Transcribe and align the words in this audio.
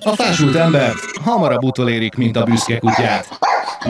A 0.00 0.14
fásult 0.14 0.54
ember 0.56 0.92
hamarabb 1.24 1.64
utolérik, 1.64 2.14
mint 2.14 2.36
a 2.36 2.44
büszke 2.44 2.78
kutyát. 2.78 3.38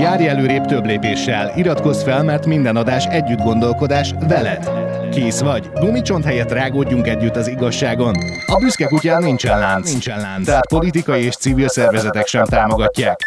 Járj 0.00 0.28
előrébb 0.28 0.64
több 0.64 0.86
lépéssel, 0.86 1.52
iratkozz 1.56 2.02
fel, 2.02 2.22
mert 2.22 2.46
minden 2.46 2.76
adás 2.76 3.04
együtt 3.04 3.38
gondolkodás 3.38 4.14
veled. 4.28 4.70
Kész 5.10 5.40
vagy? 5.40 5.70
Gumicsont 5.74 6.24
helyett 6.24 6.52
rágódjunk 6.52 7.06
együtt 7.06 7.36
az 7.36 7.48
igazságon. 7.48 8.14
A 8.46 8.58
büszke 8.60 8.86
kutyán 8.86 9.22
nincsen 9.22 9.58
lánc, 9.58 9.90
nincsen 9.90 10.20
lánc. 10.20 10.46
Tehát 10.46 10.68
politikai 10.68 11.24
és 11.24 11.36
civil 11.36 11.68
szervezetek 11.68 12.26
sem 12.26 12.44
támogatják. 12.44 13.20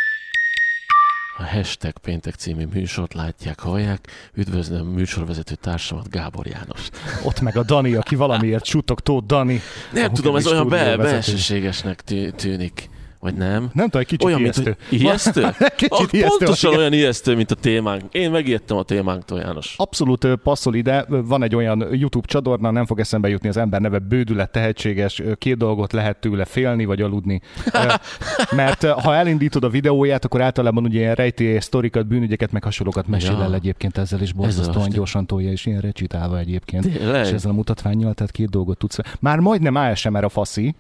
A 1.40 1.46
Hashtag 1.46 1.98
Péntek 1.98 2.34
című 2.34 2.66
műsort 2.74 3.14
látják, 3.14 3.60
hallják. 3.60 4.08
Üdvözlöm 4.34 4.88
műsorvezető 4.88 5.55
társamat, 5.55 6.10
Gábor 6.10 6.48
János. 6.48 6.90
Ott 7.23 7.42
meg 7.42 7.58
a 7.58 7.64
Dani, 7.64 7.94
aki 7.94 8.16
valamiért 8.16 8.64
csutog 8.64 9.00
Tóth 9.00 9.26
Dani. 9.26 9.62
Nem 9.94 10.14
tudom, 10.14 10.36
ez 10.36 10.48
olyan 10.48 10.68
be, 10.70 10.98
belsőségesnek 10.98 12.02
tű- 12.02 12.36
tűnik. 12.36 12.90
Vagy 13.22 13.34
nem? 13.36 13.70
Nem 13.74 13.86
tudom, 13.86 14.02
egy 14.02 14.08
kicsit 14.08 14.24
olyan, 14.24 14.40
ijesztő. 14.40 14.76
Mint, 14.90 15.02
ijesztő? 15.04 15.41
Kicsit 15.76 15.91
Ah, 15.91 16.08
ijesztő, 16.14 16.38
Pontosan 16.38 16.76
olyan 16.76 16.94
ijesztő, 16.94 17.36
mint 17.36 17.52
a 17.52 17.55
témánk. 17.55 18.04
Én 18.12 18.32
megijedtem 18.32 18.77
a 18.77 18.84
témánktól, 18.84 19.40
János. 19.40 19.73
Abszolút 19.77 20.27
passzol 20.44 20.76
ide, 20.76 21.05
van 21.08 21.44
egy 21.44 21.55
olyan 21.55 21.88
YouTube 21.91 22.27
csatorna, 22.27 22.72
nem 22.72 22.86
fog 22.86 23.00
eszembe 23.00 23.30
jutni 23.30 23.50
az 23.50 23.58
ember 23.58 23.82
neve, 23.82 24.00
bődület, 24.00 24.52
tehetséges, 24.52 25.22
két 25.38 25.58
dolgot 25.58 25.91
lehet 25.94 26.18
tőle 26.20 26.46
félni 26.46 26.86
vagy 26.86 27.02
aludni. 27.02 27.41
Mert 28.55 28.86
ha 28.86 29.16
elindítod 29.16 29.63
a 29.63 29.70
videóját, 29.70 30.26
akkor 30.26 30.41
általában 30.41 30.84
ugye 30.84 30.99
ilyen 30.99 31.16
rejtélyes 31.16 31.63
sztorikat, 31.63 32.08
bűnügyeket, 32.08 32.52
meg 32.52 32.63
hasonlókat 32.63 33.08
mesél 33.08 33.32
Ja. 33.32 33.44
el 33.44 33.54
egyébként 33.54 33.98
ezzel 33.98 34.22
is 34.22 34.34
borzasztóan 34.34 34.86
az- 34.88 34.94
gyorsan 34.94 35.26
tolja, 35.26 35.52
és 35.52 35.66
ilyen 35.66 35.82
recitálva 35.82 36.38
egyébként. 36.38 36.91
Tényleg? 36.91 37.26
És 37.26 37.32
ezzel 37.32 37.52
a 37.52 37.54
mutatványjal, 37.54 38.13
tehát 38.13 38.32
két 38.32 38.49
dolgot 38.49 38.77
tudsz. 38.77 38.98
Már 39.20 39.40
majdnem 39.40 39.76
ASMR 39.76 40.24
a 40.24 40.30
faszi, 40.30 40.76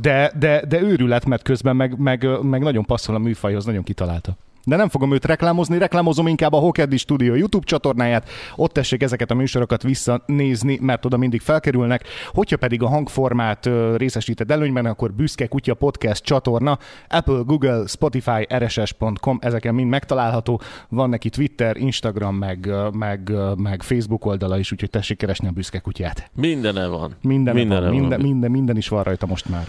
de, 0.00 0.32
de, 0.38 0.64
de 0.68 0.80
őrület, 0.80 1.24
mert 1.24 1.42
közben 1.42 1.76
meg, 1.76 1.98
meg, 1.98 2.28
meg 2.42 2.62
nagyon 2.62 2.84
passzol 2.84 3.14
a 3.14 3.18
műfajhoz, 3.18 3.64
nagyon 3.64 3.82
kitalálta. 3.82 4.36
De 4.64 4.76
nem 4.76 4.88
fogom 4.88 5.12
őt 5.12 5.24
reklámozni, 5.24 5.78
reklámozom 5.78 6.26
inkább 6.26 6.52
a 6.52 6.58
Hokeddi 6.58 6.96
Studio 6.96 7.34
YouTube 7.34 7.66
csatornáját, 7.66 8.28
ott 8.56 8.72
tessék 8.72 9.02
ezeket 9.02 9.30
a 9.30 9.34
műsorokat 9.34 9.82
visszanézni, 9.82 10.78
mert 10.80 11.04
oda 11.04 11.16
mindig 11.16 11.40
felkerülnek. 11.40 12.04
Hogyha 12.32 12.56
pedig 12.56 12.82
a 12.82 12.88
hangformát 12.88 13.70
részesíted 13.96 14.50
előnyben, 14.50 14.86
akkor 14.86 15.12
Büszke 15.12 15.46
Kutya 15.46 15.74
Podcast 15.74 16.24
csatorna, 16.24 16.78
Apple, 17.08 17.40
Google, 17.46 17.86
Spotify, 17.86 18.46
rss.com, 18.58 19.38
ezeken 19.40 19.74
mind 19.74 19.88
megtalálható. 19.88 20.60
Van 20.88 21.08
neki 21.08 21.28
Twitter, 21.28 21.76
Instagram, 21.76 22.36
meg, 22.36 22.70
meg, 22.92 23.32
meg 23.56 23.82
Facebook 23.82 24.24
oldala 24.26 24.58
is, 24.58 24.72
úgyhogy 24.72 24.90
tessék 24.90 25.16
keresni 25.16 25.48
a 25.48 25.50
Büszke 25.50 25.78
Kutyát. 25.78 26.30
Mindene 26.34 26.86
van. 26.86 27.14
Minden, 27.22 27.54
Mindene 27.54 27.80
van, 27.80 27.90
minden, 27.90 28.18
van. 28.18 28.28
minden, 28.28 28.50
minden 28.50 28.76
is 28.76 28.88
van 28.88 29.02
rajta 29.02 29.26
most 29.26 29.48
már. 29.48 29.66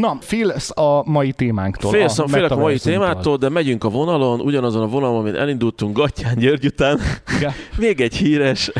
Na, 0.00 0.16
félsz 0.20 0.70
a 0.74 1.02
mai 1.06 1.32
témánktól. 1.32 1.90
Félsz, 1.90 2.18
a 2.18 2.28
félek 2.28 2.50
a 2.50 2.56
mai 2.56 2.78
témától, 2.78 3.36
de 3.36 3.48
megyünk 3.48 3.84
a 3.84 3.88
vonalon, 3.88 4.40
ugyanazon 4.40 4.82
a 4.82 4.86
vonalon, 4.86 5.18
amit 5.18 5.34
elindultunk 5.34 5.96
Gattyán 5.96 6.38
György 6.38 6.66
után. 6.66 7.00
Igen. 7.36 7.52
Még 7.78 8.00
egy 8.00 8.16
híres 8.16 8.70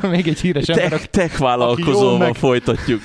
Még 0.00 0.28
egy 0.28 0.40
híres 0.40 0.68
ember, 0.68 0.88
tech, 0.88 1.04
tech 1.06 1.38
vállalkozóval 1.38 2.34
folytatjuk. 2.34 3.00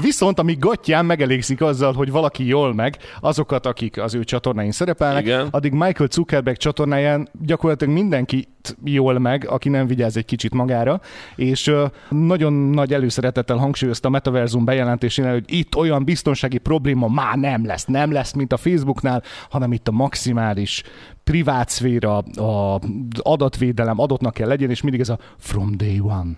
Viszont 0.00 0.38
amíg 0.38 0.58
Gattyán 0.58 1.04
megelégszik 1.06 1.60
azzal, 1.60 1.92
hogy 1.92 2.10
valaki 2.10 2.46
jól 2.46 2.74
meg, 2.74 2.96
azokat, 3.20 3.66
akik 3.66 3.98
az 3.98 4.14
ő 4.14 4.24
csatornáin 4.24 4.72
szerepelnek, 4.72 5.22
Igen. 5.22 5.48
addig 5.50 5.72
Michael 5.72 6.08
Zuckerberg 6.10 6.56
csatornáján 6.56 7.28
gyakorlatilag 7.40 7.94
mindenki 7.94 8.48
jól 8.84 9.18
meg, 9.18 9.48
aki 9.48 9.68
nem 9.68 9.86
vigyáz 9.86 10.16
egy 10.16 10.24
kicsit 10.24 10.54
magára, 10.54 11.00
és 11.36 11.72
nagyon 12.08 12.52
nagy 12.52 12.92
előszeretettel 12.92 13.56
hangsúlyozta 13.56 14.08
a 14.08 14.10
Metaversum 14.10 14.64
bejelentésénél, 14.64 15.32
hogy 15.32 15.44
itt 15.46 15.76
olyan 15.76 16.04
biztonsági 16.04 16.58
probléma 16.58 17.08
már 17.08 17.36
nem 17.36 17.66
lesz, 17.66 17.84
nem 17.84 18.12
lesz, 18.12 18.32
mint 18.32 18.52
a 18.52 18.56
Facebooknál, 18.56 19.22
hanem 19.50 19.72
itt 19.72 19.88
a 19.88 19.92
maximális 19.92 20.82
privát 21.24 21.68
szféra, 21.68 22.18
a 22.18 22.80
adatvédelem 23.22 24.00
adottnak 24.00 24.34
kell 24.34 24.48
legyen, 24.48 24.70
és 24.70 24.82
mindig 24.82 25.00
ez 25.00 25.08
a 25.08 25.18
from 25.38 25.76
day 25.76 26.00
one. 26.00 26.30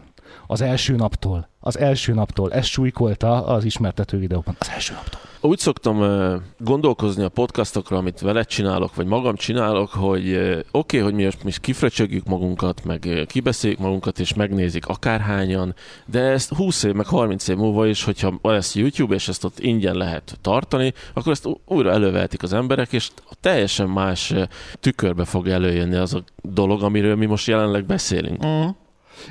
Az 0.47 0.61
első 0.61 0.95
naptól, 0.95 1.49
az 1.61 1.79
első 1.79 2.13
naptól, 2.13 2.53
ezt 2.53 2.69
súlykolta 2.69 3.47
az 3.47 3.65
ismertető 3.65 4.19
videóban. 4.19 4.57
Az 4.59 4.71
első 4.75 4.95
naptól. 4.95 5.21
Úgy 5.41 5.59
szoktam 5.59 6.01
ö, 6.01 6.37
gondolkozni 6.59 7.23
a 7.25 7.29
podcastokra, 7.29 7.97
amit 7.97 8.21
veled 8.21 8.47
csinálok, 8.47 8.95
vagy 8.95 9.07
magam 9.07 9.37
csinálok, 9.37 9.91
hogy 9.91 10.29
ö, 10.29 10.51
oké, 10.51 10.67
okay, 10.71 11.01
hogy 11.01 11.15
mi 11.15 11.25
most 11.25 11.45
mi 11.45 11.53
kifrecsögjük 11.61 12.25
magunkat, 12.25 12.85
meg 12.85 13.05
ö, 13.05 13.25
kibeszéljük 13.25 13.79
magunkat, 13.79 14.19
és 14.19 14.35
megnézik 14.35 14.87
akárhányan, 14.87 15.75
de 16.07 16.21
ezt 16.21 16.55
20 16.55 16.83
év, 16.83 16.93
meg 16.93 17.07
30 17.07 17.49
év 17.49 17.57
múlva 17.57 17.87
is, 17.87 18.05
hogyha 18.05 18.39
lesz 18.43 18.75
YouTube, 18.75 19.15
és 19.15 19.29
ezt 19.29 19.45
ott 19.45 19.59
ingyen 19.59 19.95
lehet 19.95 20.39
tartani, 20.41 20.93
akkor 21.15 21.33
ezt 21.33 21.49
újra 21.67 21.91
elővehetik 21.91 22.43
az 22.43 22.53
emberek, 22.53 22.93
és 22.93 23.11
teljesen 23.41 23.89
más 23.89 24.35
tükörbe 24.81 25.25
fog 25.25 25.49
előjönni 25.49 25.97
az 25.97 26.15
a 26.15 26.25
dolog, 26.43 26.83
amiről 26.83 27.17
mi 27.17 27.27
most 27.27 27.47
jelenleg 27.47 27.85
beszélünk. 27.85 28.47
Mm. 28.47 28.69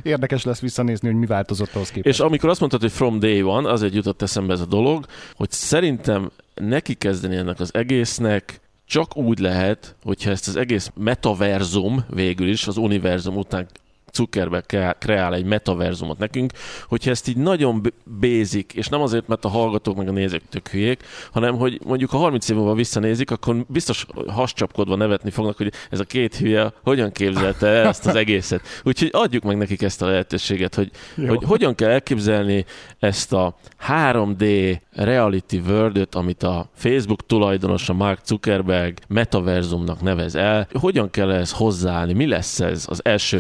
Érdekes 0.04 0.44
lesz 0.44 0.60
visszanézni, 0.60 1.08
hogy 1.08 1.18
mi 1.18 1.26
változott 1.26 1.74
ahhoz 1.74 1.92
képest. 1.92 2.20
És 2.20 2.26
amikor 2.26 2.50
azt 2.50 2.60
mondtad, 2.60 2.82
hogy 2.82 2.92
from 2.92 3.20
day 3.20 3.42
one, 3.42 3.70
azért 3.70 3.94
jutott 3.94 4.22
eszembe 4.22 4.54
ez 4.54 4.62
a 4.62 4.66
dolog, 4.66 5.06
hogy 5.36 5.52
szerintem 5.52 6.32
neki 6.54 6.94
kezdeni 6.94 7.36
ennek 7.36 7.60
az 7.60 7.74
egésznek 7.74 8.60
csak 8.86 9.18
úgy 9.18 9.40
lehet, 9.40 9.96
hogyha 10.04 10.32
ezt 10.32 10.48
az 10.48 10.56
egész 10.56 10.92
metaverzum 10.96 12.06
végül 12.10 12.48
is, 12.48 12.68
az 12.68 12.78
univerzum 12.78 13.38
után 13.38 13.68
Zuckerberg 14.18 14.66
kre- 14.66 14.98
kreál 14.98 15.34
egy 15.34 15.46
metaverzumot 15.46 16.18
nekünk, 16.18 16.52
hogyha 16.88 17.12
ezt 17.12 17.28
így 17.28 17.38
nagyon 17.38 17.94
basic, 18.20 18.74
és 18.74 18.88
nem 18.88 19.02
azért, 19.02 19.28
mert 19.28 19.46
a 19.46 19.50
hallgatók 19.50 19.96
meg 19.98 20.08
a 20.08 20.12
nézők 20.12 20.42
tök 20.50 20.68
hülyék, 20.68 21.04
hanem 21.32 21.58
hogy 21.58 21.80
mondjuk 21.86 22.10
ha 22.10 22.18
30 22.18 22.50
év 22.50 22.56
múlva 22.56 22.74
visszanézik, 22.74 23.32
akkor 23.32 23.66
biztos 23.68 24.06
hascsapkodva 24.28 24.96
nevetni 24.96 25.30
fognak, 25.30 25.58
hogy 25.58 25.74
ez 25.90 26.00
a 26.00 26.04
két 26.04 26.36
hülye 26.36 26.74
hogyan 26.84 27.12
képzelte 27.12 27.68
el 27.68 27.88
ezt 27.88 28.06
az 28.06 28.16
egészet. 28.16 28.62
Úgyhogy 28.84 29.10
adjuk 29.12 29.44
meg 29.44 29.58
nekik 29.58 29.82
ezt 29.82 30.02
a 30.02 30.06
lehetőséget, 30.06 30.76
hogy, 30.76 30.92
Jó. 31.16 31.28
hogy 31.28 31.44
hogyan 31.44 31.76
kell 31.76 31.90
elképzelni 31.90 32.66
ezt 33.00 33.34
a 33.34 33.56
3D 33.88 34.76
reality 34.92 35.56
world 35.68 36.08
amit 36.12 36.44
a 36.44 36.70
Facebook 36.74 37.26
tulajdonosa 37.26 37.94
Mark 37.94 38.20
Zuckerberg 38.26 38.98
metaverzumnak 39.08 40.02
nevez 40.02 40.36
el. 40.36 40.68
Hogyan 40.80 41.10
kell 41.10 41.32
ehhez 41.32 41.52
hozzáállni? 41.52 42.14
Mi 42.14 42.28
lesz 42.28 42.60
ez 42.60 42.86
az 42.90 43.06
első 43.06 43.40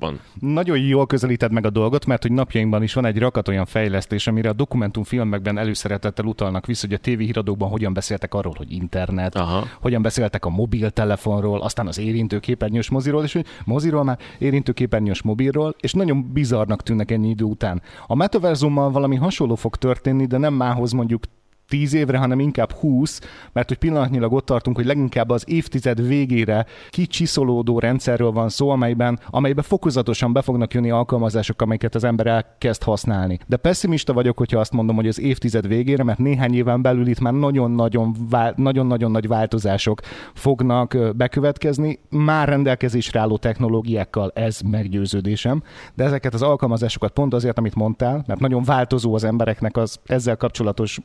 lépcsőfokban? 0.00 0.20
Nagyon 0.40 0.78
jól 0.78 1.06
közelíted 1.06 1.52
meg 1.52 1.66
a 1.66 1.70
dolgot, 1.70 2.06
mert 2.06 2.22
hogy 2.22 2.32
napjainkban 2.32 2.82
is 2.82 2.94
van 2.94 3.04
egy 3.04 3.18
rakat 3.18 3.48
olyan 3.48 3.66
fejlesztés, 3.66 4.26
amire 4.26 4.48
a 4.48 4.52
dokumentumfilmekben 4.52 5.58
előszeretettel 5.58 6.24
utalnak 6.24 6.66
vissza, 6.66 6.86
hogy 6.86 6.96
a 6.96 6.98
tévéhíradókban 6.98 7.68
hogyan 7.68 7.92
beszéltek 7.92 8.34
arról, 8.34 8.54
hogy 8.56 8.72
internet, 8.72 9.34
Aha. 9.34 9.64
hogyan 9.80 10.02
beszéltek 10.02 10.44
a 10.44 10.48
mobiltelefonról, 10.48 11.60
aztán 11.60 11.86
az 11.86 11.98
érintőképernyős 11.98 12.90
moziról, 12.90 13.24
és 13.24 13.32
hogy 13.32 13.46
moziról 13.64 14.04
már 14.04 14.18
érintőképernyős 14.38 15.22
mobilról, 15.22 15.74
és 15.80 15.92
nagyon 15.92 16.32
bizarnak 16.32 16.82
tűnnek 16.82 17.10
ennyi 17.10 17.28
idő 17.28 17.44
után. 17.44 17.82
A 18.06 18.14
metaverzummal 18.14 18.90
valami 18.90 19.16
hasonló 19.16 19.54
fog 19.54 19.76
történni, 19.76 20.26
de 20.26 20.38
nem 20.38 20.54
mához 20.54 20.92
mondjuk 20.92 21.22
10 21.70 21.94
évre, 21.94 22.18
hanem 22.18 22.40
inkább 22.40 22.72
20, 22.72 23.20
mert 23.52 23.68
hogy 23.68 23.78
pillanatnyilag 23.78 24.32
ott 24.32 24.46
tartunk, 24.46 24.76
hogy 24.76 24.86
leginkább 24.86 25.30
az 25.30 25.44
évtized 25.46 26.06
végére 26.06 26.66
kicsiszolódó 26.88 27.78
rendszerről 27.78 28.30
van 28.30 28.48
szó, 28.48 28.68
amelyben, 28.70 29.18
amelyben 29.26 29.64
fokozatosan 29.64 30.32
be 30.32 30.42
fognak 30.42 30.74
jönni 30.74 30.90
alkalmazások, 30.90 31.62
amelyeket 31.62 31.94
az 31.94 32.04
ember 32.04 32.26
elkezd 32.26 32.82
használni. 32.82 33.38
De 33.46 33.56
pessimista 33.56 34.12
vagyok, 34.12 34.38
hogyha 34.38 34.58
azt 34.58 34.72
mondom, 34.72 34.96
hogy 34.96 35.08
az 35.08 35.20
évtized 35.20 35.66
végére, 35.66 36.02
mert 36.02 36.18
néhány 36.18 36.54
éven 36.54 36.82
belül 36.82 37.06
itt 37.06 37.20
már 37.20 37.32
nagyon-nagyon, 37.32 38.14
vál- 38.30 38.56
nagyon-nagyon 38.56 39.10
nagy 39.10 39.28
változások 39.28 40.00
fognak 40.34 40.96
bekövetkezni, 41.16 41.98
már 42.08 42.48
rendelkezésre 42.48 43.20
álló 43.20 43.36
technológiákkal 43.36 44.30
ez 44.34 44.60
meggyőződésem, 44.60 45.62
de 45.94 46.04
ezeket 46.04 46.34
az 46.34 46.42
alkalmazásokat 46.42 47.12
pont 47.12 47.34
azért, 47.34 47.58
amit 47.58 47.74
mondtál, 47.74 48.24
mert 48.26 48.40
nagyon 48.40 48.62
változó 48.62 49.14
az 49.14 49.24
embereknek 49.24 49.76
az 49.76 49.98
ezzel 50.06 50.36
kapcsolatos 50.36 51.00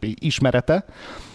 ismerete, 0.55 0.85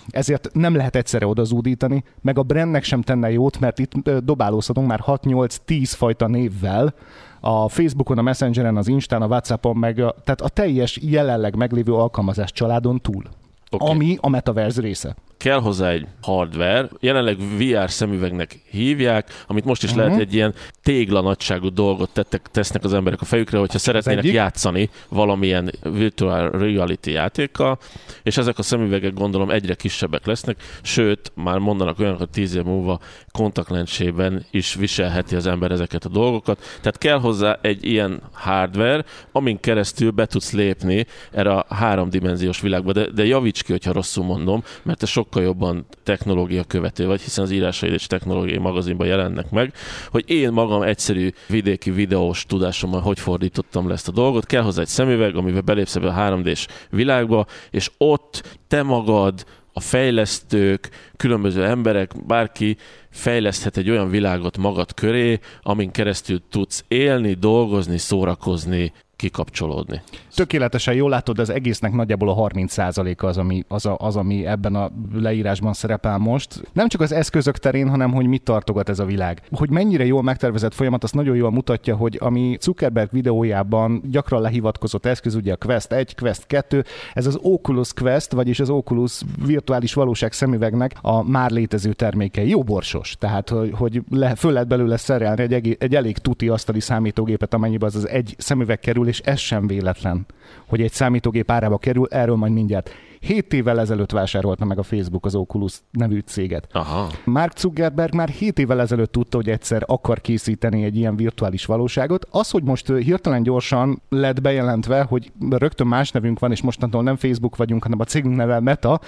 ezért 0.09 0.51
nem 0.53 0.75
lehet 0.75 0.97
egyszerre 0.97 1.27
odazúdítani, 1.27 2.05
meg 2.21 2.39
a 2.39 2.43
brandnek 2.43 2.85
sem 2.85 3.03
tenne 3.03 3.31
jót, 3.31 3.61
mert 3.61 3.79
itt 3.79 4.11
dobálózhatunk 4.11 4.87
már 4.89 5.01
6-8-10 5.07 5.85
fajta 5.85 6.27
névvel, 6.27 6.95
a 7.41 7.69
Facebookon, 7.69 8.19
a 8.19 8.23
Messengeren, 8.23 8.77
az 8.77 8.89
Instán, 8.89 9.23
a 9.23 9.27
Whatsappon, 9.27 9.77
meg 9.77 9.99
a, 9.99 10.15
tehát 10.25 10.41
a 10.41 10.49
teljes 10.49 10.99
jelenleg 11.03 11.57
meglévő 11.57 11.95
alkalmazás 11.95 12.53
családon 12.53 13.01
túl, 13.01 13.23
okay. 13.71 13.89
ami 13.89 14.17
a 14.21 14.29
metaverse 14.29 14.81
része. 14.81 15.17
Kell 15.41 15.61
hozzá 15.61 15.91
egy 15.91 16.07
hardware, 16.23 16.89
jelenleg 17.01 17.37
VR 17.59 17.91
szemüvegnek 17.91 18.61
hívják, 18.71 19.45
amit 19.47 19.65
most 19.65 19.83
is 19.83 19.91
Mhm. 19.91 19.99
lehet 19.99 20.19
egy 20.19 20.35
ilyen 20.35 20.55
tégla 20.83 21.21
nagyságú 21.21 21.69
dolgot 21.69 22.11
tettek, 22.13 22.49
tesznek 22.51 22.85
az 22.85 22.95
emberek 22.95 23.21
a 23.21 23.25
fejükre, 23.25 23.59
hogyha 23.59 23.79
szeretnének 23.79 24.23
egyik. 24.23 24.35
játszani 24.35 24.91
valamilyen 25.09 25.71
virtual 25.83 26.51
reality 26.51 27.07
játékkal, 27.11 27.79
és 28.23 28.37
ezek 28.37 28.59
a 28.59 28.63
szemüvegek 28.63 29.15
gondolom 29.15 29.51
egyre 29.51 29.75
kisebbek 29.75 30.27
lesznek, 30.27 30.57
sőt, 30.83 31.33
már 31.35 31.59
mondanak 31.59 31.99
olyan, 31.99 32.17
hogy 32.17 32.31
tíz 32.31 32.55
év 32.55 32.63
múlva 32.63 33.01
kontaktlencsében 33.33 34.47
is 34.51 34.75
viselheti 34.75 35.35
az 35.37 35.47
ember 35.47 35.71
ezeket 35.71 36.05
a 36.05 36.09
dolgokat. 36.09 36.59
Tehát 36.59 36.99
kell 36.99 37.19
hozzá 37.21 37.59
egy 37.63 37.85
ilyen 37.85 38.21
hardware, 38.33 39.05
amin 39.33 39.61
keresztül 39.61 40.11
be 40.11 40.27
tudsz 40.27 40.53
lépni 40.53 41.07
erre 41.33 41.53
a 41.53 41.75
háromdimenziós 41.75 42.61
világba, 42.61 42.93
de, 42.93 43.11
de 43.11 43.25
javíts 43.27 43.63
ki, 43.63 43.73
hogyha 43.73 43.93
rosszul 43.93 44.25
mondom, 44.25 44.63
mert 44.83 44.99
te 44.99 45.07
sokkal 45.31 45.43
jobban 45.49 45.87
technológia 46.03 46.65
követő 46.65 47.07
vagy, 47.07 47.21
hiszen 47.21 47.45
az 47.45 47.51
írásaid 47.51 47.93
és 47.93 48.07
technológiai 48.07 48.59
magazinban 48.59 49.07
jelennek 49.07 49.51
meg, 49.51 49.73
hogy 50.11 50.25
én 50.27 50.53
magam 50.53 50.83
egyszerű 50.83 51.31
vidéki 51.49 51.91
videós 51.91 52.47
tudásommal 52.47 53.01
hogy 53.01 53.19
fordítottam 53.19 53.89
le 53.89 53.95
ezt 53.95 54.09
a 54.09 54.13
dolgot. 54.13 54.47
Kell 54.47 54.63
hozzá 54.63 54.81
egy 54.81 54.89
szemüveg, 54.89 55.37
amivel 55.37 55.61
belépsz 55.61 55.97
ebbe 55.97 56.09
a 56.09 56.31
3D-s 56.31 56.67
világba, 56.91 57.47
és 57.71 57.91
ott 57.99 58.59
te 58.69 58.83
magad, 58.83 59.45
a 59.73 59.81
fejlesztők, 59.81 60.91
különböző 61.17 61.65
emberek, 61.65 62.27
bárki 62.27 62.77
fejleszthet 63.11 63.77
egy 63.77 63.91
olyan 63.91 64.11
világot 64.11 64.59
magad 64.59 64.95
köré, 64.95 65.39
amin 65.63 65.91
keresztül 65.91 66.41
tudsz 66.51 66.85
élni, 66.89 67.33
dolgozni, 67.33 67.99
szórakozni, 67.99 68.93
kikapcsolódni. 69.21 70.03
Tökéletesen 70.35 70.95
jól 70.95 71.11
látod, 71.11 71.39
az 71.39 71.51
egésznek 71.51 71.93
nagyjából 71.93 72.29
a 72.29 72.49
30%-a 72.49 73.27
az 73.27 73.37
ami, 73.37 73.65
az, 73.69 73.87
a, 73.87 73.97
az, 73.99 74.17
ami 74.17 74.47
ebben 74.47 74.75
a 74.75 74.91
leírásban 75.13 75.73
szerepel 75.73 76.19
most. 76.19 76.63
Nem 76.73 76.89
csak 76.89 77.01
az 77.01 77.13
eszközök 77.13 77.59
terén, 77.59 77.89
hanem 77.89 78.13
hogy 78.13 78.27
mit 78.27 78.43
tartogat 78.43 78.89
ez 78.89 78.99
a 78.99 79.05
világ. 79.05 79.43
Hogy 79.51 79.71
mennyire 79.71 80.05
jól 80.05 80.23
megtervezett 80.23 80.75
folyamat, 80.75 81.03
azt 81.05 81.15
nagyon 81.15 81.37
jól 81.37 81.51
mutatja, 81.51 81.97
hogy 81.97 82.19
ami 82.21 82.57
Zuckerberg 82.61 83.09
videójában 83.13 84.03
gyakran 84.11 84.41
lehivatkozott 84.41 85.07
eszköz, 85.07 85.35
ugye 85.35 85.53
a 85.53 85.57
Quest 85.57 85.93
1, 85.93 86.15
Quest 86.15 86.47
2, 86.47 86.85
ez 87.13 87.27
az 87.27 87.39
Oculus 87.43 87.93
Quest, 87.93 88.33
vagyis 88.33 88.61
az 88.61 88.71
Oculus 88.71 89.21
virtuális 89.47 89.95
valóság 89.95 90.33
szemüvegnek 90.33 90.95
a 91.01 91.23
már 91.23 91.51
létező 91.51 91.93
terméke. 91.93 92.45
Jó 92.45 92.63
borsos, 92.63 93.17
tehát 93.19 93.49
hogy, 93.49 93.73
hogy 93.75 94.03
le, 94.11 94.35
föl 94.35 94.53
lehet 94.53 94.69
belőle 94.69 94.97
szerelni 94.97 95.43
egy, 95.43 95.77
egy, 95.79 95.95
elég 95.95 96.19
tuti 96.19 96.49
asztali 96.49 96.81
számítógépet, 96.81 97.55
amennyiben 97.55 97.89
az, 97.89 97.97
az 97.97 98.09
egy 98.09 98.35
szemüveg 98.39 98.79
kerül, 98.79 99.09
és 99.11 99.21
ez 99.21 99.39
sem 99.39 99.67
véletlen, 99.67 100.27
hogy 100.67 100.83
egy 100.83 100.93
számítógép 100.93 101.51
árába 101.51 101.79
kerül, 101.79 102.07
erről 102.11 102.37
majd 102.37 102.53
mindjárt. 102.53 102.91
7 103.21 103.53
évvel 103.53 103.81
ezelőtt 103.81 104.13
vásárolta 104.13 104.65
meg 104.65 104.79
a 104.79 104.83
Facebook 104.83 105.25
az 105.25 105.35
Oculus 105.35 105.81
nevű 105.91 106.19
céget. 106.19 106.67
Aha. 106.73 107.11
Mark 107.25 107.59
Zuckerberg 107.59 108.15
már 108.15 108.29
7 108.29 108.59
évvel 108.59 108.81
ezelőtt 108.81 109.13
tudta, 109.13 109.37
hogy 109.37 109.49
egyszer 109.49 109.83
akar 109.87 110.21
készíteni 110.21 110.85
egy 110.85 110.97
ilyen 110.97 111.17
virtuális 111.17 111.65
valóságot. 111.65 112.27
Az, 112.31 112.51
hogy 112.51 112.63
most 112.63 112.87
hirtelen 112.87 113.43
gyorsan 113.43 114.03
lett 114.09 114.41
bejelentve, 114.41 115.03
hogy 115.03 115.33
rögtön 115.51 115.87
más 115.87 116.11
nevünk 116.11 116.39
van, 116.39 116.51
és 116.51 116.63
mostantól 116.63 117.03
nem 117.03 117.17
Facebook 117.17 117.57
vagyunk, 117.57 117.83
hanem 117.83 118.01
a 118.01 118.05
cégünk 118.05 118.37
neve 118.37 118.61
Meta, 118.61 119.01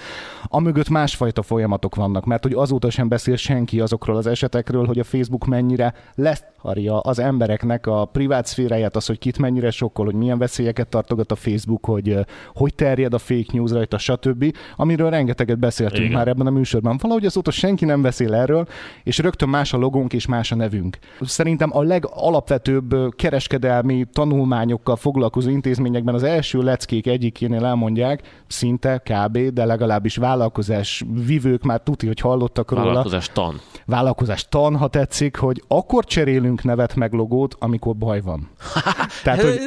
amögött 0.43 0.89
másfajta 0.89 1.41
folyamatok 1.41 1.95
vannak, 1.95 2.25
mert 2.25 2.43
hogy 2.43 2.53
azóta 2.53 2.89
sem 2.89 3.07
beszél 3.07 3.35
senki 3.35 3.79
azokról 3.79 4.15
az 4.17 4.27
esetekről, 4.27 4.85
hogy 4.85 4.99
a 4.99 5.03
Facebook 5.03 5.45
mennyire 5.45 5.93
leszarja 6.15 6.99
az 6.99 7.19
embereknek 7.19 7.87
a 7.87 8.05
privát 8.05 8.45
szféráját, 8.45 8.95
az, 8.95 9.05
hogy 9.05 9.19
kit 9.19 9.37
mennyire 9.37 9.71
sokkol, 9.71 10.05
hogy 10.05 10.15
milyen 10.15 10.37
veszélyeket 10.37 10.87
tartogat 10.87 11.31
a 11.31 11.35
Facebook, 11.35 11.85
hogy 11.85 12.17
hogy 12.53 12.75
terjed 12.75 13.13
a 13.13 13.17
fake 13.17 13.49
news 13.51 13.71
rajta, 13.71 13.97
stb., 14.03 14.55
amiről 14.75 15.09
rengeteget 15.09 15.59
beszéltünk 15.59 16.05
Igen. 16.05 16.17
már 16.17 16.27
ebben 16.27 16.47
a 16.47 16.49
műsorban. 16.49 16.97
Valahogy 17.01 17.25
azóta 17.25 17.51
senki 17.51 17.85
nem 17.85 18.01
beszél 18.01 18.33
erről, 18.33 18.67
és 19.03 19.17
rögtön 19.17 19.49
más 19.49 19.73
a 19.73 19.77
logónk 19.77 20.13
és 20.13 20.25
más 20.25 20.51
a 20.51 20.55
nevünk. 20.55 20.97
Szerintem 21.21 21.69
a 21.73 21.81
legalapvetőbb 21.81 23.15
kereskedelmi 23.15 24.05
tanulmányokkal 24.13 24.95
foglalkozó 24.95 25.49
intézményekben 25.49 26.13
az 26.13 26.23
első 26.23 26.59
leckék 26.59 27.07
egyikénél 27.07 27.65
elmondják, 27.65 28.43
szinte 28.47 28.97
kb., 28.97 29.37
de 29.37 29.65
legalábbis 29.65 30.15
vállalkozás 30.15 31.03
vivők 31.25 31.63
már 31.63 31.81
tuti, 31.83 32.07
hogy 32.07 32.19
hallottak 32.19 32.71
róla. 32.71 32.85
Vállalkozás 32.85 33.29
tan. 33.33 33.59
Vállalkozás 33.85 34.47
tan, 34.49 34.77
ha 34.77 34.87
tetszik, 34.87 35.35
hogy 35.35 35.63
akkor 35.67 36.05
cserélünk 36.05 36.63
nevet 36.63 36.95
meg 36.95 37.13
logót, 37.13 37.55
amikor 37.59 37.95
baj 37.95 38.21
van. 38.21 38.49
tehát, 39.23 39.41
hogy... 39.41 39.59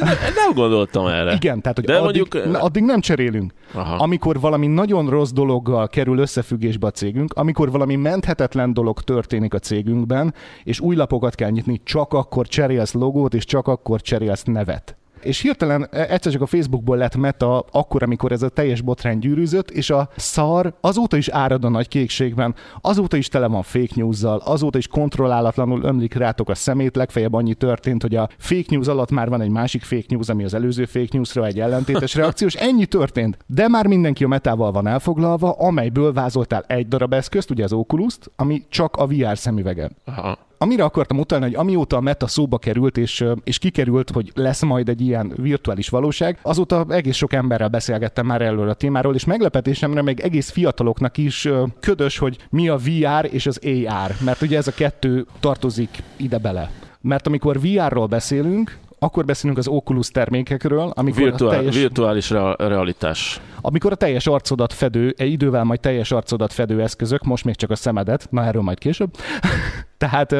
Nem 0.44 0.54
gondoltam 0.54 1.06
erre. 1.06 1.32
Igen, 1.32 1.60
tehát 1.60 1.78
hogy 1.78 1.90
addig, 1.90 2.26
mondjuk... 2.30 2.62
addig 2.62 2.82
nem 2.82 3.00
cserélünk. 3.00 3.52
Aha. 3.72 3.94
Amikor 3.94 4.25
valami 4.34 4.66
nagyon 4.66 5.08
rossz 5.08 5.30
dologgal 5.30 5.88
kerül 5.88 6.18
összefüggésbe 6.18 6.86
a 6.86 6.90
cégünk, 6.90 7.32
amikor 7.32 7.70
valami 7.70 7.96
menthetetlen 7.96 8.72
dolog 8.72 9.00
történik 9.00 9.54
a 9.54 9.58
cégünkben, 9.58 10.34
és 10.64 10.80
új 10.80 10.96
lapokat 10.96 11.34
kell 11.34 11.50
nyitni, 11.50 11.80
csak 11.84 12.12
akkor 12.12 12.46
cserélsz 12.46 12.92
logót, 12.92 13.34
és 13.34 13.44
csak 13.44 13.68
akkor 13.68 14.00
cserélsz 14.00 14.42
nevet 14.42 14.96
és 15.26 15.40
hirtelen 15.40 15.88
e, 15.90 16.06
egyszer 16.08 16.32
csak 16.32 16.42
a 16.42 16.46
Facebookból 16.46 16.96
lett 16.96 17.16
meta 17.16 17.58
akkor, 17.58 18.02
amikor 18.02 18.32
ez 18.32 18.42
a 18.42 18.48
teljes 18.48 18.80
botrány 18.80 19.18
gyűrűzött, 19.18 19.70
és 19.70 19.90
a 19.90 20.08
szar 20.16 20.74
azóta 20.80 21.16
is 21.16 21.28
árad 21.28 21.64
a 21.64 21.68
nagy 21.68 21.88
kékségben, 21.88 22.54
azóta 22.80 23.16
is 23.16 23.28
tele 23.28 23.46
van 23.46 23.62
fake 23.62 23.92
news-zal, 23.94 24.42
azóta 24.44 24.78
is 24.78 24.88
kontrollálatlanul 24.88 25.82
ömlik 25.82 26.14
rátok 26.14 26.48
a 26.48 26.54
szemét, 26.54 26.96
legfeljebb 26.96 27.34
annyi 27.34 27.54
történt, 27.54 28.02
hogy 28.02 28.14
a 28.14 28.28
fake 28.38 28.66
news 28.68 28.86
alatt 28.86 29.10
már 29.10 29.28
van 29.28 29.40
egy 29.40 29.50
másik 29.50 29.82
fake 29.82 30.06
news, 30.08 30.28
ami 30.28 30.44
az 30.44 30.54
előző 30.54 30.84
fake 30.84 31.08
newsra 31.10 31.46
egy 31.46 31.60
ellentétes 31.60 32.14
reakció, 32.20 32.46
és 32.46 32.54
ennyi 32.54 32.86
történt. 32.86 33.36
De 33.46 33.68
már 33.68 33.86
mindenki 33.86 34.24
a 34.24 34.28
metával 34.28 34.72
van 34.72 34.86
elfoglalva, 34.86 35.50
amelyből 35.50 36.12
vázoltál 36.12 36.64
egy 36.66 36.88
darab 36.88 37.12
eszközt, 37.12 37.50
ugye 37.50 37.64
az 37.64 37.72
oculus 37.72 38.04
ami 38.36 38.62
csak 38.68 38.96
a 38.96 39.06
VR 39.06 39.38
szemüvege. 39.38 39.90
Aha 40.04 40.38
amire 40.58 40.84
akartam 40.84 41.18
utalni, 41.18 41.44
hogy 41.44 41.54
amióta 41.54 41.96
a 41.96 42.00
meta 42.00 42.26
szóba 42.26 42.58
került, 42.58 42.96
és, 42.96 43.24
és 43.44 43.58
kikerült, 43.58 44.10
hogy 44.10 44.30
lesz 44.34 44.62
majd 44.62 44.88
egy 44.88 45.00
ilyen 45.00 45.32
virtuális 45.36 45.88
valóság, 45.88 46.38
azóta 46.42 46.86
egész 46.88 47.16
sok 47.16 47.32
emberrel 47.32 47.68
beszélgettem 47.68 48.26
már 48.26 48.42
erről 48.42 48.68
a 48.68 48.74
témáról, 48.74 49.14
és 49.14 49.24
meglepetésemre 49.24 50.02
még 50.02 50.20
egész 50.20 50.50
fiataloknak 50.50 51.16
is 51.16 51.48
ködös, 51.80 52.18
hogy 52.18 52.38
mi 52.50 52.68
a 52.68 52.76
VR 52.76 53.28
és 53.30 53.46
az 53.46 53.60
AR, 53.64 54.14
mert 54.24 54.42
ugye 54.42 54.56
ez 54.56 54.66
a 54.66 54.72
kettő 54.72 55.26
tartozik 55.40 56.02
ide 56.16 56.38
bele. 56.38 56.70
Mert 57.00 57.26
amikor 57.26 57.60
VR-ról 57.60 58.06
beszélünk, 58.06 58.78
akkor 58.98 59.24
beszélünk 59.24 59.58
az 59.58 59.68
Oculus 59.68 60.08
termékekről, 60.08 60.92
amikor 60.94 61.22
Virtuál, 61.22 61.50
a 61.50 61.56
teljes, 61.56 61.74
virtuális 61.74 62.30
realitás. 62.56 63.40
Amikor 63.60 63.92
a 63.92 63.94
teljes 63.94 64.26
arcodat 64.26 64.72
fedő, 64.72 65.14
egy 65.16 65.32
idővel 65.32 65.64
majd 65.64 65.80
teljes 65.80 66.10
arcodat 66.10 66.52
fedő 66.52 66.82
eszközök, 66.82 67.22
most 67.22 67.44
még 67.44 67.54
csak 67.54 67.70
a 67.70 67.76
szemedet, 67.76 68.26
na 68.30 68.44
erről 68.44 68.62
majd 68.62 68.78
később. 68.78 69.10
Tehát 69.98 70.34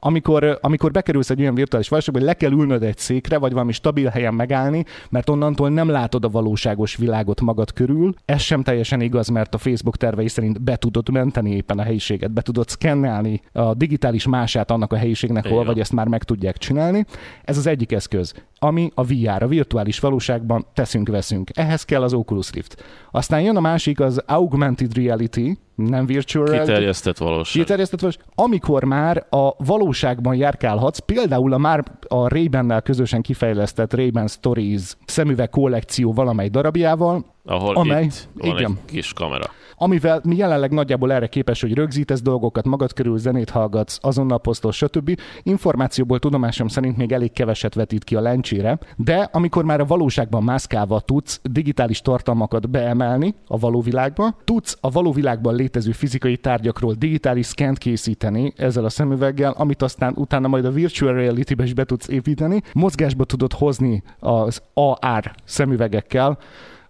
amikor, 0.00 0.58
amikor 0.60 0.90
bekerülsz 0.90 1.30
egy 1.30 1.40
olyan 1.40 1.54
virtuális 1.54 1.88
valóságba, 1.88 2.18
hogy 2.18 2.28
le 2.28 2.34
kell 2.34 2.50
ülnöd 2.50 2.82
egy 2.82 2.98
székre, 2.98 3.38
vagy 3.38 3.52
valami 3.52 3.72
stabil 3.72 4.08
helyen 4.08 4.34
megállni, 4.34 4.84
mert 5.10 5.28
onnantól 5.28 5.70
nem 5.70 5.88
látod 5.88 6.24
a 6.24 6.28
valóságos 6.28 6.96
világot 6.96 7.40
magad 7.40 7.72
körül. 7.72 8.14
Ez 8.24 8.40
sem 8.40 8.62
teljesen 8.62 9.00
igaz, 9.00 9.28
mert 9.28 9.54
a 9.54 9.58
Facebook 9.58 9.96
tervei 9.96 10.28
szerint 10.28 10.62
be 10.62 10.76
tudod 10.76 11.10
menteni 11.10 11.54
éppen 11.54 11.78
a 11.78 11.82
helyiséget, 11.82 12.32
be 12.32 12.40
tudod 12.40 12.68
szkennelni 12.68 13.40
a 13.52 13.74
digitális 13.74 14.26
mását 14.26 14.70
annak 14.70 14.92
a 14.92 14.96
helyiségnek, 14.96 15.46
hol 15.46 15.64
vagy 15.64 15.80
ezt 15.80 15.92
már 15.92 16.06
meg 16.06 16.22
tudják 16.22 16.56
csinálni. 16.58 17.04
Ez 17.44 17.56
az 17.56 17.66
egyik 17.66 17.92
eszköz, 17.92 18.34
ami 18.58 18.90
a 18.94 19.04
VR, 19.04 19.42
a 19.42 19.48
virtuális 19.48 19.98
valóságban 19.98 20.66
teszünk-veszünk. 20.74 21.50
Ehhez 21.54 21.84
kell 21.84 22.02
az 22.02 22.12
Oculus 22.12 22.52
Rift. 22.52 22.84
Aztán 23.10 23.40
jön 23.40 23.56
a 23.56 23.60
másik, 23.60 24.00
az 24.00 24.22
Augmented 24.26 24.94
Reality, 24.94 25.58
nem 25.82 26.06
virtual 26.06 26.46
reality. 26.46 26.66
Kiterjesztett 26.66 27.18
valóság. 27.18 27.62
Kiterjesztett 27.62 28.00
valóság. 28.00 28.22
Amikor 28.34 28.84
már 28.84 29.26
a 29.30 29.64
valóságban 29.64 30.34
járkálhatsz, 30.34 30.98
például 30.98 31.52
a 31.52 31.58
már 31.58 31.84
a 32.08 32.28
ray 32.28 32.50
közösen 32.82 33.22
kifejlesztett 33.22 33.94
Ray-Ban 33.94 34.28
Stories 34.28 34.96
szemüveg 35.04 35.48
kollekció 35.48 36.12
valamely 36.12 36.48
darabjával, 36.48 37.24
ahol 37.44 37.76
amely, 37.76 38.04
itt 38.04 38.28
van 38.34 38.56
igen, 38.56 38.78
egy 38.86 38.92
kis 38.92 39.12
kamera 39.12 39.50
amivel 39.82 40.20
mi 40.24 40.36
jelenleg 40.36 40.72
nagyjából 40.72 41.12
erre 41.12 41.26
képes, 41.26 41.60
hogy 41.60 41.74
rögzítesz 41.74 42.22
dolgokat, 42.22 42.64
magad 42.64 42.92
körül 42.92 43.18
zenét 43.18 43.50
hallgatsz, 43.50 43.98
azonnal 44.00 44.40
posztol, 44.40 44.72
stb. 44.72 45.20
Információból 45.42 46.18
tudomásom 46.18 46.68
szerint 46.68 46.96
még 46.96 47.12
elég 47.12 47.32
keveset 47.32 47.74
vetít 47.74 48.04
ki 48.04 48.16
a 48.16 48.20
lencsére, 48.20 48.78
de 48.96 49.28
amikor 49.32 49.64
már 49.64 49.80
a 49.80 49.84
valóságban 49.84 50.42
mászkálva 50.42 51.00
tudsz 51.00 51.40
digitális 51.42 52.00
tartalmakat 52.00 52.70
beemelni 52.70 53.34
a 53.46 53.58
való 53.58 53.80
világba, 53.80 54.36
tudsz 54.44 54.78
a 54.80 54.90
való 54.90 55.12
világban 55.12 55.54
létező 55.54 55.92
fizikai 55.92 56.36
tárgyakról 56.36 56.94
digitális 56.94 57.46
szkent 57.46 57.78
készíteni 57.78 58.52
ezzel 58.56 58.84
a 58.84 58.88
szemüveggel, 58.88 59.54
amit 59.56 59.82
aztán 59.82 60.12
utána 60.16 60.48
majd 60.48 60.64
a 60.64 60.70
virtual 60.70 61.14
reality-be 61.14 61.64
is 61.64 61.74
be 61.74 61.84
tudsz 61.84 62.08
építeni, 62.08 62.62
mozgásba 62.72 63.24
tudod 63.24 63.52
hozni 63.52 64.02
az 64.18 64.62
AR 64.74 65.30
szemüvegekkel, 65.44 66.38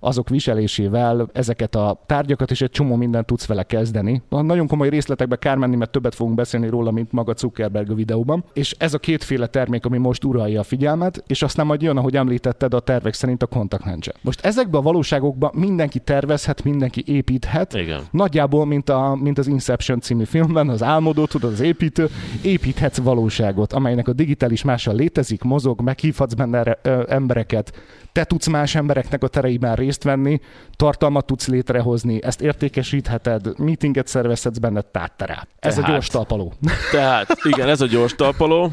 azok 0.01 0.29
viselésével 0.29 1.29
ezeket 1.33 1.75
a 1.75 2.03
tárgyakat, 2.07 2.51
és 2.51 2.61
egy 2.61 2.71
csomó 2.71 2.97
mindent 2.97 3.27
tudsz 3.27 3.47
vele 3.47 3.63
kezdeni. 3.63 4.23
Nagyon 4.29 4.67
komoly 4.67 4.89
részletekbe 4.89 5.37
kár 5.37 5.57
menni, 5.57 5.77
mert 5.77 5.91
többet 5.91 6.15
fogunk 6.15 6.37
beszélni 6.37 6.69
róla, 6.69 6.91
mint 6.91 7.13
maga 7.13 7.35
Zuckerberg 7.37 7.91
a 7.91 7.95
videóban. 7.95 8.45
És 8.53 8.75
ez 8.79 8.95
a 8.95 8.99
kétféle 8.99 9.47
termék, 9.47 9.85
ami 9.85 9.99
most 9.99 10.25
uralja 10.25 10.61
a 10.61 10.63
figyelmet, 10.63 11.25
és 11.27 11.43
aztán 11.43 11.67
majd 11.67 11.83
jön, 11.83 11.97
ahogy 11.97 12.17
említetted, 12.17 12.75
a 12.75 12.81
tervek 12.81 13.15
szerint 13.15 13.43
a 13.43 13.47
kontaktlencse. 13.47 14.13
Most 14.21 14.45
ezekben 14.45 14.81
a 14.81 14.83
valóságokban 14.83 15.51
mindenki 15.55 15.99
tervezhet, 15.99 16.65
mindenki 16.65 17.03
építhet. 17.07 17.75
Igen. 17.75 18.01
Nagyjából, 18.11 18.67
mint, 18.67 18.89
a, 18.89 19.19
mint 19.21 19.39
az 19.39 19.47
Inception 19.47 20.01
című 20.01 20.25
filmben, 20.25 20.69
az 20.69 20.83
álmodó, 20.83 21.27
tudod, 21.27 21.53
az 21.53 21.61
építő, 21.61 22.09
építhetsz 22.43 22.99
valóságot, 22.99 23.73
amelynek 23.73 24.09
a 24.09 24.13
digitális 24.13 24.63
mással 24.63 24.95
létezik, 24.95 25.43
mozog, 25.43 25.81
meghívhatsz 25.81 26.35
benne 26.35 26.79
embereket, 27.09 27.73
te 28.13 28.25
tudsz 28.25 28.47
más 28.47 28.75
embereknek 28.75 29.23
a 29.23 29.29
tereiben 29.29 29.75
részt 29.75 30.03
venni, 30.03 30.41
tartalmat 30.77 31.27
tudsz 31.27 31.47
létrehozni, 31.47 32.23
ezt 32.23 32.41
értékesítheted, 32.41 33.59
meetinget 33.59 34.07
szervezhetsz 34.07 34.59
benne, 34.59 34.81
tátterá. 34.81 35.47
Ez 35.59 35.79
a 35.79 35.83
gyors 35.83 36.07
talpaló. 36.07 36.53
Tehát, 36.93 37.37
igen, 37.43 37.69
ez 37.69 37.81
a 37.81 37.87
gyors 37.87 38.15
talpaló. 38.15 38.73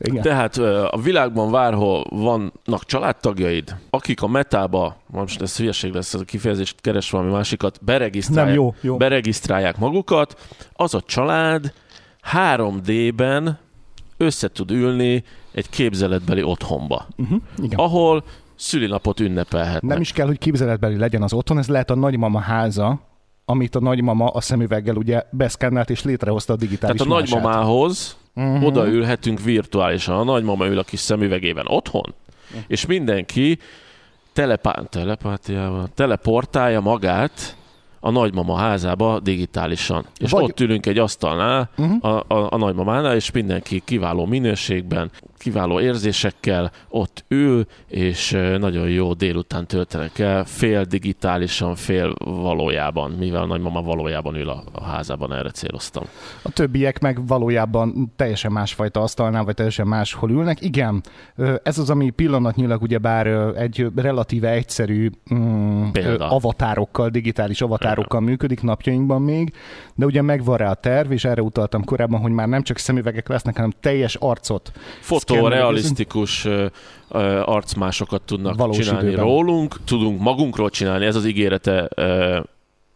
Igen. 0.00 0.22
Tehát 0.22 0.56
a 0.90 0.98
világban 1.02 1.50
várhol 1.50 2.04
vannak 2.10 2.84
családtagjaid, 2.84 3.76
akik 3.90 4.22
a 4.22 4.26
metába, 4.26 4.96
most 5.06 5.42
ez 5.42 5.56
hülyeség 5.56 5.92
lesz, 5.92 6.14
ez 6.14 6.20
a 6.20 6.24
kifejezést 6.24 6.80
keres 6.80 7.10
valami 7.10 7.30
másikat, 7.30 7.78
beregisztrálják, 7.84 8.54
Nem, 8.54 8.64
jó, 8.64 8.74
jó. 8.80 8.96
beregisztrálják 8.96 9.78
magukat, 9.78 10.40
az 10.72 10.94
a 10.94 11.00
család 11.00 11.72
3D-ben 12.32 13.58
össze 14.16 14.48
tud 14.48 14.70
ülni 14.70 15.24
egy 15.52 15.68
képzeletbeli 15.68 16.42
otthonba, 16.42 17.06
uh-huh, 17.16 17.40
igen. 17.62 17.78
ahol 17.78 18.24
szülinapot 18.58 19.20
ünnepelhetnek. 19.20 19.90
Nem 19.92 20.00
is 20.00 20.12
kell, 20.12 20.26
hogy 20.26 20.38
képzeletbeli 20.38 20.96
legyen 20.96 21.22
az 21.22 21.32
otthon, 21.32 21.58
ez 21.58 21.68
lehet 21.68 21.90
a 21.90 21.94
nagymama 21.94 22.40
háza, 22.40 23.00
amit 23.44 23.74
a 23.74 23.80
nagymama 23.80 24.26
a 24.26 24.40
szemüveggel 24.40 24.96
ugye 24.96 25.22
beszkennelt 25.30 25.90
és 25.90 26.02
létrehozta 26.02 26.52
a 26.52 26.56
digitális 26.56 27.00
Tehát 27.00 27.12
a 27.12 27.16
mását. 27.16 27.30
nagymamához 27.30 28.16
uh-huh. 28.34 28.64
odaülhetünk 28.64 29.40
virtuálisan. 29.40 30.16
A 30.16 30.24
nagymama 30.24 30.66
ül 30.66 30.78
a 30.78 30.82
kis 30.82 31.00
szemüvegében 31.00 31.64
otthon, 31.68 32.14
uh-huh. 32.48 32.64
és 32.66 32.86
mindenki 32.86 33.58
telepá- 34.32 34.88
telepátiával, 34.90 35.88
teleportálja 35.94 36.80
magát 36.80 37.56
a 38.00 38.10
nagymama 38.10 38.56
házába 38.56 39.20
digitálisan. 39.20 40.04
És 40.18 40.30
Vagy- 40.30 40.42
ott 40.44 40.60
ülünk 40.60 40.86
egy 40.86 40.98
asztalnál 40.98 41.70
Mhm. 41.76 41.92
a, 42.00 42.08
a, 42.28 42.46
a 42.50 42.56
nagymamánál, 42.56 43.14
és 43.14 43.30
mindenki 43.30 43.82
kiváló 43.84 44.26
minőségben, 44.26 45.10
kiváló 45.36 45.80
érzésekkel 45.80 46.70
ott 46.88 47.24
ül, 47.28 47.66
és 47.86 48.30
nagyon 48.58 48.88
jó 48.88 49.12
délután 49.12 49.66
töltenek 49.66 50.18
el, 50.18 50.44
fél 50.44 50.82
digitálisan, 50.84 51.74
fél 51.74 52.14
valójában, 52.24 53.10
mivel 53.10 53.42
a 53.42 53.46
nagymama 53.46 53.82
valójában 53.82 54.34
ül 54.36 54.48
a, 54.48 54.62
a 54.72 54.84
házában, 54.84 55.32
erre 55.34 55.50
céloztam. 55.50 56.04
A 56.42 56.50
többiek 56.50 57.00
meg 57.00 57.26
valójában 57.26 58.12
teljesen 58.16 58.52
másfajta 58.52 59.00
asztalnál, 59.00 59.44
vagy 59.44 59.54
teljesen 59.54 59.86
máshol 59.86 60.30
ülnek. 60.30 60.60
Igen, 60.60 61.02
ez 61.62 61.78
az, 61.78 61.90
ami 61.90 62.10
pillanatnyilag 62.10 62.82
ugyebár 62.82 63.26
egy 63.56 63.86
relatíve 63.96 64.50
egyszerű 64.50 65.10
mm, 65.34 65.90
Példa. 65.92 66.30
avatárokkal, 66.30 67.08
digitális 67.08 67.60
avatárokkal 67.60 67.87
működik 68.20 68.62
napjainkban 68.62 69.22
még, 69.22 69.52
de 69.94 70.06
ugye 70.06 70.22
megvan 70.22 70.56
rá 70.56 70.70
a 70.70 70.74
terv, 70.74 71.12
és 71.12 71.24
erre 71.24 71.42
utaltam 71.42 71.84
korábban, 71.84 72.20
hogy 72.20 72.32
már 72.32 72.48
nem 72.48 72.62
csak 72.62 72.78
szemüvegek 72.78 73.28
lesznek, 73.28 73.56
hanem 73.56 73.72
teljes 73.80 74.14
arcot 74.14 74.72
Fotorealisztikus 75.00 76.46
arcmásokat 77.44 78.22
tudnak 78.22 78.56
Valós 78.56 78.76
csinálni 78.76 79.06
időben. 79.06 79.24
rólunk, 79.24 79.84
tudunk 79.84 80.20
magunkról 80.20 80.70
csinálni, 80.70 81.04
ez 81.04 81.16
az 81.16 81.26
ígérete 81.26 81.88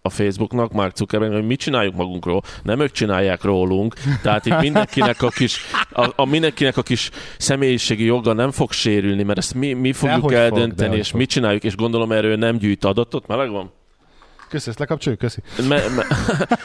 a 0.03 0.11
Facebooknak, 0.11 0.73
Mark 0.73 0.97
Zuckerberg, 0.97 1.33
hogy 1.33 1.47
mi 1.47 1.57
csináljuk 1.57 1.95
magunkról, 1.95 2.43
nem 2.63 2.81
ők 2.81 2.91
csinálják 2.91 3.43
rólunk, 3.43 3.95
tehát 4.23 4.47
itt 4.47 4.61
mindenkinek 4.61 5.23
a 5.23 5.29
kis, 5.29 5.61
a, 5.91 6.13
a 6.17 6.25
mindenkinek 6.25 6.77
a 6.77 6.83
kis 6.83 7.11
személyiségi 7.39 8.05
joga 8.05 8.33
nem 8.33 8.51
fog 8.51 8.73
sérülni, 8.73 9.23
mert 9.23 9.39
ezt 9.39 9.55
mi, 9.55 9.73
mi 9.73 9.93
fogjuk 9.93 10.17
Dehogy 10.17 10.33
fog, 10.33 10.43
eldönteni, 10.43 10.77
dehogy 10.77 10.99
és 10.99 11.11
fog. 11.11 11.21
mi 11.21 11.27
csináljuk, 11.27 11.65
és 11.65 11.77
gondolom 11.77 12.13
erről 12.13 12.37
nem 12.37 12.57
gyűjt 12.57 12.85
adatot, 12.85 13.27
meleg 13.27 13.51
van? 13.51 13.71
Köszi, 14.53 14.69
ezt 14.69 14.79
lekapcsoljuk, 14.79 15.21
köszi. 15.21 15.41
Me, 15.69 15.89
me, 15.97 16.07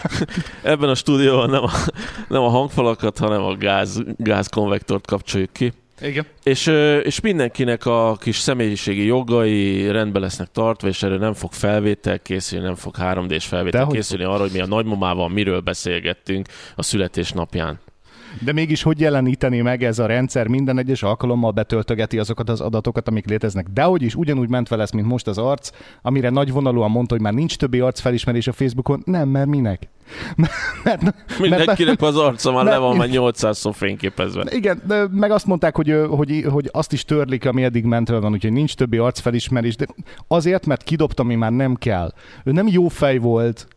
ebben 0.72 0.90
a 0.90 0.96
stúdióban 0.96 1.50
nem 1.50 1.64
a, 1.64 1.70
nem 2.28 2.42
a 2.42 2.50
hangfalakat, 2.50 3.18
hanem 3.18 3.42
a 3.42 3.56
gáz, 3.56 4.02
gázkonvektort 4.18 5.08
kapcsoljuk 5.08 5.54
ki. 5.54 5.74
Igen. 6.02 6.26
És, 6.44 6.68
és 7.04 7.20
mindenkinek 7.20 7.86
a 7.86 8.18
kis 8.20 8.38
személyiségi 8.38 9.06
jogai 9.06 9.92
rendbe 9.92 10.20
lesznek 10.20 10.48
tartva, 10.52 10.88
és 10.88 11.04
erről 11.04 11.18
nem 11.18 11.34
fog 11.34 11.54
felvétel 11.54 12.20
készülni, 12.20 12.66
nem 12.66 12.76
fog 12.76 12.96
3D-s 13.00 13.46
felvétel 13.46 13.80
Dehogy 13.80 13.96
készülni 13.96 14.24
arra, 14.24 14.42
hogy 14.42 14.52
mi 14.52 14.60
a 14.60 14.68
nagymamával 14.68 15.30
miről 15.30 15.60
beszélgettünk 15.60 16.48
a 16.76 16.84
születésnapján. 16.84 17.80
De 18.44 18.52
mégis 18.52 18.84
hogy 18.84 19.00
jeleníteni 19.00 19.62
meg 19.62 19.84
ez 19.84 20.00
a 20.00 20.06
rendszer 20.06 20.48
minden 20.48 20.78
egyes 20.78 21.04
alkalommal 21.04 21.52
betöltögeti 21.52 22.20
azokat 22.20 22.50
az 22.50 22.62
adatokat, 22.62 23.08
amik 23.08 23.26
léteznek. 23.26 23.68
De 23.74 23.84
hogy 23.84 24.02
is 24.02 24.16
ugyanúgy 24.16 24.50
ment 24.50 24.68
vele, 24.68 24.88
mint 24.94 25.08
most 25.08 25.28
az 25.28 25.38
arc, 25.38 25.70
amire 26.02 26.30
nagyvonalúan 26.30 26.92
mondta, 26.92 27.14
hogy 27.14 27.24
már 27.24 27.34
nincs 27.34 27.56
többi 27.58 27.80
arcfelismerés 27.80 28.48
a 28.48 28.52
Facebookon. 28.52 29.02
Nem, 29.06 29.30
mert 29.30 29.48
minek? 29.48 29.90
Mert, 30.84 31.02
mert, 31.02 31.16
Mindenkinek 31.40 32.02
az 32.02 32.18
arca 32.18 32.52
már 32.52 32.64
le 32.64 32.70
mert- 32.70 32.82
van 32.82 32.96
már 32.96 33.08
800-szor 33.12 33.72
fényképezve. 33.74 34.46
igen, 34.50 34.82
de 34.88 35.08
meg 35.12 35.32
azt 35.32 35.46
mondták, 35.46 35.76
hogy, 35.76 35.96
hogy, 36.10 36.46
hogy 36.50 36.70
azt 36.72 36.94
is 36.94 37.06
törlik, 37.06 37.46
ami 37.46 37.64
eddig 37.64 37.84
mentve 37.86 38.20
van, 38.20 38.32
úgyhogy 38.32 38.52
nincs 38.52 38.76
többi 38.76 38.98
arcfelismerés, 38.98 39.76
de 39.76 39.86
azért, 40.28 40.66
mert 40.66 40.84
kidobta, 40.84 41.24
ami 41.24 41.36
már 41.36 41.52
nem 41.52 41.76
kell. 41.76 42.14
Ő 42.44 42.52
nem 42.52 42.68
jó 42.68 42.88
fej 42.88 43.18
volt, 43.18 43.68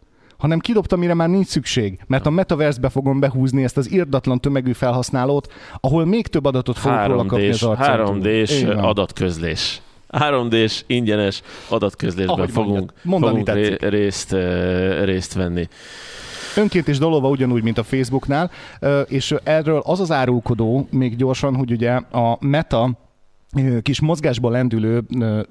hanem 0.40 0.58
kidobta, 0.58 0.96
mire 0.96 1.14
már 1.14 1.28
nincs 1.28 1.46
szükség. 1.46 1.98
Mert 2.06 2.26
a 2.26 2.30
metaverse-be 2.30 2.88
fogom 2.88 3.20
behúzni 3.20 3.64
ezt 3.64 3.76
az 3.76 3.90
irdatlan 3.90 4.40
tömegű 4.40 4.72
felhasználót, 4.72 5.52
ahol 5.80 6.04
még 6.04 6.26
több 6.26 6.44
adatot 6.44 6.78
fogok 6.78 7.06
róla 7.06 7.24
kapni 7.26 7.48
3D-s, 7.50 7.62
az 7.62 7.68
arcán. 7.68 8.00
3D-s 8.06 8.52
Így 8.52 8.66
van. 8.66 8.78
adatközlés. 8.78 9.80
3D-s 10.10 10.84
ingyenes 10.86 11.42
adatközlésben 11.68 12.36
Ahogy 12.36 12.50
fogunk, 12.50 12.92
mondjad. 13.02 13.30
Fogunk 13.30 13.48
ré, 13.50 13.88
részt, 13.88 14.36
részt 15.04 15.34
venni. 15.34 15.68
Önként 16.56 16.88
és 16.88 16.98
dalolva 16.98 17.28
ugyanúgy, 17.28 17.62
mint 17.62 17.78
a 17.78 17.82
Facebooknál, 17.82 18.50
és 19.06 19.34
erről 19.42 19.82
az 19.84 20.00
az 20.00 20.10
árulkodó 20.10 20.88
még 20.90 21.16
gyorsan, 21.16 21.56
hogy 21.56 21.70
ugye 21.70 21.90
a 21.92 22.36
Meta 22.40 22.90
kis 23.82 24.00
mozgásba 24.00 24.50
lendülő 24.50 25.02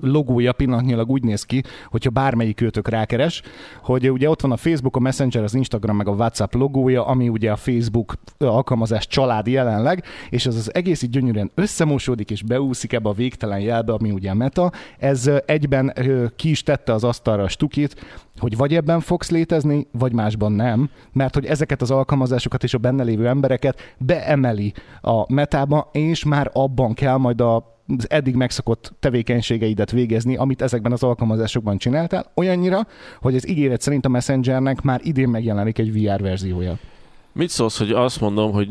logója 0.01 0.53
pillanatnyilag 0.53 1.09
úgy 1.09 1.23
néz 1.23 1.43
ki, 1.43 1.63
hogyha 1.87 2.09
bármelyik 2.09 2.61
őtök 2.61 2.87
rákeres, 2.87 3.41
hogy 3.83 4.11
ugye 4.11 4.29
ott 4.29 4.41
van 4.41 4.51
a 4.51 4.57
Facebook, 4.57 4.95
a 4.95 4.99
Messenger, 4.99 5.43
az 5.43 5.53
Instagram, 5.53 5.95
meg 5.95 6.07
a 6.07 6.11
WhatsApp 6.11 6.53
logója, 6.53 7.05
ami 7.05 7.29
ugye 7.29 7.51
a 7.51 7.55
Facebook 7.55 8.15
alkalmazás 8.37 9.07
család 9.07 9.47
jelenleg, 9.47 10.03
és 10.29 10.45
ez 10.45 10.55
az 10.55 10.73
egész 10.73 11.01
így 11.01 11.09
gyönyörűen 11.09 11.51
összemosódik 11.55 12.31
és 12.31 12.43
beúszik 12.43 12.93
ebbe 12.93 13.09
a 13.09 13.13
végtelen 13.13 13.59
jelbe, 13.59 13.93
ami 13.93 14.11
ugye 14.11 14.29
a 14.29 14.33
Meta. 14.33 14.71
Ez 14.97 15.29
egyben 15.45 15.93
ki 16.35 16.49
is 16.49 16.63
tette 16.63 16.93
az 16.93 17.03
asztalra 17.03 17.43
a 17.43 17.47
stukit, 17.47 17.95
hogy 18.39 18.57
vagy 18.57 18.75
ebben 18.75 18.99
fogsz 18.99 19.29
létezni, 19.29 19.87
vagy 19.91 20.13
másban 20.13 20.51
nem, 20.51 20.89
mert 21.13 21.33
hogy 21.33 21.45
ezeket 21.45 21.81
az 21.81 21.91
alkalmazásokat 21.91 22.63
és 22.63 22.73
a 22.73 22.77
benne 22.77 23.03
lévő 23.03 23.27
embereket 23.27 23.95
beemeli 23.97 24.73
a 25.01 25.33
metába, 25.33 25.89
és 25.91 26.25
már 26.25 26.49
abban 26.53 26.93
kell 26.93 27.17
majd 27.17 27.41
a 27.41 27.77
az 27.97 28.09
eddig 28.09 28.35
megszokott 28.35 28.93
tevékenységeidet 28.99 29.91
végezni, 29.91 30.35
amit 30.35 30.61
ezekben 30.61 30.91
az 30.91 31.03
alkalmazásokban 31.03 31.77
csináltál, 31.77 32.31
olyannyira, 32.35 32.87
hogy 33.19 33.35
az 33.35 33.49
ígéret 33.49 33.81
szerint 33.81 34.05
a 34.05 34.09
Messengernek 34.09 34.81
már 34.81 34.99
idén 35.03 35.29
megjelenik 35.29 35.77
egy 35.79 35.93
VR 35.93 36.21
verziója. 36.21 36.77
Mit 37.31 37.49
szólsz, 37.49 37.77
hogy 37.77 37.91
azt 37.91 38.21
mondom, 38.21 38.51
hogy 38.51 38.69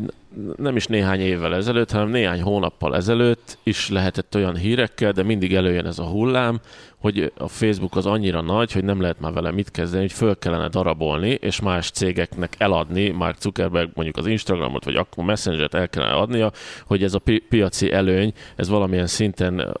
nem 0.57 0.75
is 0.75 0.87
néhány 0.87 1.19
évvel 1.19 1.55
ezelőtt, 1.55 1.91
hanem 1.91 2.09
néhány 2.09 2.41
hónappal 2.41 2.95
ezelőtt 2.95 3.57
is 3.63 3.89
lehetett 3.89 4.35
olyan 4.35 4.55
hírekkel, 4.55 5.11
de 5.11 5.23
mindig 5.23 5.55
előjön 5.55 5.85
ez 5.85 5.99
a 5.99 6.05
hullám, 6.05 6.59
hogy 6.97 7.31
a 7.37 7.47
Facebook 7.47 7.95
az 7.95 8.05
annyira 8.05 8.41
nagy, 8.41 8.71
hogy 8.71 8.83
nem 8.83 9.01
lehet 9.01 9.19
már 9.19 9.33
vele 9.33 9.51
mit 9.51 9.71
kezdeni, 9.71 10.01
hogy 10.01 10.11
föl 10.11 10.37
kellene 10.37 10.67
darabolni, 10.67 11.29
és 11.29 11.61
más 11.61 11.91
cégeknek 11.91 12.55
eladni, 12.57 13.09
Mark 13.09 13.41
Zuckerberg 13.41 13.89
mondjuk 13.93 14.17
az 14.17 14.27
Instagramot, 14.27 14.83
vagy 14.85 14.95
akkor 14.95 15.23
Messengert 15.23 15.73
el 15.73 15.89
kellene 15.89 16.13
adnia, 16.13 16.51
hogy 16.85 17.03
ez 17.03 17.13
a 17.13 17.19
pi- 17.19 17.45
piaci 17.49 17.91
előny, 17.91 18.33
ez 18.55 18.69
valamilyen 18.69 19.07
szinten 19.07 19.77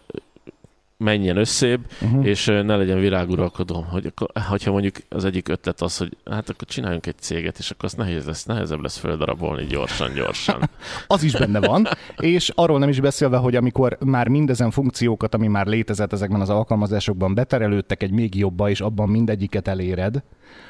menjen 1.03 1.37
összébb, 1.37 1.85
uh-huh. 2.01 2.25
és 2.25 2.45
ne 2.45 2.75
legyen 2.75 2.99
viráguralkodó. 2.99 3.85
Hogy 3.89 4.05
akkor, 4.05 4.29
hogyha 4.49 4.71
mondjuk 4.71 4.95
az 5.09 5.25
egyik 5.25 5.47
ötlet 5.47 5.81
az, 5.81 5.97
hogy 5.97 6.17
hát 6.31 6.49
akkor 6.49 6.67
csináljunk 6.67 7.05
egy 7.05 7.17
céget, 7.19 7.57
és 7.57 7.71
akkor 7.71 7.85
az 7.85 7.93
nehéz 7.93 8.25
lesz, 8.25 8.45
nehezebb 8.45 8.81
lesz 8.81 8.97
földarabolni 8.97 9.65
gyorsan, 9.65 10.13
gyorsan. 10.13 10.69
Az 11.07 11.23
is 11.23 11.31
benne 11.31 11.59
van, 11.59 11.87
és 12.17 12.51
arról 12.55 12.79
nem 12.79 12.89
is 12.89 12.99
beszélve, 12.99 13.37
hogy 13.37 13.55
amikor 13.55 13.97
már 14.05 14.27
mindezen 14.27 14.71
funkciókat, 14.71 15.33
ami 15.33 15.47
már 15.47 15.67
létezett 15.67 16.13
ezekben 16.13 16.41
az 16.41 16.49
alkalmazásokban 16.49 17.33
beterelődtek 17.33 18.03
egy 18.03 18.11
még 18.11 18.35
jobba, 18.35 18.69
és 18.69 18.81
abban 18.81 19.09
mindegyiket 19.09 19.67
eléred, 19.67 20.23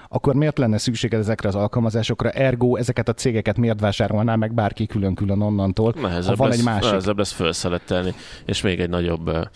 akkor 0.10 0.36
miért 0.36 0.58
lenne 0.58 0.78
szükséged 0.78 1.20
ezekre 1.20 1.48
az 1.48 1.56
alkalmazásokra? 1.56 2.30
Ergo 2.30 2.76
ezeket 2.76 3.10
a 3.10 3.14
cégeket 3.14 3.58
miért 3.58 3.80
vásárolná 3.80 4.36
meg 4.36 4.54
bárki 4.54 4.86
külön-külön 4.86 5.42
onnantól, 5.42 5.94
ha 5.96 6.08
Nehezebb, 6.08 6.38
van 6.38 6.48
lesz, 6.48 6.58
egy 6.58 6.64
másik? 6.64 6.90
nehezebb 6.90 7.18
lesz 7.18 7.32
felszeletelni, 7.32 8.14
és 8.46 8.62
még 8.62 8.80
egy 8.80 8.90
nagyobb 8.90 9.50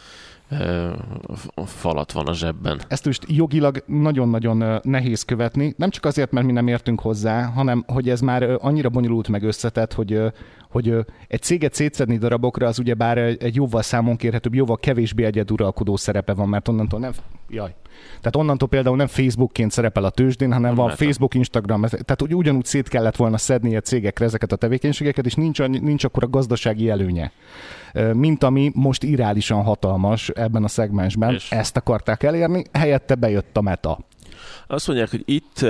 falat 1.65 2.11
van 2.11 2.27
a 2.27 2.33
zsebben. 2.33 2.81
Ezt 2.87 3.05
most 3.05 3.23
jogilag 3.27 3.83
nagyon-nagyon 3.85 4.79
nehéz 4.83 5.23
követni, 5.23 5.73
nem 5.77 5.89
csak 5.89 6.05
azért, 6.05 6.31
mert 6.31 6.45
mi 6.45 6.51
nem 6.51 6.67
értünk 6.67 6.99
hozzá, 6.99 7.43
hanem 7.45 7.83
hogy 7.87 8.09
ez 8.09 8.21
már 8.21 8.57
annyira 8.59 8.89
bonyolult 8.89 9.27
meg 9.27 9.43
összetett, 9.43 9.93
hogy, 9.93 10.21
hogy 10.73 10.95
egy 11.27 11.41
céget 11.41 11.73
szétszedni 11.73 12.17
darabokra 12.17 12.67
az 12.67 12.79
ugyebár 12.79 13.17
egy 13.17 13.55
jóval 13.55 13.81
számon 13.81 14.15
kérhetőbb, 14.15 14.53
jóval 14.53 14.77
kevésbé 14.77 15.23
egyeduralkodó 15.23 15.95
szerepe 15.95 16.33
van, 16.33 16.49
mert 16.49 16.67
onnantól 16.67 16.99
nem... 16.99 17.11
Jaj. 17.49 17.75
Tehát 18.07 18.35
onnantól 18.35 18.67
például 18.67 18.95
nem 18.95 19.07
Facebookként 19.07 19.71
szerepel 19.71 20.03
a 20.03 20.09
tőzsdén, 20.09 20.53
hanem 20.53 20.75
van 20.75 20.89
Facebook, 20.89 21.33
Instagram, 21.33 21.81
tehát 21.81 22.21
úgy, 22.21 22.35
ugyanúgy 22.35 22.65
szét 22.65 22.87
kellett 22.87 23.15
volna 23.15 23.37
szedni 23.37 23.75
a 23.75 23.81
cégekre 23.81 24.25
ezeket 24.25 24.51
a 24.51 24.55
tevékenységeket, 24.55 25.25
és 25.25 25.33
nincs, 25.33 25.61
nincs 25.61 26.03
akkor 26.03 26.23
a 26.23 26.27
gazdasági 26.27 26.89
előnye 26.89 27.31
mint 28.13 28.43
ami 28.43 28.71
most 28.75 29.03
irálisan 29.03 29.63
hatalmas 29.63 30.29
ebben 30.29 30.63
a 30.63 30.67
szegmensben. 30.67 31.33
És 31.33 31.51
Ezt 31.51 31.77
akarták 31.77 32.23
elérni, 32.23 32.63
helyette 32.71 33.15
bejött 33.15 33.57
a 33.57 33.61
meta. 33.61 33.99
Azt 34.67 34.87
mondják, 34.87 35.09
hogy 35.09 35.23
itt 35.25 35.65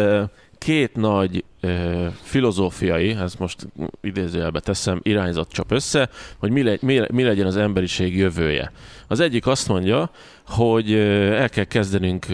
két 0.64 0.96
nagy 0.96 1.44
ö, 1.60 2.06
filozófiai, 2.22 3.10
ezt 3.10 3.40
most 3.40 3.68
idézőjelbe 4.02 4.60
teszem, 4.60 5.00
irányzat 5.02 5.52
csap 5.52 5.72
össze, 5.72 6.10
hogy 6.38 6.52
mi, 6.52 6.64
le, 6.64 6.78
mi, 6.82 7.02
mi 7.12 7.24
legyen 7.24 7.46
az 7.46 7.58
emberiség 7.58 8.18
jövője. 8.18 8.72
Az 9.08 9.20
egyik 9.20 9.48
azt 9.48 9.68
mondja, 9.68 10.12
hogy 10.48 10.94
el 10.94 11.50
kell 11.50 11.64
kezdenünk 11.64 12.26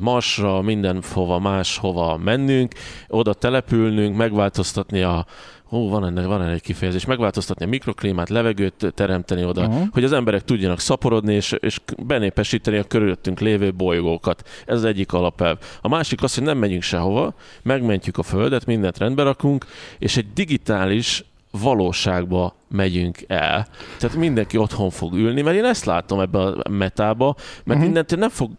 Marsra, 0.00 0.60
mindenhova 0.60 1.38
máshova 1.38 2.16
mennünk, 2.16 2.72
oda 3.08 3.34
települnünk, 3.34 4.16
megváltoztatni 4.16 5.02
a 5.02 5.26
Ó, 5.70 5.88
van 5.88 6.06
ennek, 6.06 6.26
van 6.26 6.42
ennek 6.42 6.54
egy 6.54 6.62
kifejezés. 6.62 7.04
Megváltoztatni 7.04 7.64
a 7.64 7.68
mikroklímát, 7.68 8.28
levegőt 8.28 8.92
teremteni 8.94 9.44
oda, 9.44 9.66
uh-huh. 9.66 9.88
hogy 9.90 10.04
az 10.04 10.12
emberek 10.12 10.44
tudjanak 10.44 10.80
szaporodni, 10.80 11.34
és, 11.34 11.54
és 11.60 11.80
benépesíteni 12.02 12.76
a 12.76 12.84
körülöttünk 12.84 13.40
lévő 13.40 13.72
bolygókat. 13.72 14.48
Ez 14.66 14.76
az 14.76 14.84
egyik 14.84 15.12
alapelv. 15.12 15.58
A 15.80 15.88
másik 15.88 16.22
az, 16.22 16.34
hogy 16.34 16.44
nem 16.44 16.58
megyünk 16.58 16.82
sehova, 16.82 17.34
megmentjük 17.62 18.18
a 18.18 18.22
Földet, 18.22 18.66
mindent 18.66 18.98
rendbe 18.98 19.22
rakunk, 19.22 19.66
és 19.98 20.16
egy 20.16 20.32
digitális 20.32 21.24
valóságba 21.50 22.54
megyünk 22.68 23.18
el. 23.26 23.66
Tehát 23.98 24.16
mindenki 24.16 24.56
otthon 24.56 24.90
fog 24.90 25.14
ülni, 25.14 25.42
mert 25.42 25.56
én 25.56 25.64
ezt 25.64 25.84
látom 25.84 26.20
ebbe 26.20 26.38
a 26.38 26.68
metába, 26.68 27.34
mert 27.36 27.78
uh-huh. 27.78 27.84
innentől 27.84 28.18
nem 28.18 28.28
fog 28.28 28.50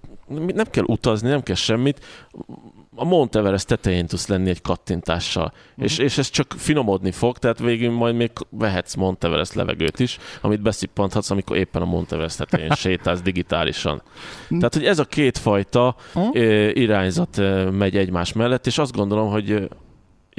nem 0.54 0.66
kell 0.72 0.84
utazni, 0.88 1.30
nem 1.30 1.44
kell 1.44 1.56
semmit 1.56 2.00
a 2.96 3.06
Mount 3.06 3.36
Everest 3.36 3.68
tetején 3.68 4.08
tudsz 4.08 4.28
lenni 4.28 4.50
egy 4.50 4.62
kattintással. 4.62 5.54
Mm. 5.54 5.84
És, 5.84 5.98
és 5.98 6.18
ez 6.18 6.30
csak 6.30 6.54
finomodni 6.58 7.12
fog, 7.12 7.38
tehát 7.38 7.60
végül 7.60 7.92
majd 7.92 8.16
még 8.16 8.32
vehetsz 8.50 8.96
Mount 8.96 9.24
Everest 9.24 9.54
levegőt 9.54 10.00
is, 10.00 10.18
amit 10.42 10.62
beszippanthatsz, 10.62 11.30
amikor 11.30 11.58
éppen 11.58 11.82
a 11.82 11.86
Mount 11.86 12.12
Everest 12.12 12.38
tetején 12.38 12.72
sétálsz 12.86 13.22
digitálisan. 13.22 14.02
Mm. 14.54 14.58
Tehát, 14.58 14.74
hogy 14.74 14.86
ez 14.86 15.00
a 15.00 15.06
kétfajta 15.06 15.96
mm. 16.20 16.30
irányzat 16.74 17.42
megy 17.72 17.98
egymás 17.98 18.34
mellett, 18.34 18.68
és 18.68 18.78
azt 18.78 18.96
gondolom, 18.96 19.30
hogy 19.30 19.70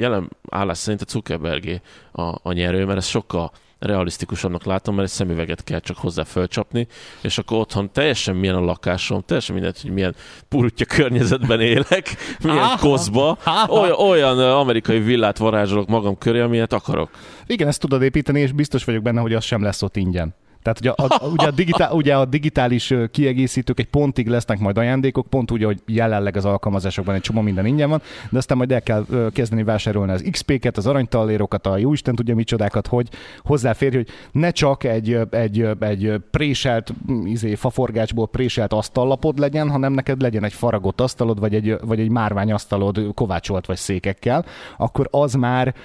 jelen 0.01 0.29
állás 0.49 0.77
szerint 0.77 1.01
a 1.01 1.05
Zuckerbergé 1.09 1.81
a, 2.11 2.21
a 2.21 2.51
nyerő, 2.51 2.85
mert 2.85 2.97
ez 2.97 3.05
sokkal 3.05 3.51
realisztikusabbnak 3.81 4.65
látom, 4.65 4.95
mert 4.95 5.07
egy 5.07 5.13
szemüveget 5.13 5.63
kell 5.63 5.79
csak 5.79 5.97
hozzá 5.97 6.23
fölcsapni, 6.23 6.87
és 7.21 7.37
akkor 7.37 7.57
otthon 7.57 7.91
teljesen 7.91 8.35
milyen 8.35 8.55
a 8.55 8.59
lakásom, 8.59 9.21
teljesen 9.25 9.55
mindegy, 9.55 9.81
hogy 9.81 9.91
milyen 9.91 10.15
purutya 10.49 10.85
környezetben 10.85 11.61
élek, 11.61 12.15
milyen 12.43 12.77
kozba, 12.79 13.37
olyan, 13.67 13.99
olyan 13.99 14.39
amerikai 14.39 14.99
villát 14.99 15.37
varázsolok 15.37 15.87
magam 15.87 16.17
köré, 16.17 16.39
amilyet 16.39 16.73
akarok. 16.73 17.09
Igen, 17.45 17.67
ezt 17.67 17.79
tudod 17.79 18.01
építeni, 18.01 18.39
és 18.39 18.51
biztos 18.51 18.83
vagyok 18.83 19.03
benne, 19.03 19.21
hogy 19.21 19.33
az 19.33 19.43
sem 19.43 19.63
lesz 19.63 19.81
ott 19.81 19.95
ingyen. 19.95 20.35
Tehát 20.61 20.79
ugye 20.79 20.89
a, 20.89 21.27
ugye, 21.27 21.47
a 21.47 21.51
digitál, 21.51 21.91
ugye 21.91 22.15
a 22.15 22.25
digitális 22.25 22.93
kiegészítők 23.11 23.79
egy 23.79 23.87
pontig 23.87 24.27
lesznek 24.27 24.59
majd 24.59 24.77
ajándékok, 24.77 25.27
pont 25.27 25.51
úgy, 25.51 25.63
hogy 25.63 25.81
jelenleg 25.85 26.37
az 26.37 26.45
alkalmazásokban 26.45 27.15
egy 27.15 27.21
csomó 27.21 27.41
minden 27.41 27.65
ingyen 27.65 27.89
van, 27.89 28.01
de 28.29 28.37
aztán 28.37 28.57
majd 28.57 28.71
el 28.71 28.81
kell 28.81 29.05
kezdeni 29.33 29.63
vásárolni 29.63 30.11
az 30.11 30.25
XP-ket, 30.31 30.77
az 30.77 30.87
aranytallérokat, 30.87 31.67
a 31.67 31.77
jóisten 31.77 32.15
tudja 32.15 32.35
micsodákat, 32.35 32.87
hogy 32.87 33.07
hozzáférj, 33.39 33.95
hogy 33.95 34.07
ne 34.31 34.51
csak 34.51 34.83
egy, 34.83 35.19
egy, 35.29 35.67
egy 35.79 36.13
préselt 36.31 36.93
izé, 37.25 37.55
faforgácsból 37.55 38.27
préselt 38.27 38.73
asztallapod 38.73 39.39
legyen, 39.39 39.69
hanem 39.69 39.93
neked 39.93 40.21
legyen 40.21 40.43
egy 40.43 40.53
faragott 40.53 41.01
asztalod, 41.01 41.39
vagy 41.39 41.55
egy, 41.55 41.75
vagy 41.81 41.99
egy 41.99 42.09
márvány 42.09 42.51
asztalod 42.51 43.13
kovácsolt 43.13 43.65
vagy 43.65 43.77
székekkel, 43.77 44.45
akkor 44.77 45.07
az 45.11 45.33
már 45.33 45.75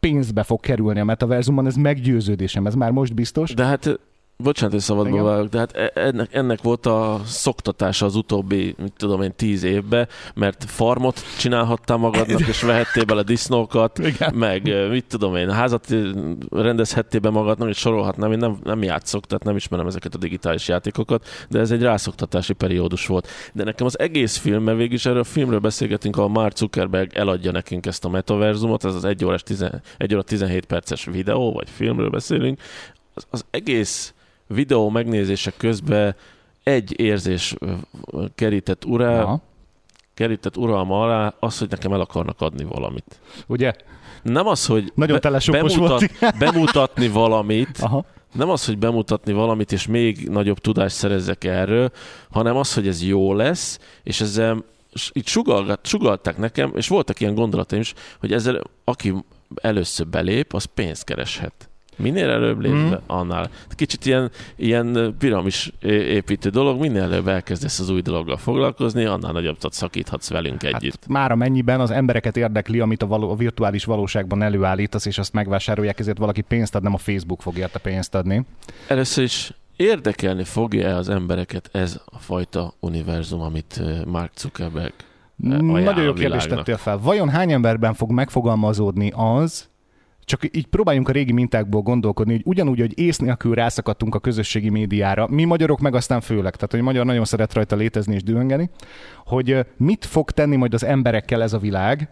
pénzbe 0.00 0.42
fog 0.42 0.60
kerülni 0.60 1.00
a 1.00 1.04
metaverzumban, 1.04 1.66
ez 1.66 1.76
meggyőződésem, 1.76 2.66
ez 2.66 2.74
már 2.74 2.90
most 2.90 3.14
biztos. 3.14 3.54
De 3.54 3.64
hát 3.64 4.00
Bocsánat, 4.42 4.72
hogy 4.72 4.82
szabadba 4.82 5.22
válok, 5.22 5.48
de 5.48 5.58
hát 5.58 5.76
e- 5.76 5.92
ennek, 5.94 6.34
ennek 6.34 6.62
volt 6.62 6.86
a 6.86 7.20
szoktatása 7.24 8.06
az 8.06 8.14
utóbbi, 8.14 8.74
mit 8.78 8.92
tudom 8.96 9.22
én, 9.22 9.32
tíz 9.36 9.62
évben, 9.62 10.08
mert 10.34 10.64
farmot 10.64 11.20
csinálhattál 11.38 11.96
magadnak, 11.96 12.48
és 12.48 12.62
vehettél 12.62 13.04
bele 13.04 13.22
disznókat, 13.22 13.98
Igen. 13.98 14.34
meg 14.34 14.88
mit 14.90 15.04
tudom 15.04 15.36
én, 15.36 15.50
házat 15.50 15.86
rendezhettél 16.50 17.20
be 17.20 17.30
magadnak, 17.30 17.68
és 17.68 17.78
sorolhatnám, 17.78 18.32
én 18.32 18.38
nem, 18.38 18.58
nem 18.62 18.82
játszok, 18.82 19.26
tehát 19.26 19.44
nem 19.44 19.56
ismerem 19.56 19.86
ezeket 19.86 20.14
a 20.14 20.18
digitális 20.18 20.68
játékokat, 20.68 21.26
de 21.48 21.58
ez 21.58 21.70
egy 21.70 21.82
rászoktatási 21.82 22.52
periódus 22.52 23.06
volt. 23.06 23.28
De 23.52 23.64
nekem 23.64 23.86
az 23.86 23.98
egész 23.98 24.36
film, 24.36 24.62
mert 24.62 24.76
végig 24.76 24.92
is 24.92 25.06
erről 25.06 25.20
a 25.20 25.24
filmről 25.24 25.58
beszélgetünk, 25.58 26.16
ahol 26.16 26.28
Mark 26.28 26.56
Zuckerberg 26.56 27.14
eladja 27.14 27.50
nekünk 27.50 27.86
ezt 27.86 28.04
a 28.04 28.08
metaverzumot, 28.08 28.84
ez 28.84 28.94
az 28.94 29.04
1 29.04 29.24
órás 29.24 29.42
10, 29.42 29.64
1 29.98 30.14
óra 30.14 30.22
17 30.22 30.64
perces 30.64 31.04
videó, 31.04 31.52
vagy 31.52 31.68
filmről 31.70 32.10
beszélünk, 32.10 32.60
az, 33.14 33.26
az 33.30 33.44
egész 33.50 34.14
videó 34.54 34.88
megnézése 34.88 35.52
közben 35.56 36.14
egy 36.62 37.00
érzés 37.00 37.54
kerített 38.34 38.84
urá, 38.84 39.22
Aha. 39.22 39.42
kerített 40.14 40.56
uralma 40.56 41.02
alá, 41.02 41.34
az, 41.40 41.58
hogy 41.58 41.70
nekem 41.70 41.92
el 41.92 42.00
akarnak 42.00 42.40
adni 42.40 42.64
valamit. 42.64 43.20
Ugye? 43.46 43.72
Nem 44.22 44.46
az, 44.46 44.66
hogy 44.66 44.92
Nagyon 44.94 45.18
be, 45.22 45.40
bemutat, 45.50 46.10
bemutatni 46.38 47.08
valamit, 47.08 47.78
Aha. 47.80 48.04
nem 48.32 48.50
az, 48.50 48.66
hogy 48.66 48.78
bemutatni 48.78 49.32
valamit, 49.32 49.72
és 49.72 49.86
még 49.86 50.28
nagyobb 50.28 50.58
tudást 50.58 50.96
szerezzek 50.96 51.44
erről, 51.44 51.90
hanem 52.30 52.56
az, 52.56 52.74
hogy 52.74 52.88
ez 52.88 53.02
jó 53.04 53.34
lesz, 53.34 53.78
és 54.02 54.20
ezzel 54.20 54.64
itt 55.12 55.26
sugalgat, 55.26 55.86
sugalták 55.86 56.36
nekem, 56.36 56.72
és 56.74 56.88
voltak 56.88 57.20
ilyen 57.20 57.34
gondolataim 57.34 57.80
is, 57.80 57.94
hogy 58.20 58.32
ezzel 58.32 58.62
aki 58.84 59.14
először 59.54 60.06
belép, 60.06 60.52
az 60.54 60.64
pénzt 60.64 61.04
kereshet. 61.04 61.69
Minél 62.00 62.30
előbb 62.30 62.60
lépve, 62.60 62.78
mm. 62.78 62.92
annál. 63.06 63.50
Kicsit 63.68 64.06
ilyen, 64.06 64.30
ilyen 64.56 65.14
piramis 65.18 65.72
építő 65.82 66.48
dolog, 66.48 66.80
minél 66.80 67.02
előbb 67.02 67.28
elkezdesz 67.28 67.78
az 67.78 67.90
új 67.90 68.00
dologgal 68.00 68.36
foglalkozni, 68.36 69.04
annál 69.04 69.32
nagyobb 69.32 69.56
szakíthatsz 69.60 70.30
velünk 70.30 70.62
hát 70.62 70.74
együtt. 70.74 70.96
Hát 71.00 71.08
már 71.08 71.32
amennyiben 71.32 71.80
az 71.80 71.90
embereket 71.90 72.36
érdekli, 72.36 72.80
amit 72.80 73.02
a, 73.02 73.06
való, 73.06 73.30
a 73.30 73.34
virtuális 73.34 73.84
valóságban 73.84 74.42
előállítasz, 74.42 75.06
és 75.06 75.18
azt 75.18 75.32
megvásárolják, 75.32 75.98
ezért 75.98 76.18
valaki 76.18 76.40
pénzt 76.40 76.74
ad, 76.74 76.82
nem 76.82 76.94
a 76.94 76.98
Facebook 76.98 77.42
fog 77.42 77.58
érte 77.58 77.78
pénzt 77.78 78.14
adni. 78.14 78.44
Először 78.86 79.24
is 79.24 79.52
érdekelni 79.76 80.44
fogja 80.44 80.96
az 80.96 81.08
embereket 81.08 81.68
ez 81.72 82.00
a 82.04 82.18
fajta 82.18 82.74
univerzum, 82.80 83.40
amit 83.40 83.80
Mark 84.06 84.32
Zuckerberg 84.36 84.92
Nagyon 85.36 86.02
jó 86.02 86.12
kérdést 86.12 86.48
tettél 86.48 86.76
fel. 86.76 86.98
Vajon 86.98 87.28
hány 87.28 87.52
emberben 87.52 87.94
fog 87.94 88.10
megfogalmazódni 88.10 89.12
az, 89.16 89.69
csak 90.30 90.56
így 90.56 90.66
próbáljunk 90.66 91.08
a 91.08 91.12
régi 91.12 91.32
mintákból 91.32 91.80
gondolkodni, 91.80 92.32
hogy 92.32 92.42
ugyanúgy, 92.44 92.80
hogy 92.80 92.98
ész 92.98 93.18
nélkül 93.18 93.54
rászakadtunk 93.54 94.14
a 94.14 94.18
közösségi 94.18 94.68
médiára, 94.68 95.26
mi 95.30 95.44
magyarok 95.44 95.80
meg 95.80 95.94
aztán 95.94 96.20
főleg, 96.20 96.54
tehát 96.54 96.70
hogy 96.70 96.80
magyar 96.80 97.04
nagyon 97.04 97.24
szeret 97.24 97.54
rajta 97.54 97.76
létezni 97.76 98.14
és 98.14 98.22
dühöngeni, 98.22 98.70
hogy 99.24 99.66
mit 99.76 100.04
fog 100.04 100.30
tenni 100.30 100.56
majd 100.56 100.74
az 100.74 100.84
emberekkel 100.84 101.42
ez 101.42 101.52
a 101.52 101.58
világ, 101.58 102.08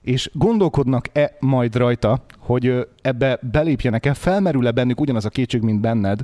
és 0.00 0.30
gondolkodnak-e 0.32 1.36
majd 1.40 1.76
rajta, 1.76 2.24
hogy 2.38 2.86
ebbe 3.02 3.38
belépjenek-e, 3.52 4.14
felmerül-e 4.14 4.70
bennük 4.70 5.00
ugyanaz 5.00 5.24
a 5.24 5.28
kétség, 5.28 5.62
mint 5.62 5.80
benned, 5.80 6.20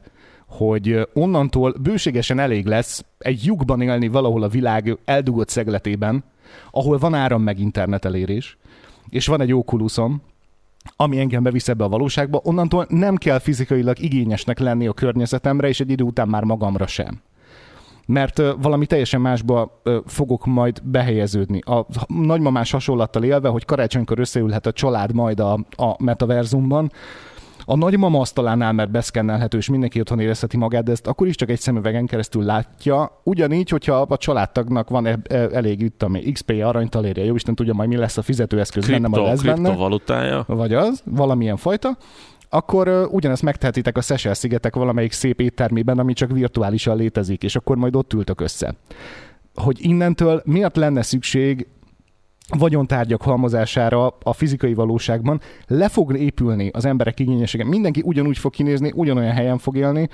hogy 0.47 1.09
onnantól 1.13 1.75
bőségesen 1.83 2.39
elég 2.39 2.67
lesz 2.67 3.05
egy 3.19 3.45
lyukban 3.45 3.81
élni 3.81 4.09
valahol 4.09 4.43
a 4.43 4.49
világ 4.49 4.99
eldugott 5.05 5.49
szegletében, 5.49 6.25
ahol 6.71 6.99
van 6.99 7.15
áram 7.15 7.43
meg 7.43 7.59
internet 7.59 8.05
elérés, 8.05 8.57
és 9.09 9.27
van 9.27 9.41
egy 9.41 9.55
Oculusom, 9.55 10.23
ami 10.97 11.19
engem 11.19 11.43
bevisz 11.43 11.69
ebbe 11.69 11.85
a 11.85 11.89
valóságba, 11.89 12.41
onnantól 12.43 12.87
nem 12.89 13.17
kell 13.17 13.39
fizikailag 13.39 13.99
igényesnek 13.99 14.59
lenni 14.59 14.87
a 14.87 14.93
környezetemre, 14.93 15.69
és 15.69 15.81
egy 15.81 15.91
idő 15.91 16.05
után 16.05 16.29
már 16.29 16.45
magamra 16.45 16.87
sem. 16.87 17.21
Mert 18.07 18.43
valami 18.61 18.87
teljesen 18.87 19.21
másba 19.21 19.83
fogok 20.07 20.47
majd 20.47 20.83
behelyeződni. 20.83 21.59
A 21.59 21.87
nagymamás 22.07 22.71
hasonlattal 22.71 23.25
élve, 23.25 23.49
hogy 23.49 23.65
karácsonykor 23.65 24.19
összeülhet 24.19 24.67
a 24.67 24.73
család 24.73 25.15
majd 25.15 25.41
a, 25.41 25.53
a 25.77 26.03
metaverzumban, 26.03 26.93
a 27.65 27.77
nagymama 27.77 28.21
asztalánál, 28.21 28.73
mert 28.73 28.91
beszkennelhető, 28.91 29.59
és 29.59 29.69
mindenki 29.69 30.01
otthon 30.01 30.21
érezheti 30.21 30.57
magát, 30.57 30.85
de 30.85 30.93
ezt 30.93 31.07
akkor 31.07 31.27
is 31.27 31.35
csak 31.35 31.51
egy 31.51 31.61
szemüvegen 31.61 32.07
keresztül 32.07 32.45
látja. 32.45 33.21
Ugyanígy, 33.25 33.69
hogyha 33.69 33.95
a 34.01 34.17
családtagnak 34.17 34.89
van 34.89 35.07
e- 35.07 35.19
e- 35.23 35.49
elég 35.53 35.81
itt, 35.81 36.03
ami 36.03 36.33
XP 36.33 36.53
aranytalérje, 36.65 37.25
jó 37.25 37.35
Isten 37.35 37.55
tudja 37.55 37.75
majd 37.75 37.89
mi 37.89 37.97
lesz 37.97 38.17
a 38.17 38.23
fizetőeszköz 38.23 38.85
Kripto, 38.85 39.11
benne, 39.11 39.29
lesz 39.29 39.43
benne. 39.43 39.75
valutája. 39.75 40.45
Vagy 40.47 40.75
az, 40.75 41.03
valamilyen 41.05 41.57
fajta 41.57 41.97
akkor 42.49 42.89
uh, 42.89 43.13
ugyanezt 43.13 43.43
megtehetitek 43.43 43.97
a 43.97 44.01
Seychelles 44.01 44.39
szigetek 44.39 44.75
valamelyik 44.75 45.13
szép 45.13 45.41
éttermében, 45.41 45.99
ami 45.99 46.13
csak 46.13 46.31
virtuálisan 46.31 46.97
létezik, 46.97 47.43
és 47.43 47.57
akkor 47.57 47.77
majd 47.77 47.97
ott 47.97 48.13
ültök 48.13 48.41
össze. 48.41 48.75
Hogy 49.55 49.79
innentől 49.81 50.43
miért 50.45 50.77
lenne 50.77 51.03
szükség 51.03 51.67
vagyontárgyak 52.49 53.23
halmozására 53.23 54.07
a 54.23 54.33
fizikai 54.33 54.75
valóságban 54.75 55.41
le 55.67 55.89
fog 55.89 56.17
épülni 56.17 56.71
az 56.73 56.85
emberek 56.85 57.21
igényessége. 57.21 57.65
Mindenki 57.65 58.03
ugyanúgy 58.05 58.39
fog 58.39 58.53
kinézni, 58.53 58.93
ugyanolyan 58.95 59.33
helyen 59.33 59.59
fog 59.59 59.77
élni, 59.77 60.09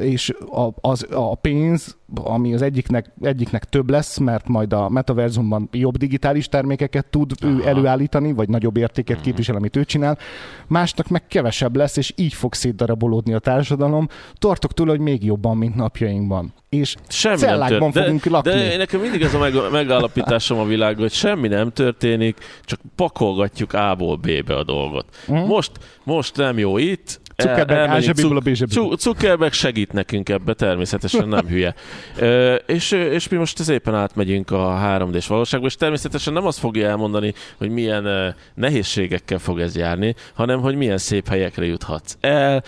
és 0.00 0.34
a, 0.50 0.68
az, 0.80 1.06
a 1.10 1.34
pénz, 1.34 1.96
ami 2.14 2.54
az 2.54 2.62
egyiknek, 2.62 3.12
egyiknek 3.20 3.64
több 3.64 3.90
lesz, 3.90 4.18
mert 4.18 4.48
majd 4.48 4.72
a 4.72 4.88
metaverzumban 4.88 5.68
jobb 5.72 5.96
digitális 5.96 6.48
termékeket 6.48 7.06
tud 7.06 7.32
Aha. 7.40 7.52
ő 7.52 7.66
előállítani, 7.66 8.32
vagy 8.32 8.48
nagyobb 8.48 8.76
értéket 8.76 9.16
mhm. 9.16 9.24
képvisel, 9.24 9.56
amit 9.56 9.76
ő 9.76 9.84
csinál, 9.84 10.18
másnak 10.66 11.08
meg 11.08 11.26
kevesebb 11.26 11.76
lesz, 11.76 11.96
és 11.96 12.12
így 12.16 12.34
fog 12.34 12.54
szétdarabolódni 12.54 13.34
a 13.34 13.38
társadalom. 13.38 14.08
Tartok 14.34 14.72
tőle, 14.72 14.90
hogy 14.90 15.00
még 15.00 15.24
jobban, 15.24 15.56
mint 15.56 15.74
napjainkban. 15.74 16.52
És 16.68 16.96
semmi 17.08 17.36
cellákban 17.36 17.90
nem 17.94 18.02
fogunk 18.02 18.24
de, 18.24 18.30
lakni. 18.30 18.50
De 18.50 18.76
nekem 18.76 19.00
mindig 19.00 19.22
ez 19.22 19.34
a 19.34 19.38
meg, 19.38 19.54
megállapításom 19.72 20.58
a 20.58 20.64
világ, 20.64 20.96
hogy 20.96 21.12
semmi 21.12 21.48
nem 21.48 21.70
történik, 21.70 22.38
csak 22.64 22.80
pakolgatjuk 22.96 23.72
A-ból 23.72 24.16
B-be 24.16 24.56
a 24.56 24.64
dolgot. 24.64 25.06
Mm. 25.32 25.36
Most, 25.36 25.70
most 26.04 26.36
nem 26.36 26.58
jó 26.58 26.78
itt, 26.78 27.20
Zuckerberg, 27.36 28.14
cuk, 28.68 29.00
Zuckerberg 29.00 29.52
segít 29.52 29.92
nekünk 29.92 30.28
ebbe, 30.28 30.54
természetesen 30.54 31.28
nem 31.28 31.46
hülye. 31.46 31.74
E, 32.20 32.54
és, 32.54 32.90
és 32.90 33.28
mi 33.28 33.36
most 33.36 33.68
éppen 33.68 33.94
átmegyünk 33.94 34.50
a 34.50 34.80
3D-s 34.82 35.26
valóságba, 35.26 35.66
és 35.66 35.74
természetesen 35.74 36.32
nem 36.32 36.46
azt 36.46 36.58
fogja 36.58 36.88
elmondani, 36.88 37.34
hogy 37.56 37.70
milyen 37.70 38.34
nehézségekkel 38.54 39.38
fog 39.38 39.60
ez 39.60 39.76
járni, 39.76 40.14
hanem 40.34 40.60
hogy 40.60 40.74
milyen 40.74 40.98
szép 40.98 41.28
helyekre 41.28 41.64
juthatsz 41.64 42.16
el, 42.20 42.62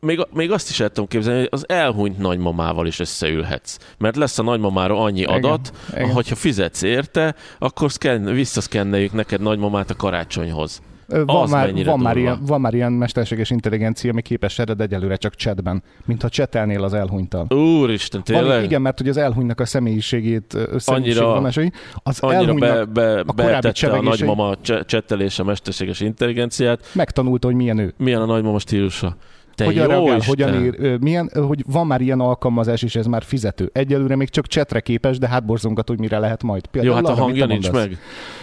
még, 0.00 0.26
még 0.32 0.50
azt 0.50 0.70
is 0.70 0.80
el 0.80 0.88
tudom 0.88 1.08
képzelni, 1.08 1.38
hogy 1.38 1.48
az 1.50 1.68
elhunyt 1.68 2.18
nagymamával 2.18 2.86
is 2.86 2.98
összeülhetsz. 2.98 3.78
Mert 3.98 4.16
lesz 4.16 4.38
a 4.38 4.42
nagymamára 4.42 5.00
annyi 5.00 5.24
adat, 5.24 5.72
igen, 5.88 6.02
igen. 6.02 6.14
hogyha 6.14 6.34
fizetsz 6.34 6.82
érte, 6.82 7.34
akkor 7.58 7.92
szken, 7.92 8.24
visszaszkenneljük 8.24 9.12
neked 9.12 9.40
nagymamát 9.40 9.90
a 9.90 9.96
karácsonyhoz. 9.96 10.82
Van, 11.10 11.42
az 11.42 11.50
már, 11.50 11.84
van, 11.84 11.98
már 11.98 12.16
ilyen, 12.16 12.38
van 12.46 12.60
már 12.60 12.74
ilyen 12.74 12.92
mesterséges 12.92 13.50
intelligencia, 13.50 14.10
ami 14.10 14.22
képes 14.22 14.58
ered 14.58 14.80
egyelőre 14.80 15.16
csak 15.16 15.34
chatben, 15.34 15.82
mintha 16.04 16.28
csetelnél 16.28 16.84
az 16.84 16.94
elhunytal. 16.94 17.46
Úristen, 17.54 18.24
tényleg? 18.24 18.46
Van, 18.46 18.64
igen, 18.64 18.82
mert 18.82 18.98
hogy 18.98 19.08
az 19.08 19.16
elhunynak 19.16 19.60
a 19.60 19.64
személyiségét, 19.64 20.56
annyira, 20.84 21.34
az 22.02 22.18
annyira 22.20 22.54
be, 22.54 22.84
be, 22.84 23.20
a 23.20 23.32
betette 23.32 23.90
a 23.90 24.02
nagymama 24.02 24.54
csetelése 24.86 25.42
mesterséges 25.42 26.00
intelligenciát. 26.00 26.90
Megtanulta, 26.92 27.46
hogy 27.46 27.56
milyen 27.56 27.78
ő. 27.78 27.94
Milyen 27.96 28.20
a 28.20 28.26
nagymama 28.26 28.58
stílusa. 28.58 29.16
Te 29.60 29.66
hogyan 29.66 29.86
reagál, 29.86 30.16
Isten. 30.16 30.28
hogyan 30.28 30.64
ír, 30.64 30.98
milyen, 31.00 31.30
hogy 31.46 31.64
van 31.66 31.86
már 31.86 32.00
ilyen 32.00 32.20
alkalmazás, 32.20 32.82
és 32.82 32.96
ez 32.96 33.06
már 33.06 33.22
fizető. 33.22 33.70
Egyelőre 33.72 34.16
még 34.16 34.28
csak 34.28 34.46
csetre 34.46 34.80
képes, 34.80 35.18
de 35.18 35.28
hát 35.28 35.44
borzongat, 35.44 35.88
hogy 35.88 35.98
mire 35.98 36.18
lehet 36.18 36.42
majd. 36.42 36.66
Például 36.66 37.00
Jó, 37.00 37.06
hát 37.06 37.18
a 37.18 37.20
hangja 37.20 37.46
nincs 37.46 37.70
meg. 37.70 37.98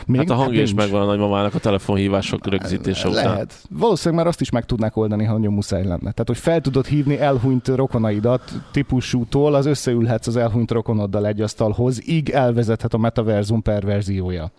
Még? 0.06 0.19
Hát 0.19 0.30
a 0.30 0.34
hangja 0.34 0.60
hát 0.60 0.67
is 0.67 0.73
megvan 0.73 1.01
a 1.01 1.06
nagymamának 1.06 1.53
a 1.53 1.60
telefonhívások 1.60 2.47
rögzítése 2.47 3.08
lehet. 3.08 3.23
után. 3.23 3.34
Lehet. 3.34 3.53
Valószínűleg 3.69 4.23
már 4.23 4.32
azt 4.32 4.41
is 4.41 4.49
meg 4.49 4.65
tudnák 4.65 4.97
oldani, 4.97 5.23
ha 5.23 5.34
nagyon 5.34 5.53
muszáj 5.53 5.84
lenne. 5.84 5.97
Tehát, 5.97 6.27
hogy 6.27 6.38
fel 6.38 6.62
tudod 6.62 6.86
hívni 6.86 7.19
elhunyt 7.19 7.67
rokonaidat 7.67 8.51
típusútól, 8.71 9.53
az 9.53 9.65
összeülhetsz 9.65 10.27
az 10.27 10.36
elhunyt 10.36 10.71
rokonoddal 10.71 11.27
egy 11.27 11.41
asztalhoz, 11.41 12.10
így 12.10 12.30
elvezethet 12.30 12.93
a 12.93 12.97
metaverzum 12.97 13.62
perverziója. 13.62 14.51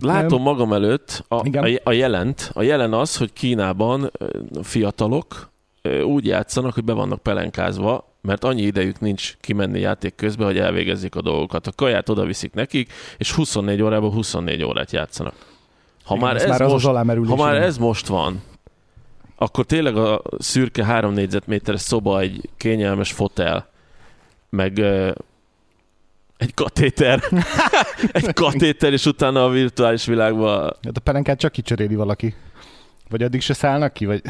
Látom 0.00 0.42
magam 0.42 0.72
előtt 0.72 1.24
a, 1.28 1.34
a, 1.34 1.80
a 1.82 1.92
jelent. 1.92 2.50
A 2.52 2.62
jelen 2.62 2.92
az, 2.92 3.16
hogy 3.16 3.32
Kínában 3.32 4.10
fiatalok, 4.62 5.51
úgy 6.04 6.26
játszanak, 6.26 6.74
hogy 6.74 6.84
be 6.84 6.92
vannak 6.92 7.22
pelenkázva, 7.22 8.12
mert 8.20 8.44
annyi 8.44 8.62
idejük 8.62 9.00
nincs 9.00 9.36
kimenni 9.40 9.80
játék 9.80 10.14
közben, 10.14 10.46
hogy 10.46 10.58
elvégezzék 10.58 11.14
a 11.14 11.22
dolgokat. 11.22 11.66
A 11.66 11.72
kaját 11.72 12.08
oda 12.08 12.24
viszik 12.24 12.52
nekik, 12.52 12.92
és 13.16 13.32
24 13.32 13.82
órában 13.82 14.10
24 14.10 14.64
órát 14.64 14.90
játszanak. 14.90 15.34
Ha 16.04 16.14
Igen, 16.14 16.26
már, 16.26 16.36
ez, 16.36 16.58
már 16.58 16.68
most, 16.68 16.86
ha 17.26 17.36
már 17.36 17.54
ez 17.54 17.78
most 17.78 18.06
van, 18.06 18.42
akkor 19.36 19.64
tényleg 19.64 19.96
a 19.96 20.22
szürke 20.38 20.84
három 20.84 21.12
négyzetméteres 21.12 21.80
szoba 21.80 22.20
egy 22.20 22.48
kényelmes 22.56 23.12
fotel, 23.12 23.68
meg 24.50 24.76
uh, 24.76 25.10
egy 26.36 26.54
katéter, 26.54 27.22
egy 28.12 28.32
katéter, 28.32 28.92
és 28.92 29.06
utána 29.06 29.44
a 29.44 29.48
virtuális 29.48 30.06
világban... 30.06 30.76
Hát 30.82 30.96
a 30.96 31.00
pelenkát 31.00 31.38
csak 31.38 31.52
kicseréli 31.52 31.94
valaki. 31.94 32.34
Vagy 33.08 33.22
addig 33.22 33.40
se 33.40 33.54
szállnak 33.54 33.92
ki, 33.92 34.06
vagy... 34.06 34.22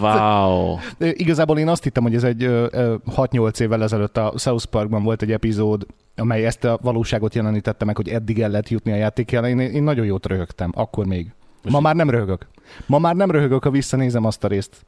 Wow. 0.00 0.78
Igazából 1.24 1.58
én 1.58 1.68
azt 1.68 1.82
hittem, 1.82 2.02
hogy 2.02 2.14
ez 2.14 2.24
egy 2.24 2.42
6-8 2.42 3.60
évvel 3.60 3.82
ezelőtt 3.82 4.16
a 4.16 4.32
South 4.36 4.64
Parkban 4.64 5.02
volt 5.02 5.22
egy 5.22 5.32
epizód, 5.32 5.86
amely 6.16 6.46
ezt 6.46 6.64
a 6.64 6.78
valóságot 6.82 7.34
jelenítette 7.34 7.84
meg, 7.84 7.96
hogy 7.96 8.08
eddig 8.08 8.40
el 8.40 8.50
lehet 8.50 8.68
jutni 8.68 8.92
a 8.92 8.96
játékján. 8.96 9.44
Én, 9.44 9.58
én 9.58 9.82
nagyon 9.82 10.06
jót 10.06 10.26
röhögtem, 10.26 10.72
akkor 10.74 11.06
még. 11.06 11.32
Ma 11.70 11.80
már 11.80 11.94
nem 11.94 12.10
röhögök. 12.10 12.46
Ma 12.86 12.98
már 12.98 13.14
nem 13.14 13.30
röhögök, 13.30 13.62
ha 13.62 13.70
visszanézem 13.70 14.24
azt 14.24 14.44
a 14.44 14.48
részt. 14.48 14.84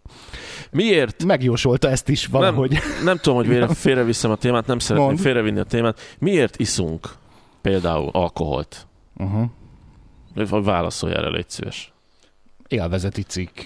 Miért? 0.70 1.24
Megjósolta 1.24 1.90
ezt 1.90 2.08
is 2.08 2.26
valahogy. 2.26 2.70
Nem, 2.70 3.04
nem 3.04 3.16
tudom, 3.16 3.46
hogy 3.46 3.76
félreviszem 3.76 4.30
a 4.30 4.36
témát, 4.36 4.66
nem 4.66 4.78
szeretném 4.78 5.08
Mond. 5.08 5.20
félrevinni 5.20 5.58
a 5.58 5.64
témát. 5.64 6.00
Miért 6.18 6.58
iszunk 6.58 7.08
például 7.60 8.08
alkoholt? 8.12 8.86
Uh-huh. 9.16 10.64
Válaszolj 10.64 11.14
erre, 11.14 11.28
légy 11.28 11.48
szíves. 11.48 11.92
Élvezeti 12.68 13.22
cikk 13.22 13.58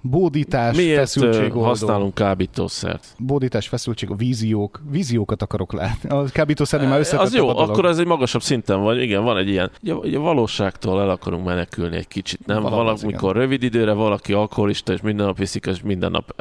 bódítás, 0.00 0.76
Miért 0.76 0.98
feszültségoldó. 0.98 1.62
használunk 1.62 2.14
kábítószert? 2.14 3.06
Bódítás, 3.18 3.68
feszültség, 3.68 4.16
víziók. 4.16 4.82
Víziókat 4.90 5.42
akarok 5.42 5.72
látni. 5.72 6.08
A 6.08 6.24
kábítószerni 6.32 6.86
már 6.86 6.98
összetett 6.98 7.26
Az 7.26 7.34
jó, 7.34 7.48
akkor 7.48 7.84
ez 7.84 7.98
egy 7.98 8.06
magasabb 8.06 8.42
szinten 8.42 8.82
van. 8.82 9.00
Igen, 9.00 9.24
van 9.24 9.36
egy 9.36 9.48
ilyen. 9.48 9.70
Ugye, 9.82 10.16
a 10.18 10.20
valóságtól 10.20 11.00
el 11.00 11.10
akarunk 11.10 11.44
menekülni 11.44 11.96
egy 11.96 12.08
kicsit, 12.08 12.46
nem? 12.46 12.62
Valamikor 12.62 13.36
rövid 13.36 13.62
időre 13.62 13.92
valaki 13.92 14.32
alkoholista, 14.32 14.92
és 14.92 15.00
minden 15.00 15.26
nap 15.26 15.36
viszik, 15.38 15.66
és 15.66 15.82
minden 15.82 16.10
nap 16.10 16.34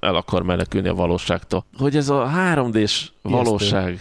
el 0.00 0.14
akar 0.14 0.42
menekülni 0.42 0.88
a 0.88 0.94
valóságtól. 0.94 1.64
Hogy 1.78 1.96
ez 1.96 2.08
a 2.08 2.30
3D-s 2.54 3.10
valóság, 3.22 4.00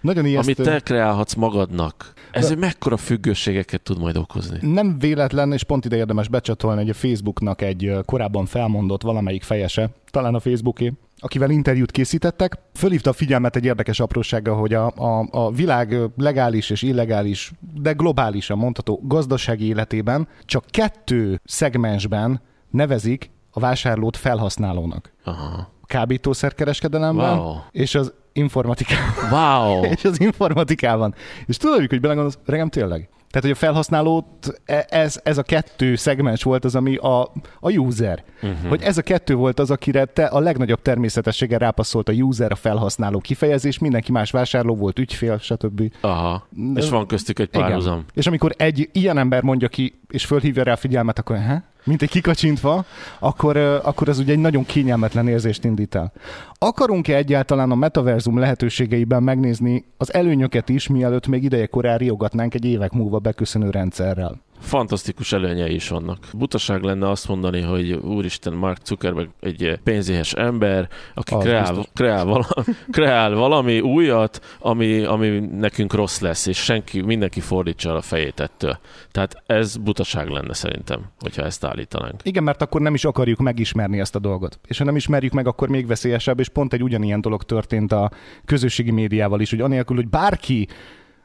Nagyon 0.00 0.26
ijesztő. 0.26 0.52
amit 0.62 0.72
te 0.72 0.80
kreálhatsz 0.80 1.34
magadnak, 1.34 2.12
ez 2.30 2.48
De... 2.48 2.56
mekkora 2.56 2.96
függőségeket 2.96 3.82
tud 3.82 3.98
majd 3.98 4.16
okozni? 4.16 4.58
Nem 4.72 4.98
véletlen, 4.98 5.52
és 5.52 5.64
pont 5.64 5.84
ide 5.84 5.96
érdemes 5.96 6.28
becsatolni, 6.28 6.80
hogy 6.80 6.90
a 6.90 6.94
Facebooknak 6.94 7.62
egy 7.62 7.94
korábban 8.04 8.46
felmondott 8.46 9.02
valamelyik 9.02 9.42
fejese, 9.42 9.90
talán 10.10 10.34
a 10.34 10.40
Facebooké, 10.40 10.92
akivel 11.18 11.50
interjút 11.50 11.90
készítettek, 11.90 12.58
fölhívta 12.74 13.10
a 13.10 13.12
figyelmet 13.12 13.56
egy 13.56 13.64
érdekes 13.64 14.00
aprósága, 14.00 14.54
hogy 14.54 14.74
a, 14.74 14.86
a, 14.86 15.28
a 15.30 15.50
világ 15.50 15.96
legális 16.16 16.70
és 16.70 16.82
illegális, 16.82 17.52
de 17.74 17.92
globálisan 17.92 18.58
mondható 18.58 19.00
gazdasági 19.02 19.66
életében 19.66 20.28
csak 20.44 20.64
kettő 20.70 21.40
szegmensben 21.44 22.40
nevezik 22.70 23.30
a 23.50 23.60
vásárlót 23.60 24.16
felhasználónak. 24.16 25.12
Aha. 25.24 25.72
Kábítószerkereskedelemben 25.86 27.38
wow. 27.38 27.54
és 27.70 27.94
az 27.94 28.12
informatikában. 28.38 29.30
Wow! 29.30 29.84
és 29.94 30.04
az 30.04 30.20
informatikában. 30.20 31.14
És 31.46 31.56
tudod, 31.56 31.86
hogy 31.86 32.00
belegondolsz, 32.00 32.38
regem 32.44 32.68
tényleg? 32.68 33.08
Tehát, 33.30 33.46
hogy 33.46 33.50
a 33.50 33.54
felhasználót, 33.54 34.60
e, 34.64 34.86
ez, 34.90 35.20
ez 35.22 35.38
a 35.38 35.42
kettő 35.42 35.94
szegmens 35.94 36.42
volt 36.42 36.64
az, 36.64 36.74
ami 36.74 36.96
a, 36.96 37.22
a 37.60 37.70
user. 37.70 38.24
Uh-huh. 38.42 38.68
Hogy 38.68 38.82
ez 38.82 38.98
a 38.98 39.02
kettő 39.02 39.34
volt 39.34 39.58
az, 39.58 39.70
akire 39.70 40.04
te 40.04 40.24
a 40.24 40.38
legnagyobb 40.38 40.82
természetességgel 40.82 41.58
rápasszolt 41.58 42.08
a 42.08 42.12
user, 42.12 42.52
a 42.52 42.54
felhasználó 42.54 43.18
kifejezés, 43.18 43.78
mindenki 43.78 44.12
más 44.12 44.30
vásárló 44.30 44.76
volt, 44.76 44.98
ügyfél, 44.98 45.38
stb. 45.38 45.92
Aha. 46.00 46.48
És 46.74 46.88
van 46.88 47.06
köztük 47.06 47.38
egy 47.38 47.48
párhuzam. 47.48 48.04
És 48.14 48.26
amikor 48.26 48.54
egy 48.56 48.88
ilyen 48.92 49.18
ember 49.18 49.42
mondja 49.42 49.68
ki, 49.68 50.00
és 50.08 50.24
fölhívja 50.24 50.62
rá 50.62 50.72
a 50.72 50.76
figyelmet, 50.76 51.18
akkor 51.18 51.36
ha? 51.36 51.62
mint 51.84 52.02
egy 52.02 52.10
kikacsintva, 52.10 52.84
akkor, 53.18 53.56
akkor 53.56 54.08
az 54.08 54.18
ugye 54.18 54.32
egy 54.32 54.38
nagyon 54.38 54.66
kényelmetlen 54.66 55.28
érzést 55.28 55.64
indít 55.64 55.94
el. 55.94 56.12
Akarunk-e 56.60 57.16
egyáltalán 57.16 57.70
a 57.70 57.74
metaverzum 57.74 58.38
lehetőségeiben 58.38 59.22
megnézni 59.22 59.84
az 59.96 60.14
előnyöket 60.14 60.68
is, 60.68 60.88
mielőtt 60.88 61.26
még 61.26 61.44
idejekorán 61.44 61.98
riogatnánk 61.98 62.54
egy 62.54 62.64
évek 62.64 62.92
múlva 62.92 63.18
beköszönő 63.18 63.70
rendszerrel? 63.70 64.40
fantasztikus 64.60 65.32
előnyei 65.32 65.74
is 65.74 65.88
vannak. 65.88 66.18
Butaság 66.32 66.82
lenne 66.82 67.08
azt 67.08 67.28
mondani, 67.28 67.60
hogy 67.60 67.92
úristen, 67.92 68.52
Mark 68.52 68.78
Zuckerberg 68.84 69.28
egy 69.40 69.78
pénzéhes 69.84 70.32
ember, 70.32 70.88
aki 71.14 71.34
kreál, 71.38 71.86
kreál, 71.94 72.24
valami, 72.24 72.44
kreál 72.90 73.34
valami 73.34 73.80
újat, 73.80 74.40
ami, 74.58 75.04
ami 75.04 75.38
nekünk 75.38 75.92
rossz 75.92 76.20
lesz, 76.20 76.46
és 76.46 76.56
senki, 76.56 77.00
mindenki 77.00 77.40
fordítsa 77.40 77.94
a 77.94 78.00
fejét 78.00 78.40
ettől. 78.40 78.78
Tehát 79.10 79.42
ez 79.46 79.76
butaság 79.76 80.28
lenne 80.28 80.54
szerintem, 80.54 81.00
hogyha 81.20 81.42
ezt 81.42 81.64
állítanánk. 81.64 82.20
Igen, 82.22 82.42
mert 82.42 82.62
akkor 82.62 82.80
nem 82.80 82.94
is 82.94 83.04
akarjuk 83.04 83.38
megismerni 83.38 84.00
ezt 84.00 84.14
a 84.14 84.18
dolgot. 84.18 84.58
És 84.66 84.78
ha 84.78 84.84
nem 84.84 84.96
ismerjük 84.96 85.32
meg, 85.32 85.46
akkor 85.46 85.68
még 85.68 85.86
veszélyesebb, 85.86 86.38
és 86.38 86.47
pont 86.48 86.72
egy 86.72 86.82
ugyanilyen 86.82 87.20
dolog 87.20 87.42
történt 87.42 87.92
a 87.92 88.10
közösségi 88.44 88.90
médiával 88.90 89.40
is, 89.40 89.50
hogy 89.50 89.60
anélkül, 89.60 89.96
hogy 89.96 90.08
bárki 90.08 90.68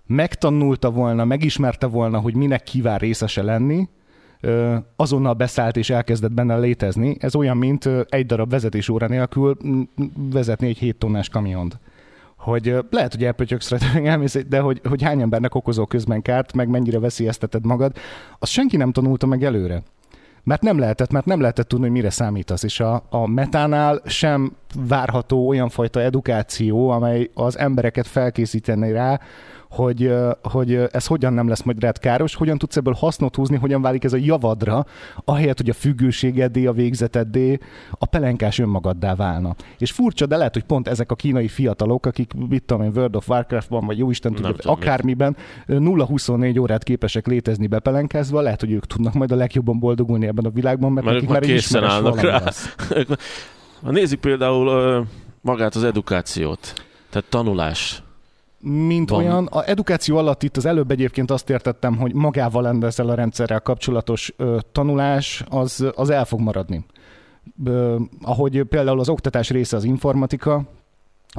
megtanulta 0.06 0.92
volna, 0.92 1.26
megismerte 1.26 1.88
volna, 1.88 2.20
hogy 2.20 2.36
minek 2.36 2.64
kíván 2.64 2.98
részese 2.98 3.44
lenni, 3.44 3.90
azonnal 4.96 5.34
beszállt 5.34 5.78
és 5.78 5.90
elkezdett 5.90 6.32
benne 6.32 6.58
létezni. 6.58 7.16
Ez 7.20 7.36
olyan, 7.36 7.58
mint 7.58 7.90
egy 8.10 8.26
darab 8.26 8.50
vezetés 8.50 8.90
óra 8.90 9.08
nélkül 9.08 9.58
vezetni 10.16 10.68
egy 10.68 10.78
7 10.78 10.96
tonnás 10.96 11.30
kamiont 11.30 11.80
hogy 12.44 12.76
lehet, 12.90 13.14
hogy 13.14 13.24
elpötyöksz 13.24 13.70
rajta, 13.70 14.40
de 14.50 14.60
hogy, 14.60 14.82
hogy 14.90 15.02
hány 15.02 15.22
embernek 15.22 15.56
okozó 15.56 15.86
közben 15.86 16.22
kárt, 16.22 16.54
meg 16.54 16.68
mennyire 16.68 17.00
veszélyezteted 17.00 17.66
magad, 17.66 17.96
azt 18.40 18.52
senki 18.52 18.78
nem 18.78 18.92
tanulta 18.92 19.26
meg 19.26 19.44
előre. 19.44 19.84
Mert 20.44 20.62
nem 20.62 20.80
lehetett, 20.80 21.12
mert 21.12 21.26
nem 21.26 21.40
lehetett 21.40 21.68
tudni, 21.68 21.86
hogy 21.86 21.94
mire 21.94 22.10
számítasz. 22.10 22.64
És 22.64 22.80
a, 22.80 23.04
a 23.10 23.28
metánál 23.28 24.02
sem 24.06 24.56
várható 24.88 25.48
olyan 25.48 25.70
fajta 25.70 26.02
edukáció, 26.02 26.90
amely 26.90 27.30
az 27.34 27.58
embereket 27.58 28.08
felkészíteni 28.08 28.92
rá, 28.92 29.20
hogy, 29.76 30.14
hogy 30.42 30.74
ez 30.92 31.08
hogyan 31.08 31.34
nem 31.34 31.48
lesz 31.48 31.62
majd 31.62 31.82
rád 31.82 32.00
káros, 32.00 32.36
hogyan 32.36 32.58
tudsz 32.58 32.78
ebből 32.78 32.94
hasznot 32.94 33.36
húzni, 33.36 33.58
hogyan 33.58 33.82
válik 33.82 34.04
ez 34.04 34.14
a 34.14 34.18
javadra, 34.18 34.86
ahelyett, 35.26 35.58
hogy 35.58 35.70
a 35.70 35.74
függőségeddé, 35.74 36.66
a 36.66 36.72
végzeteddé, 36.72 37.58
a 37.92 38.06
pelenkás 38.06 38.60
önmagaddá 38.60 39.16
válna. 39.16 39.56
És 39.78 39.92
furcsa, 39.92 40.26
de 40.26 40.38
lehet, 40.38 40.54
hogy 40.54 40.64
pont 40.64 40.88
ezek 40.88 41.12
a 41.12 41.16
kínai 41.16 41.48
fiatalok, 41.48 42.06
akik, 42.06 42.34
mit 42.50 42.64
tudom 42.64 42.84
én, 42.84 42.92
World 42.96 43.16
of 43.16 43.30
Warcraftban, 43.30 43.86
vagy 43.86 43.98
jó 43.98 44.10
Isten 44.10 44.34
tudja, 44.34 44.72
akármiben 44.72 45.36
0-24 45.68 46.60
órát 46.60 46.84
képesek 46.84 47.28
létezni 47.28 47.68
bepelenkázva, 47.68 48.42
lehet, 48.42 48.60
hogy 48.60 48.72
ők 48.72 48.86
tudnak 48.86 49.14
majd 49.14 49.32
a 49.32 49.36
legjobban 49.36 49.80
boldogulni 49.80 50.28
ebben 50.28 50.46
a 50.46 50.50
világban, 50.50 50.92
mert, 50.92 51.06
mert 51.06 51.16
nekik 51.16 51.34
már 51.34 51.42
készen 51.42 51.84
állnak 51.84 52.22
rá. 52.22 52.42
Nézzük 53.82 54.20
például 54.20 55.08
magát 55.42 55.76
az 55.76 55.84
edukációt, 55.84 56.74
tehát 57.10 57.30
tanulás 57.30 58.04
mint 58.64 59.10
Van. 59.10 59.20
olyan. 59.20 59.46
A 59.46 59.70
edukáció 59.70 60.18
alatt 60.18 60.44
itt 60.44 60.58
az 60.58 60.66
előbb 60.66 60.92
egyébként 60.92 61.32
azt 61.32 61.50
értettem, 61.50 61.98
hogy 61.98 62.14
magával 62.14 62.86
ezzel 62.86 63.10
a 63.10 63.14
rendszerrel 63.14 63.60
kapcsolatos 63.60 64.34
ö, 64.38 64.58
tanulás 64.72 65.44
az, 65.50 65.86
az 65.96 66.10
el 66.10 66.26
fog 66.26 66.40
maradni. 66.40 66.86
Ö, 67.64 68.00
ahogy 68.22 68.64
például 68.64 69.00
az 69.00 69.10
oktatás 69.10 69.50
része 69.50 69.76
az 69.76 69.84
informatika, 69.84 70.64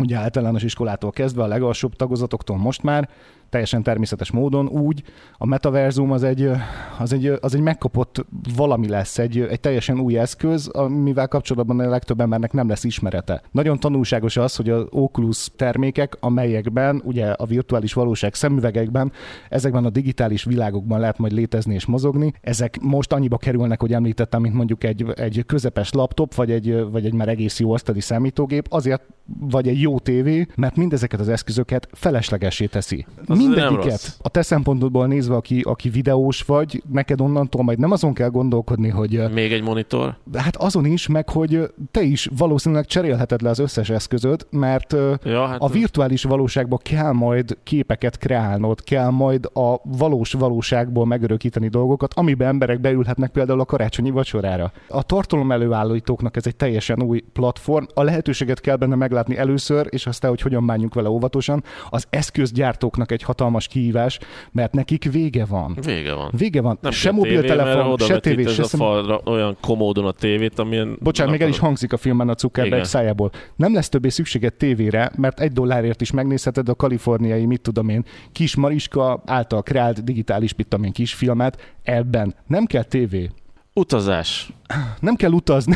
ugye 0.00 0.16
általános 0.16 0.62
iskolától 0.62 1.10
kezdve 1.10 1.42
a 1.42 1.46
legalsóbb 1.46 1.94
tagozatoktól 1.94 2.56
most 2.56 2.82
már, 2.82 3.08
teljesen 3.54 3.82
természetes 3.82 4.30
módon 4.30 4.68
úgy, 4.68 5.02
a 5.38 5.46
metaverzum 5.46 6.10
az 6.10 6.22
egy, 6.22 6.50
az 6.98 7.12
egy, 7.12 7.26
az 7.40 7.54
egy 7.54 7.60
megkapott 7.60 8.24
valami 8.56 8.88
lesz, 8.88 9.18
egy, 9.18 9.38
egy 9.40 9.60
teljesen 9.60 10.00
új 10.00 10.18
eszköz, 10.18 10.66
amivel 10.66 11.28
kapcsolatban 11.28 11.80
a 11.80 11.88
legtöbb 11.88 12.20
embernek 12.20 12.52
nem 12.52 12.68
lesz 12.68 12.84
ismerete. 12.84 13.42
Nagyon 13.50 13.80
tanulságos 13.80 14.36
az, 14.36 14.56
hogy 14.56 14.70
az 14.70 14.84
Oculus 14.90 15.48
termékek, 15.56 16.16
amelyekben 16.20 17.02
ugye 17.04 17.26
a 17.26 17.46
virtuális 17.46 17.92
valóság 17.92 18.34
szemüvegekben, 18.34 19.12
ezekben 19.48 19.84
a 19.84 19.90
digitális 19.90 20.44
világokban 20.44 21.00
lehet 21.00 21.18
majd 21.18 21.32
létezni 21.32 21.74
és 21.74 21.86
mozogni, 21.86 22.32
ezek 22.40 22.78
most 22.80 23.12
annyiba 23.12 23.36
kerülnek, 23.36 23.80
hogy 23.80 23.92
említettem, 23.92 24.40
mint 24.40 24.54
mondjuk 24.54 24.84
egy, 24.84 25.06
egy 25.14 25.42
közepes 25.46 25.92
laptop, 25.92 26.34
vagy 26.34 26.50
egy, 26.50 26.84
vagy 26.90 27.06
egy 27.06 27.14
már 27.14 27.28
egész 27.28 27.60
jó 27.60 27.72
asztali 27.72 28.00
számítógép, 28.00 28.66
azért 28.68 29.02
vagy 29.40 29.68
egy 29.68 29.80
jó 29.80 29.98
tévé, 29.98 30.46
mert 30.54 30.76
mindezeket 30.76 31.20
az 31.20 31.28
eszközöket 31.28 31.88
feleslegesé 31.92 32.66
teszi. 32.66 33.06
Az 33.26 33.38
mindegyiket 33.46 34.16
a 34.22 34.28
te 34.28 34.42
szempontodból 34.42 35.06
nézve, 35.06 35.34
aki, 35.34 35.60
aki 35.60 35.88
videós 35.88 36.42
vagy, 36.42 36.82
neked 36.92 37.20
onnantól 37.20 37.62
majd 37.62 37.78
nem 37.78 37.90
azon 37.90 38.14
kell 38.14 38.28
gondolkodni, 38.28 38.88
hogy... 38.88 39.22
Még 39.32 39.52
egy 39.52 39.62
monitor? 39.62 40.16
Hát 40.34 40.56
azon 40.56 40.84
is, 40.84 41.06
meg 41.06 41.28
hogy 41.28 41.70
te 41.90 42.02
is 42.02 42.28
valószínűleg 42.36 42.86
cserélheted 42.86 43.42
le 43.42 43.50
az 43.50 43.58
összes 43.58 43.90
eszközöt, 43.90 44.46
mert 44.50 44.96
ja, 45.24 45.46
hát 45.46 45.60
a 45.60 45.68
virtuális 45.68 46.22
valóságban 46.22 46.78
kell 46.82 47.12
majd 47.12 47.56
képeket 47.62 48.18
kreálnod, 48.18 48.82
kell 48.82 49.10
majd 49.10 49.48
a 49.52 49.76
valós 49.82 50.32
valóságból 50.32 51.06
megörökíteni 51.06 51.68
dolgokat, 51.68 52.14
amiben 52.14 52.48
emberek 52.48 52.80
beülhetnek 52.80 53.30
például 53.30 53.60
a 53.60 53.64
karácsonyi 53.64 54.10
vacsorára. 54.10 54.72
A 54.88 55.02
tartalom 55.02 55.52
előállítóknak 55.52 56.36
ez 56.36 56.46
egy 56.46 56.56
teljesen 56.56 57.02
új 57.02 57.20
platform, 57.32 57.84
a 57.94 58.02
lehetőséget 58.02 58.60
kell 58.60 58.76
benne 58.76 58.94
meglátni 58.94 59.36
először, 59.36 59.86
és 59.90 60.06
aztán, 60.06 60.30
hogy 60.30 60.40
hogyan 60.40 60.66
bánjunk 60.66 60.94
vele 60.94 61.08
óvatosan. 61.08 61.64
Az 61.90 62.06
eszközgyártóknak 62.10 63.12
egy 63.12 63.22
hatalmas 63.24 63.68
kihívás, 63.68 64.18
mert 64.52 64.72
nekik 64.72 65.12
vége 65.12 65.44
van. 65.44 65.76
Vége 65.82 66.14
van. 66.14 66.30
Vége 66.36 66.60
van. 66.60 66.78
Nem 66.80 66.92
se 66.92 67.10
mobiltelefon, 67.10 67.98
se 67.98 68.20
tévé, 68.20 68.46
se 68.46 68.62
szem... 68.64 68.80
falra, 68.80 69.20
olyan 69.24 69.56
komódon 69.60 70.06
a 70.06 70.12
tévét, 70.12 70.58
amilyen... 70.58 70.96
Bocsánat, 71.00 71.32
még 71.32 71.40
el 71.40 71.48
is 71.48 71.58
hangzik 71.58 71.92
a 71.92 71.96
filmben 71.96 72.28
a 72.28 72.34
Zuckerberg 72.38 72.84
szájából. 72.84 73.30
Nem 73.56 73.74
lesz 73.74 73.88
többé 73.88 74.08
szükséged 74.08 74.54
tévére, 74.54 75.10
mert 75.16 75.40
egy 75.40 75.52
dollárért 75.52 76.00
is 76.00 76.10
megnézheted 76.10 76.68
a 76.68 76.74
kaliforniai, 76.74 77.46
mit 77.46 77.60
tudom 77.60 77.88
én, 77.88 78.04
kis 78.32 78.56
Mariska 78.56 79.22
által 79.26 79.62
kreált 79.62 80.04
digitális, 80.04 80.54
mit 80.54 80.68
tudom 80.68 80.84
én, 80.84 80.92
kis 80.92 81.14
filmet 81.14 81.76
ebben. 81.82 82.34
Nem 82.46 82.64
kell 82.64 82.82
tévé. 82.82 83.30
Utazás. 83.72 84.52
Nem 85.00 85.14
kell 85.14 85.30
utazni. 85.30 85.74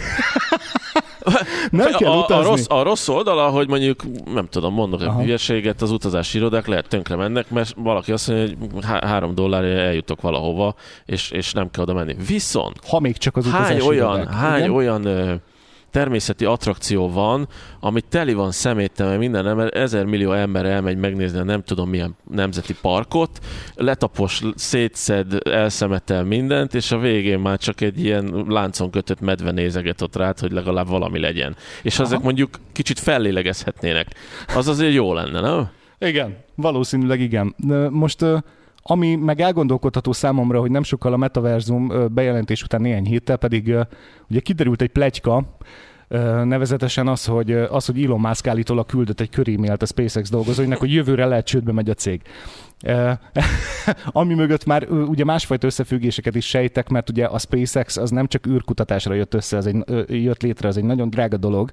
Nem 1.70 1.92
kell 1.92 2.10
a, 2.10 2.18
utazni. 2.18 2.44
A 2.44 2.48
rossz, 2.48 2.66
a 2.68 2.82
rossz 2.82 3.08
oldala, 3.08 3.48
hogy 3.48 3.68
mondjuk, 3.68 4.02
nem 4.34 4.46
tudom, 4.46 4.74
mondok 4.74 5.02
egy 5.02 5.08
hülyeséget, 5.08 5.82
az 5.82 5.90
utazási 5.90 6.38
irodák 6.38 6.66
lehet 6.66 6.88
tönkre 6.88 7.16
mennek, 7.16 7.50
mert 7.50 7.74
valaki 7.76 8.12
azt 8.12 8.28
mondja, 8.28 8.56
hogy 8.72 8.84
há- 8.84 9.04
három 9.04 9.34
dollárért 9.34 9.78
eljutok 9.78 10.20
valahova, 10.20 10.74
és, 11.04 11.30
és 11.30 11.52
nem 11.52 11.70
kell 11.70 11.82
oda 11.82 11.94
menni. 11.94 12.16
Viszont, 12.26 12.76
ha 12.88 13.00
még 13.00 13.16
csak 13.16 13.36
az 13.36 13.50
hány 13.50 13.80
olyan, 13.80 14.18
irodák, 14.18 14.34
hány 14.34 14.58
igen? 14.58 14.70
olyan 14.70 15.40
természeti 15.90 16.44
attrakció 16.44 17.10
van, 17.10 17.48
ami 17.80 18.00
teli 18.00 18.32
van 18.32 18.50
szeméttel, 18.50 19.18
minden 19.18 19.46
ember, 19.46 19.76
ezer 19.76 20.04
millió 20.04 20.32
ember 20.32 20.64
elmegy 20.64 20.96
megnézni 20.96 21.38
a 21.38 21.44
nem 21.44 21.62
tudom 21.62 21.88
milyen 21.88 22.16
nemzeti 22.30 22.74
parkot, 22.80 23.38
letapos, 23.74 24.42
szétszed, 24.54 25.38
elszemetel 25.48 26.24
mindent, 26.24 26.74
és 26.74 26.90
a 26.90 26.98
végén 26.98 27.38
már 27.38 27.58
csak 27.58 27.80
egy 27.80 28.04
ilyen 28.04 28.44
láncon 28.48 28.90
kötött 28.90 29.20
medve 29.20 29.50
nézeget 29.50 30.00
ott 30.02 30.16
rád, 30.16 30.38
hogy 30.38 30.52
legalább 30.52 30.88
valami 30.88 31.18
legyen. 31.18 31.56
És 31.82 31.94
Aha. 31.98 32.08
ezek 32.08 32.20
mondjuk 32.20 32.50
kicsit 32.72 32.98
fellélegezhetnének. 32.98 34.06
Az 34.54 34.68
azért 34.68 34.92
jó 34.92 35.14
lenne, 35.14 35.40
nem? 35.40 35.68
Igen, 35.98 36.36
valószínűleg 36.54 37.20
igen. 37.20 37.54
Most 37.90 38.24
ami 38.90 39.14
meg 39.14 39.40
elgondolkodható 39.40 40.12
számomra, 40.12 40.60
hogy 40.60 40.70
nem 40.70 40.82
sokkal 40.82 41.12
a 41.12 41.16
metaverzum 41.16 41.92
bejelentés 42.14 42.62
után 42.62 42.80
néhány 42.80 43.04
héttel 43.04 43.36
pedig 43.36 43.74
ugye 44.30 44.40
kiderült 44.40 44.82
egy 44.82 44.90
plegyka, 44.90 45.56
nevezetesen 46.44 47.08
az, 47.08 47.24
hogy, 47.24 47.52
az, 47.52 47.86
hogy 47.86 48.04
Elon 48.04 48.20
Musk 48.20 48.46
állítólag 48.46 48.86
küldött 48.86 49.20
egy 49.20 49.30
körémélt 49.30 49.82
a 49.82 49.86
SpaceX 49.86 50.30
dolgozóinak, 50.30 50.78
hogy 50.78 50.92
jövőre 50.92 51.26
lehet 51.26 51.46
csődbe 51.46 51.72
megy 51.72 51.90
a 51.90 51.94
cég. 51.94 52.22
ami 54.04 54.34
mögött 54.34 54.64
már 54.64 54.90
ugye 54.90 55.24
másfajta 55.24 55.66
összefüggéseket 55.66 56.34
is 56.34 56.46
sejtek, 56.46 56.88
mert 56.88 57.10
ugye 57.10 57.24
a 57.24 57.38
SpaceX 57.38 57.96
az 57.96 58.10
nem 58.10 58.26
csak 58.26 58.46
űrkutatásra 58.46 59.14
jött 59.14 59.34
össze, 59.34 59.56
az 59.56 59.66
egy, 59.66 59.84
jött 60.22 60.42
létre, 60.42 60.68
az 60.68 60.76
egy 60.76 60.84
nagyon 60.84 61.10
drága 61.10 61.36
dolog. 61.36 61.70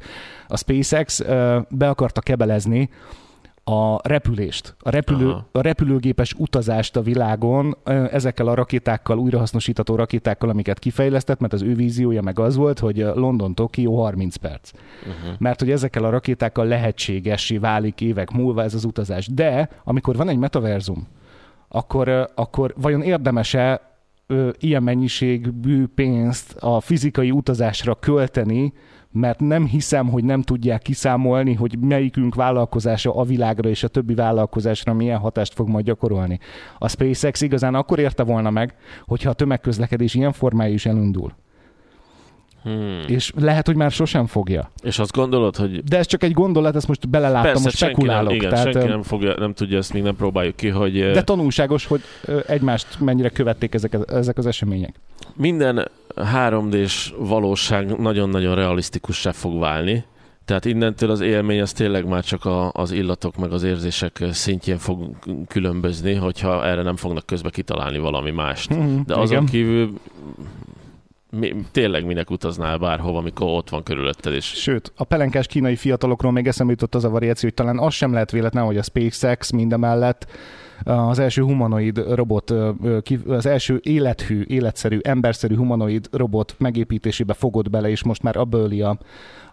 A 0.47 0.58
SpaceX 0.58 1.21
be 1.69 1.89
akarta 1.89 2.21
kebelezni 2.21 2.89
a 3.67 4.08
repülést, 4.08 4.75
a, 4.80 4.89
repülő, 4.89 5.36
a 5.51 5.62
repülőgépes 5.62 6.34
utazást 6.34 6.95
a 6.95 7.01
világon 7.01 7.78
ezekkel 8.12 8.47
a 8.47 8.54
rakétákkal, 8.54 9.17
újrahasznosítható 9.17 9.95
rakétákkal, 9.95 10.49
amiket 10.49 10.80
kifejlesztett, 10.80 11.39
mert 11.39 11.54
az 11.54 11.62
ő 11.62 11.75
víziója 11.75 12.21
meg 12.21 12.39
az 12.39 12.56
volt, 12.56 12.80
hogy 12.80 12.97
London-Tokió 12.97 14.01
30 14.01 14.36
perc. 14.36 14.71
Uh-huh. 14.99 15.39
Mert 15.39 15.60
hogy 15.60 15.71
ezekkel 15.71 16.04
a 16.04 16.10
rakétákkal 16.10 16.65
lehetségessé 16.65 17.58
válik 17.58 18.01
évek 18.01 18.32
múlva 18.32 18.63
ez 18.63 18.73
az 18.73 18.86
utazás. 18.86 19.28
De 19.28 19.69
amikor 19.84 20.15
van 20.15 20.30
egy 20.30 20.38
metaverzum, 20.38 21.08
akkor, 21.67 22.32
akkor 22.36 22.73
vajon 22.78 23.01
érdemese 23.01 23.82
ilyen 24.60 24.84
mennyiségű 24.84 25.86
pénzt 25.95 26.56
a 26.60 26.80
fizikai 26.80 27.32
utazásra 27.32 27.95
költeni, 27.95 28.73
mert 29.15 29.39
nem 29.39 29.65
hiszem, 29.65 30.10
hogy 30.10 30.23
nem 30.23 30.41
tudják 30.41 30.82
kiszámolni, 30.82 31.54
hogy 31.54 31.78
melyikünk 31.80 32.36
vállalkozása 32.36 33.15
a 33.15 33.23
világra 33.23 33.69
és 33.69 33.84
a 33.84 33.88
többi 33.88 34.13
vállalkozásra 34.13 34.93
milyen 34.93 35.19
hatást 35.19 35.54
fog 35.54 35.67
majd 35.67 35.86
gyakorolni. 35.86 36.39
A 36.78 36.89
SpaceX 36.89 37.41
igazán 37.41 37.75
akkor 37.75 37.99
érte 37.99 38.23
volna 38.23 38.49
meg, 38.49 38.75
hogyha 39.06 39.30
a 39.30 39.34
tömegközlekedés 39.34 40.13
ilyen 40.13 40.32
formája 40.32 40.73
is 40.73 40.86
elindul. 40.86 41.34
Hmm. 42.65 43.01
És 43.08 43.32
lehet, 43.36 43.65
hogy 43.65 43.75
már 43.75 43.91
sosem 43.91 44.25
fogja. 44.25 44.71
És 44.84 44.99
azt 44.99 45.12
gondolod, 45.12 45.56
hogy... 45.56 45.84
De 45.84 45.97
ez 45.97 46.06
csak 46.06 46.23
egy 46.23 46.32
gondolat, 46.32 46.75
ezt 46.75 46.88
most 46.88 47.10
beleláttam, 47.10 47.43
Persze, 47.43 47.63
most 47.63 47.75
spekulálok. 47.75 48.30
Senki 48.30 48.45
nem, 48.45 48.54
igen, 48.54 48.63
tehát, 48.63 48.73
senki 48.73 48.88
nem, 48.88 49.04
fogja, 49.04 49.36
nem 49.38 49.54
tudja, 49.54 49.78
ezt 49.78 49.93
még 49.93 50.04
nem 50.04 50.15
próbáljuk 50.15 50.56
ki, 50.56 50.67
hogy... 50.67 51.12
De 51.12 51.23
tanulságos, 51.23 51.86
hogy 51.86 52.01
egymást 52.47 52.99
mennyire 52.99 53.30
követték 53.30 53.73
ezek, 53.73 53.97
ezek 54.08 54.38
az 54.38 54.45
események. 54.45 54.95
Minden 55.36 55.88
3D-s 56.15 57.13
valóság 57.17 57.97
nagyon-nagyon 57.99 58.56
realisztikussá 58.56 59.32
fog 59.32 59.60
válni. 59.60 60.06
Tehát 60.45 60.65
innentől 60.65 61.10
az 61.10 61.21
élmény 61.21 61.62
az 61.62 61.71
tényleg 61.71 62.08
már 62.08 62.23
csak 62.23 62.45
a, 62.45 62.71
az 62.73 62.91
illatok 62.91 63.36
meg 63.36 63.51
az 63.51 63.63
érzések 63.63 64.23
szintjén 64.32 64.78
fog 64.78 65.10
különbözni, 65.47 66.13
hogyha 66.13 66.65
erre 66.65 66.82
nem 66.82 66.95
fognak 66.95 67.25
közbe 67.25 67.49
kitalálni 67.49 67.97
valami 67.97 68.32
mást. 68.32 68.73
Mm, 68.73 68.99
De 69.06 69.13
azon 69.13 69.32
igen. 69.32 69.45
kívül 69.45 69.93
mi, 71.39 71.56
tényleg 71.71 72.06
minek 72.06 72.32
utaznál 72.32 72.78
bárhova, 72.78 73.17
amikor 73.17 73.48
ott 73.48 73.69
van 73.69 73.84
körülötted 73.84 74.34
is. 74.34 74.45
Sőt, 74.45 74.91
a 74.95 75.04
pelenkás 75.04 75.48
kínai 75.48 75.76
fiatalokról 75.76 76.32
még 76.32 76.48
eszembe 76.48 76.71
jutott 76.71 76.95
az 76.95 77.04
a 77.04 77.10
variáció, 77.10 77.50
hogy 77.50 77.65
talán 77.65 77.80
az 77.80 77.93
sem 77.93 78.13
lehet 78.13 78.32
véletlen, 78.32 78.65
hogy 78.65 78.78
a 78.78 78.84
SpaceX 78.84 79.52
mindemellett 79.52 80.28
az 80.83 81.19
első 81.19 81.41
humanoid 81.41 82.13
robot, 82.13 82.53
az 83.27 83.45
első 83.45 83.79
élethű, 83.83 84.43
életszerű, 84.47 84.99
emberszerű 85.01 85.55
humanoid 85.55 86.07
robot 86.11 86.55
megépítésébe 86.57 87.33
fogott 87.33 87.69
bele, 87.69 87.89
és 87.89 88.03
most 88.03 88.23
már 88.23 88.38
abba 88.38 88.57
öli 88.57 88.81
a, 88.81 88.97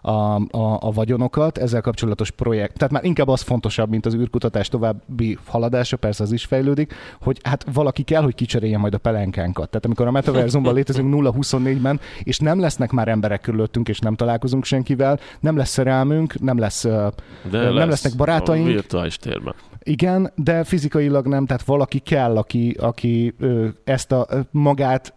a, 0.01 0.35
a, 0.35 0.77
a 0.79 0.91
vagyonokat, 0.91 1.57
ezzel 1.57 1.81
kapcsolatos 1.81 2.31
projekt. 2.31 2.77
Tehát 2.77 2.93
már 2.93 3.03
inkább 3.03 3.27
az 3.27 3.41
fontosabb, 3.41 3.89
mint 3.89 4.05
az 4.05 4.15
űrkutatás 4.15 4.67
további 4.67 5.37
haladása, 5.45 5.97
persze 5.97 6.23
az 6.23 6.31
is 6.31 6.45
fejlődik, 6.45 6.93
hogy 7.21 7.39
hát 7.43 7.65
valaki 7.73 8.03
kell, 8.03 8.21
hogy 8.21 8.35
kicserélje 8.35 8.77
majd 8.77 8.93
a 8.93 8.97
pelenkánkat. 8.97 9.69
Tehát 9.69 9.85
amikor 9.85 10.07
a 10.07 10.11
metaverzumban 10.11 10.73
létezünk 10.73 11.13
0-24-ben, 11.15 11.99
és 12.23 12.39
nem 12.39 12.59
lesznek 12.59 12.91
már 12.91 13.07
emberek 13.07 13.41
körülöttünk, 13.41 13.89
és 13.89 13.99
nem 13.99 14.15
találkozunk 14.15 14.65
senkivel, 14.65 15.19
nem 15.39 15.57
lesz 15.57 15.69
szerelmünk, 15.69 16.39
nem 16.39 16.57
lesz, 16.57 16.83
de 16.83 17.11
nem 17.51 17.75
lesz 17.75 17.87
lesznek 17.87 18.15
barátaink. 18.15 18.67
A 18.67 18.71
virtuális 18.71 19.17
térben. 19.17 19.53
Igen, 19.83 20.31
de 20.35 20.63
fizikailag 20.63 21.27
nem, 21.27 21.45
tehát 21.45 21.63
valaki 21.63 21.99
kell, 21.99 22.37
aki, 22.37 22.75
aki 22.79 23.35
ezt 23.83 24.11
a 24.11 24.27
magát 24.51 25.13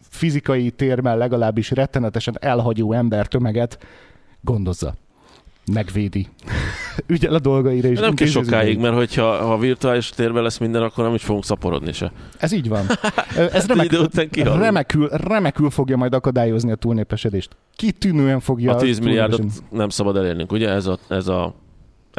fizikai 0.00 0.70
térben 0.70 1.18
legalábbis 1.18 1.70
rettenetesen 1.70 2.36
elhagyó 2.40 2.92
embertömeget 2.92 3.78
gondozza 4.40 4.94
megvédi. 5.72 6.26
Ügyel 7.06 7.34
a 7.34 7.38
dolgaira 7.38 7.88
is. 7.88 7.98
Nem 7.98 8.14
kell 8.14 8.26
sokáig, 8.26 8.78
mert 8.78 8.94
hogyha 8.94 9.46
ha 9.46 9.58
virtuális 9.58 10.08
térben 10.08 10.42
lesz 10.42 10.58
minden, 10.58 10.82
akkor 10.82 11.04
nem 11.04 11.14
is 11.14 11.22
fogunk 11.22 11.44
szaporodni 11.44 11.92
se. 11.92 12.12
Ez 12.38 12.52
így 12.52 12.68
van. 12.68 12.86
Ez 13.52 13.66
remek, 13.66 13.90
remekül, 14.34 15.08
remekül 15.08 15.70
fogja 15.70 15.96
majd 15.96 16.14
akadályozni 16.14 16.70
a 16.70 16.74
túlnépesedést. 16.74 17.56
Kitűnően 17.76 18.40
fogja 18.40 18.74
a 18.74 18.76
10 18.76 18.98
milliárdot 18.98 19.42
nem 19.70 19.88
szabad 19.88 20.16
elérnünk, 20.16 20.52
ugye? 20.52 20.68
Ez 20.68 20.86
a, 20.86 20.98
ez 21.08 21.28
a 21.28 21.54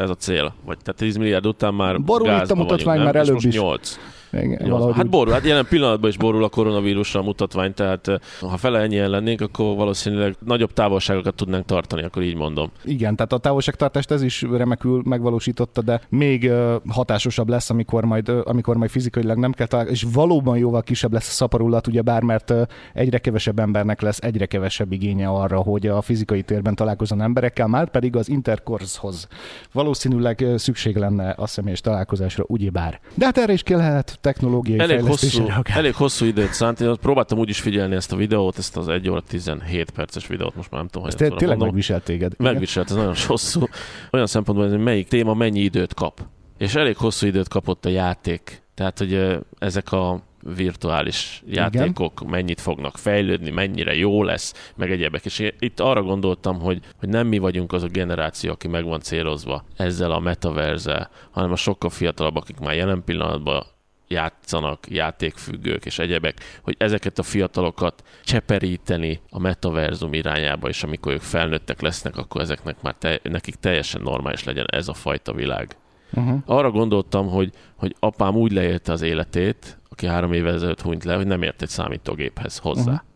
ez 0.01 0.09
a 0.09 0.15
cél. 0.15 0.53
Vagy 0.65 0.77
tehát 0.83 0.99
10 0.99 1.17
milliárd 1.17 1.45
után 1.45 1.73
már 1.73 2.01
Borul 2.01 2.27
itt 2.27 2.51
a 2.51 2.55
mutatvány 2.55 2.99
már 2.99 3.15
előbb 3.15 3.37
is. 3.37 3.55
8. 3.55 3.99
Igen, 4.31 4.93
hát 4.93 5.09
borul, 5.09 5.33
hát 5.33 5.43
jelen 5.43 5.65
pillanatban 5.69 6.09
is 6.09 6.17
borul 6.17 6.43
a 6.43 6.49
koronavírusra 6.49 7.19
a 7.19 7.23
mutatvány, 7.23 7.73
tehát 7.73 8.07
eh, 8.07 8.17
ha 8.39 8.57
fele 8.57 8.79
ennyien 8.79 9.09
lennénk, 9.09 9.41
akkor 9.41 9.75
valószínűleg 9.75 10.35
nagyobb 10.45 10.73
távolságokat 10.73 11.35
tudnánk 11.35 11.65
tartani, 11.65 12.03
akkor 12.03 12.21
így 12.21 12.35
mondom. 12.35 12.71
Igen, 12.83 13.15
tehát 13.15 13.33
a 13.33 13.37
távolságtartást 13.37 14.11
ez 14.11 14.21
is 14.21 14.41
remekül 14.41 15.01
megvalósította, 15.05 15.81
de 15.81 16.01
még 16.09 16.43
uh, 16.43 16.75
hatásosabb 16.87 17.49
lesz, 17.49 17.69
amikor 17.69 18.05
majd, 18.05 18.29
uh, 18.29 18.39
amikor 18.43 18.77
majd 18.77 18.89
fizikailag 18.89 19.37
nem 19.37 19.51
kell 19.51 19.67
találkozni, 19.67 20.07
és 20.07 20.13
valóban 20.13 20.57
jóval 20.57 20.83
kisebb 20.83 21.13
lesz 21.13 21.27
a 21.27 21.31
szaporulat, 21.31 21.87
ugye 21.87 22.01
bár 22.01 22.21
mert 22.21 22.53
egyre 22.93 23.17
kevesebb 23.17 23.59
embernek 23.59 24.01
lesz 24.01 24.19
egyre 24.21 24.45
kevesebb 24.45 24.91
igénye 24.91 25.27
arra, 25.27 25.57
hogy 25.57 25.87
a 25.87 26.01
fizikai 26.01 26.41
térben 26.41 26.75
találkozzon 26.75 27.21
emberekkel, 27.21 27.67
már 27.67 27.89
pedig 27.89 28.15
az 28.15 28.29
interkorzhoz 28.29 29.27
valószínűleg 29.71 30.45
szükség 30.55 30.95
lenne 30.95 31.33
a 31.37 31.47
személyes 31.47 31.81
találkozásra, 31.81 32.43
ugyebár. 32.47 32.99
De 33.15 33.25
hát 33.25 33.37
erre 33.37 33.53
is 33.53 33.63
kellhet 33.63 34.17
technológiai 34.21 34.79
elég 34.79 35.01
hosszú, 35.01 35.45
elég 35.63 35.95
hosszú 35.95 36.25
időt 36.25 36.53
szánt. 36.53 36.79
Én 36.79 36.95
próbáltam 37.01 37.37
úgy 37.37 37.49
is 37.49 37.59
figyelni 37.59 37.95
ezt 37.95 38.11
a 38.11 38.15
videót, 38.15 38.57
ezt 38.57 38.77
az 38.77 38.87
1 38.87 39.09
óra 39.09 39.21
17 39.21 39.91
perces 39.91 40.27
videót, 40.27 40.55
most 40.55 40.71
már 40.71 40.79
nem 40.79 40.89
tudom, 40.89 41.07
hogy 41.09 41.21
ezt 41.21 41.37
tényleg 41.37 41.57
megviselt 41.57 42.03
téged. 42.03 42.33
Megviselt, 42.37 42.89
ez 42.89 42.95
nagyon 42.95 43.15
hosszú. 43.27 43.63
Olyan 44.11 44.27
szempontból, 44.27 44.69
hogy 44.69 44.79
melyik 44.79 45.07
téma 45.07 45.33
mennyi 45.33 45.59
időt 45.59 45.93
kap. 45.93 46.21
És 46.57 46.75
elég 46.75 46.97
hosszú 46.97 47.27
időt 47.27 47.47
kapott 47.47 47.85
a 47.85 47.89
játék. 47.89 48.61
Tehát, 48.73 48.97
hogy 48.97 49.39
ezek 49.59 49.91
a 49.91 50.23
virtuális 50.43 51.43
játékok 51.47 52.13
Igen. 52.19 52.31
mennyit 52.31 52.61
fognak 52.61 52.97
fejlődni, 52.97 53.49
mennyire 53.49 53.95
jó 53.95 54.23
lesz, 54.23 54.71
meg 54.75 54.91
egyebek. 54.91 55.25
És 55.25 55.39
én 55.39 55.51
itt 55.59 55.79
arra 55.79 56.01
gondoltam, 56.01 56.59
hogy, 56.59 56.79
hogy 56.99 57.09
nem 57.09 57.27
mi 57.27 57.37
vagyunk 57.37 57.73
az 57.73 57.83
a 57.83 57.87
generáció, 57.87 58.51
aki 58.51 58.67
meg 58.67 58.83
van 58.83 58.99
célozva 58.99 59.63
ezzel 59.75 60.11
a 60.11 60.19
metaverzel, 60.19 61.09
hanem 61.31 61.51
a 61.51 61.55
sokkal 61.55 61.89
fiatalabb, 61.89 62.35
akik 62.35 62.59
már 62.59 62.75
jelen 62.75 63.03
pillanatban 63.03 63.63
játszanak, 64.09 64.89
játékfüggők 64.89 65.85
és 65.85 65.99
egyebek, 65.99 66.59
hogy 66.61 66.75
ezeket 66.77 67.19
a 67.19 67.23
fiatalokat 67.23 68.03
cseperíteni 68.23 69.19
a 69.29 69.39
metaverzum 69.39 70.13
irányába, 70.13 70.67
és 70.67 70.83
amikor 70.83 71.13
ők 71.13 71.21
felnőttek 71.21 71.81
lesznek, 71.81 72.17
akkor 72.17 72.41
ezeknek 72.41 72.81
már 72.81 72.95
te, 72.97 73.19
nekik 73.23 73.55
teljesen 73.55 74.01
normális 74.01 74.43
legyen 74.43 74.65
ez 74.71 74.87
a 74.87 74.93
fajta 74.93 75.33
világ. 75.33 75.75
Uh-huh. 76.13 76.39
Arra 76.45 76.71
gondoltam, 76.71 77.27
hogy, 77.27 77.51
hogy 77.75 77.95
apám 77.99 78.35
úgy 78.35 78.51
leélte 78.51 78.91
az 78.91 79.01
életét, 79.01 79.77
aki 79.89 80.05
három 80.05 80.33
évvel 80.33 80.53
ezelőtt 80.53 80.81
hunyt 80.81 81.03
le, 81.03 81.15
hogy 81.15 81.27
nem 81.27 81.41
ért 81.41 81.61
egy 81.61 81.69
számítógéphez 81.69 82.57
hozzá. 82.57 82.91
Uh-huh. 82.91 83.07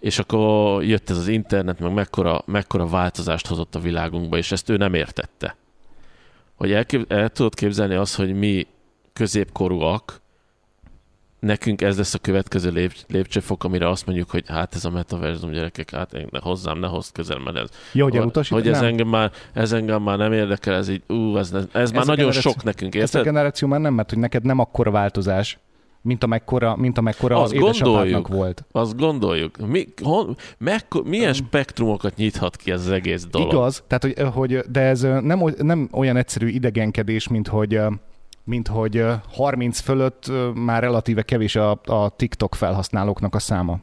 És 0.00 0.18
akkor 0.18 0.84
jött 0.84 1.10
ez 1.10 1.16
az 1.16 1.28
internet, 1.28 1.78
meg 1.78 1.92
mekkora, 1.92 2.42
mekkora 2.46 2.86
változást 2.86 3.46
hozott 3.46 3.74
a 3.74 3.80
világunkba, 3.80 4.36
és 4.36 4.52
ezt 4.52 4.68
ő 4.68 4.76
nem 4.76 4.94
értette. 4.94 5.56
Hogy 6.54 6.72
el, 6.72 6.84
el 7.08 7.28
tudod 7.28 7.54
képzelni 7.54 7.94
azt, 7.94 8.16
hogy 8.16 8.34
mi 8.34 8.66
középkorúak, 9.14 10.22
nekünk 11.44 11.82
ez 11.82 11.96
lesz 11.96 12.14
a 12.14 12.18
következő 12.18 12.70
lép, 12.70 12.92
lépcsőfok, 13.08 13.64
amire 13.64 13.88
azt 13.88 14.06
mondjuk, 14.06 14.30
hogy 14.30 14.44
hát 14.46 14.74
ez 14.74 14.84
a 14.84 14.90
metaverzum 14.90 15.50
gyerekek, 15.50 15.90
hát 15.90 16.12
ne, 16.30 16.38
hozzám 16.40 16.78
ne 16.78 16.86
hozd 16.86 17.12
közel, 17.12 17.38
mert 17.38 17.56
ez... 17.56 17.68
Jó, 17.92 18.08
hogy, 18.08 18.48
hogy 18.48 18.68
ez 18.68 18.82
engem, 18.82 19.08
már, 19.08 19.32
ez 19.52 19.72
engem 19.72 20.02
már 20.02 20.18
nem 20.18 20.32
érdekel, 20.32 20.74
ez 20.74 20.88
így, 20.88 21.02
ú, 21.08 21.36
ez, 21.36 21.52
ez, 21.52 21.64
ez 21.72 21.90
már 21.90 22.06
nagyon 22.06 22.32
sok 22.32 22.62
nekünk, 22.62 22.94
érted? 22.94 23.14
Ez 23.14 23.20
a 23.20 23.24
generáció 23.24 23.68
már 23.68 23.80
nem, 23.80 23.94
mert 23.94 24.10
hogy 24.10 24.18
neked 24.18 24.44
nem 24.44 24.58
akkora 24.58 24.90
változás, 24.90 25.58
mint 26.00 26.24
amekkora, 26.24 26.76
mint 26.76 26.98
amekkora 26.98 27.42
azt 27.42 27.54
gondoljuk, 27.54 28.28
volt. 28.28 28.64
Azt 28.72 28.96
gondoljuk. 28.96 29.56
Mi, 29.66 29.86
hon, 30.02 30.36
mekkor, 30.58 31.04
milyen 31.04 31.28
um, 31.28 31.34
spektrumokat 31.34 32.16
nyithat 32.16 32.56
ki 32.56 32.70
ez 32.70 32.80
az 32.80 32.90
egész 32.90 33.26
dolog? 33.30 33.52
Igaz, 33.52 33.82
tehát 33.86 34.02
hogy, 34.02 34.34
hogy 34.34 34.58
de 34.70 34.80
ez 34.80 35.00
nem, 35.00 35.42
nem 35.58 35.88
olyan 35.92 36.16
egyszerű 36.16 36.48
idegenkedés, 36.48 37.28
mint 37.28 37.48
hogy 37.48 37.80
mint 38.44 38.68
hogy 38.68 39.04
30 39.32 39.80
fölött 39.80 40.32
már 40.54 40.82
relatíve 40.82 41.22
kevés 41.22 41.56
a, 41.56 41.80
a 41.84 42.08
TikTok 42.16 42.54
felhasználóknak 42.54 43.34
a 43.34 43.38
száma. 43.38 43.78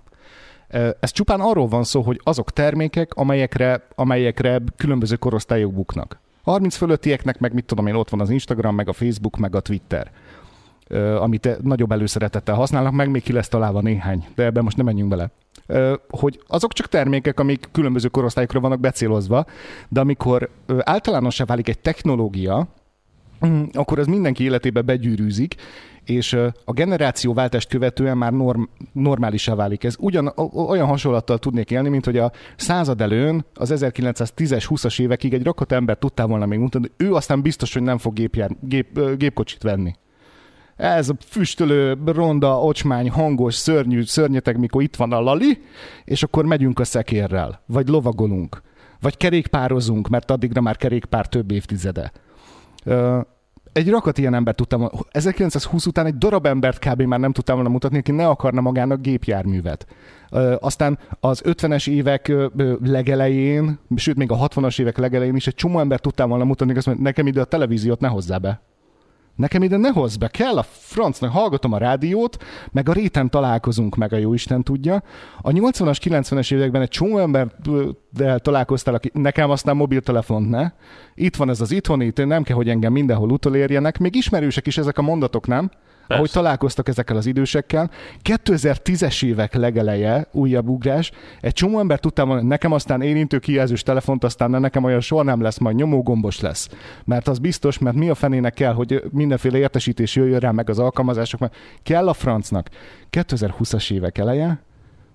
Ez 0.99 1.11
csupán 1.11 1.39
arról 1.39 1.67
van 1.67 1.83
szó, 1.83 2.01
hogy 2.01 2.21
azok 2.23 2.51
termékek, 2.51 3.13
amelyekre, 3.13 3.87
amelyekre 3.95 4.61
különböző 4.77 5.15
korosztályok 5.15 5.73
buknak. 5.73 6.19
30 6.43 6.75
fölöttieknek 6.75 7.39
meg 7.39 7.53
mit 7.53 7.65
tudom 7.65 7.87
én, 7.87 7.95
ott 7.95 8.09
van 8.09 8.21
az 8.21 8.29
Instagram, 8.29 8.75
meg 8.75 8.89
a 8.89 8.93
Facebook, 8.93 9.37
meg 9.37 9.55
a 9.55 9.59
Twitter 9.59 10.11
amit 11.19 11.63
nagyobb 11.63 11.91
előszeretettel 11.91 12.55
használnak, 12.55 12.93
meg 12.93 13.09
még 13.09 13.23
ki 13.23 13.31
lesz 13.33 13.47
találva 13.47 13.81
néhány, 13.81 14.27
de 14.35 14.43
ebben 14.43 14.63
most 14.63 14.77
nem 14.77 14.85
menjünk 14.85 15.09
bele. 15.09 15.31
Hogy 16.09 16.41
azok 16.47 16.73
csak 16.73 16.87
termékek, 16.87 17.39
amik 17.39 17.69
különböző 17.71 18.07
korosztályokra 18.07 18.59
vannak 18.59 18.79
becélozva, 18.79 19.45
de 19.89 19.99
amikor 19.99 20.49
általánossá 20.79 21.45
válik 21.45 21.69
egy 21.69 21.79
technológia, 21.79 22.67
akkor 23.73 23.99
az 23.99 24.07
mindenki 24.07 24.43
életébe 24.43 24.81
begyűrűzik, 24.81 25.55
és 26.03 26.33
a 26.65 26.71
generációváltást 26.71 27.69
követően 27.69 28.17
már 28.17 28.31
norm, 28.31 28.63
normálisá 28.91 29.55
válik. 29.55 29.83
Ez 29.83 29.95
ugyan 29.99 30.33
olyan 30.67 30.87
hasonlattal 30.87 31.37
tudnék 31.37 31.71
élni, 31.71 31.89
mint 31.89 32.05
hogy 32.05 32.17
a 32.17 32.31
század 32.55 33.01
előn, 33.01 33.45
az 33.53 33.73
1910-es, 33.75 34.65
20-as 34.69 35.01
évekig 35.01 35.33
egy 35.33 35.43
rakott 35.43 35.71
ember 35.71 35.97
tudtál 35.97 36.27
volna 36.27 36.45
még 36.45 36.59
mutatni, 36.59 36.91
ő 36.97 37.13
aztán 37.13 37.41
biztos, 37.41 37.73
hogy 37.73 37.81
nem 37.81 37.97
fog 37.97 38.13
gépjár, 38.13 38.51
gép, 38.59 38.99
gépkocsit 39.17 39.63
venni. 39.63 39.93
Ez 40.75 41.09
a 41.09 41.15
füstölő, 41.25 41.97
ronda, 42.05 42.61
ocsmány, 42.61 43.09
hangos, 43.09 43.55
szörnyű, 43.55 44.03
szörnyeteg, 44.03 44.59
mikor 44.59 44.81
itt 44.81 44.95
van 44.95 45.11
a 45.11 45.19
lali, 45.19 45.61
és 46.03 46.23
akkor 46.23 46.45
megyünk 46.45 46.79
a 46.79 46.83
szekérrel, 46.83 47.61
vagy 47.65 47.87
lovagolunk, 47.87 48.61
vagy 49.01 49.17
kerékpározunk, 49.17 50.07
mert 50.07 50.31
addigra 50.31 50.61
már 50.61 50.77
kerékpár 50.77 51.27
több 51.27 51.51
évtizede 51.51 52.11
egy 53.73 53.89
rakat 53.89 54.17
ilyen 54.17 54.33
ember 54.33 54.55
tudtam, 54.55 54.89
1920 55.11 55.85
után 55.85 56.05
egy 56.05 56.17
darab 56.17 56.45
embert 56.45 56.79
kb. 56.79 57.01
már 57.01 57.19
nem 57.19 57.31
tudtam 57.31 57.55
volna 57.55 57.69
mutatni, 57.69 57.97
aki 57.97 58.11
ne 58.11 58.27
akarna 58.27 58.61
magának 58.61 59.01
gépjárművet. 59.01 59.85
Aztán 60.59 60.99
az 61.19 61.41
50-es 61.45 61.89
évek 61.89 62.31
legelején, 62.83 63.79
sőt 63.95 64.15
még 64.15 64.31
a 64.31 64.47
60-as 64.47 64.79
évek 64.79 64.97
legelején 64.97 65.35
is 65.35 65.47
egy 65.47 65.55
csomó 65.55 65.79
ember 65.79 65.99
tudtam 65.99 66.29
volna 66.29 66.43
mutatni, 66.43 66.75
azt 66.75 66.85
mondja, 66.85 67.03
nekem 67.03 67.27
ide 67.27 67.41
a 67.41 67.45
televíziót 67.45 67.99
ne 67.99 68.07
hozzá 68.07 68.37
be. 68.37 68.61
Nekem 69.35 69.63
ide 69.63 69.77
ne 69.77 69.89
hozz 69.89 70.15
be, 70.15 70.27
kell 70.27 70.57
a 70.57 70.65
francnak, 70.69 71.31
hallgatom 71.31 71.73
a 71.73 71.77
rádiót, 71.77 72.37
meg 72.71 72.89
a 72.89 72.93
réten 72.93 73.29
találkozunk 73.29 73.95
meg, 73.95 74.13
a 74.13 74.17
jó 74.17 74.33
Isten 74.33 74.63
tudja. 74.63 75.03
A 75.41 75.49
80-as, 75.49 75.97
90-es 76.03 76.53
években 76.53 76.81
egy 76.81 76.89
csomó 76.89 77.17
emberrel 77.17 78.39
találkoztál, 78.39 78.93
aki 78.93 79.11
nekem 79.13 79.49
aztán 79.49 79.75
mobiltelefont 79.75 80.49
ne. 80.49 80.71
Itt 81.15 81.35
van 81.35 81.49
ez 81.49 81.61
az 81.61 81.71
itthoni, 81.71 82.11
nem 82.15 82.43
kell, 82.43 82.55
hogy 82.55 82.69
engem 82.69 82.91
mindenhol 82.91 83.31
utolérjenek. 83.31 83.97
Még 83.97 84.15
ismerősek 84.15 84.67
is 84.67 84.77
ezek 84.77 84.97
a 84.97 85.01
mondatok, 85.01 85.47
nem? 85.47 85.71
Persze. 86.11 86.23
ahogy 86.23 86.43
találkoztak 86.43 86.87
ezekkel 86.87 87.17
az 87.17 87.25
idősekkel. 87.25 87.89
2010-es 88.23 89.25
évek 89.25 89.53
legeleje, 89.53 90.27
újabb 90.31 90.67
ugrás, 90.67 91.11
egy 91.41 91.53
csomó 91.53 91.79
ember 91.79 91.99
tudtam 91.99 92.27
mondani, 92.27 92.47
nekem 92.47 92.71
aztán 92.71 93.01
érintő 93.01 93.39
kijelzős 93.39 93.83
telefont, 93.83 94.23
aztán 94.23 94.49
nekem 94.49 94.83
olyan 94.83 94.99
soha 94.99 95.23
nem 95.23 95.41
lesz, 95.41 95.57
majd 95.57 95.75
nyomógombos 95.75 96.39
lesz. 96.39 96.69
Mert 97.05 97.27
az 97.27 97.39
biztos, 97.39 97.77
mert 97.77 97.95
mi 97.95 98.09
a 98.09 98.15
fenének 98.15 98.53
kell, 98.53 98.73
hogy 98.73 99.03
mindenféle 99.11 99.57
értesítés 99.57 100.15
jöjjön 100.15 100.39
rá 100.39 100.51
meg 100.51 100.69
az 100.69 100.79
alkalmazások, 100.79 101.39
mert 101.39 101.55
kell 101.83 102.07
a 102.07 102.13
francnak. 102.13 102.67
2020-as 103.11 103.91
évek 103.91 104.17
eleje, 104.17 104.61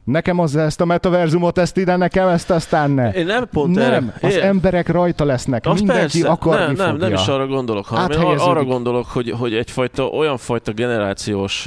Nekem 0.06 0.38
az 0.38 0.56
ezt 0.56 0.80
a 0.80 0.84
metaverzumot, 0.84 1.58
ezt 1.58 1.76
ide, 1.76 1.96
nekem 1.96 2.28
ezt 2.28 2.50
aztán 2.50 2.90
ne. 2.90 3.12
Én 3.12 3.26
nem 3.26 3.48
pont 3.48 3.74
nem, 3.74 3.92
erre. 3.92 4.14
az 4.28 4.34
Én- 4.34 4.42
emberek 4.42 4.88
rajta 4.88 5.24
lesznek, 5.24 5.66
Az 5.66 5.78
mindenki 5.78 6.00
persze, 6.20 6.28
akarni 6.28 6.64
nem, 6.64 6.74
nem, 6.74 6.90
fogja. 6.90 7.08
nem 7.08 7.12
is 7.16 7.26
arra 7.28 7.46
gondolok, 7.46 7.86
hanem 7.86 8.04
én 8.10 8.10
ar- 8.10 8.16
Áthelyeződik. 8.18 8.50
arra 8.50 8.64
gondolok, 8.64 9.06
hogy, 9.06 9.30
hogy 9.30 9.54
egyfajta 9.54 10.06
olyan 10.06 10.36
fajta 10.36 10.72
generációs 10.72 11.64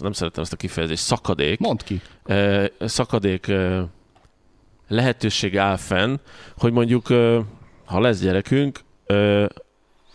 nem 0.00 0.12
szeretem 0.12 0.42
ezt 0.42 0.52
a 0.52 0.56
kifejezést, 0.56 1.02
szakadék, 1.02 1.58
Mondd 1.58 1.78
ki. 1.84 2.00
szakadék 2.80 3.52
lehetőség 4.88 5.58
áll 5.58 5.76
fenn, 5.76 6.16
hogy 6.58 6.72
mondjuk, 6.72 7.06
ha 7.84 8.00
lesz 8.00 8.20
gyerekünk, 8.20 8.80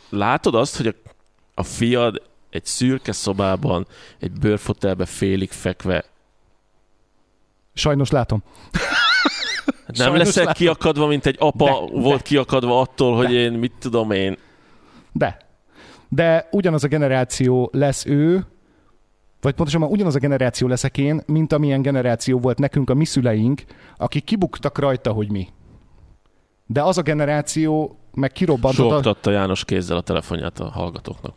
látod 0.10 0.56
azt, 0.56 0.78
hogy 0.78 0.88
a, 0.88 0.93
a 1.54 1.64
fiad 1.64 2.22
egy 2.49 2.66
szürke 2.66 3.12
szobában, 3.12 3.88
egy 4.20 4.32
bőrfotelbe 4.32 5.06
félig 5.06 5.51
fekve 5.51 6.04
Sajnos 7.74 8.10
látom. 8.12 8.44
nem 9.86 9.96
Sajnos 9.96 10.18
leszel 10.18 10.44
látom. 10.44 10.54
kiakadva, 10.66 11.08
mint 11.08 11.26
egy 11.26 11.36
apa 11.40 11.66
De, 11.66 12.00
volt 12.00 12.18
de. 12.18 12.24
kiakadva 12.24 12.80
attól, 12.82 13.16
hogy 13.16 13.28
De. 13.28 13.34
én 13.34 13.52
mit 13.52 13.74
tudom 13.80 14.12
én. 14.12 14.38
De. 15.12 15.38
De 16.10 16.48
ugyanaz 16.52 16.84
a 16.84 16.88
generáció 16.88 17.70
lesz 17.74 18.06
ő, 18.06 18.46
vagy 19.42 19.54
pontosabban 19.54 19.90
ugyanaz 19.90 20.16
a 20.16 20.20
generáció 20.20 20.68
leszek 20.68 20.98
én, 20.98 21.22
mint 21.26 21.54
amilyen 21.54 21.82
generáció 21.82 22.40
volt 22.40 22.60
nekünk 22.60 22.90
a 22.90 22.94
mi 22.94 23.06
szüleink, 23.06 23.64
akik 23.98 24.24
kibuktak 24.24 24.78
rajta, 24.78 25.12
hogy 25.12 25.32
mi. 25.32 25.48
De 26.66 26.82
az 26.84 26.98
a 26.98 27.02
generáció 27.02 27.98
meg 28.14 28.32
kirobbantott, 28.32 28.92
a, 28.92 28.94
Soktatta 28.94 29.32
János 29.32 29.66
kézzel 29.66 29.98
a 29.98 30.02
telefonját 30.02 30.60
a 30.60 30.70
hallgatóknak. 30.70 31.34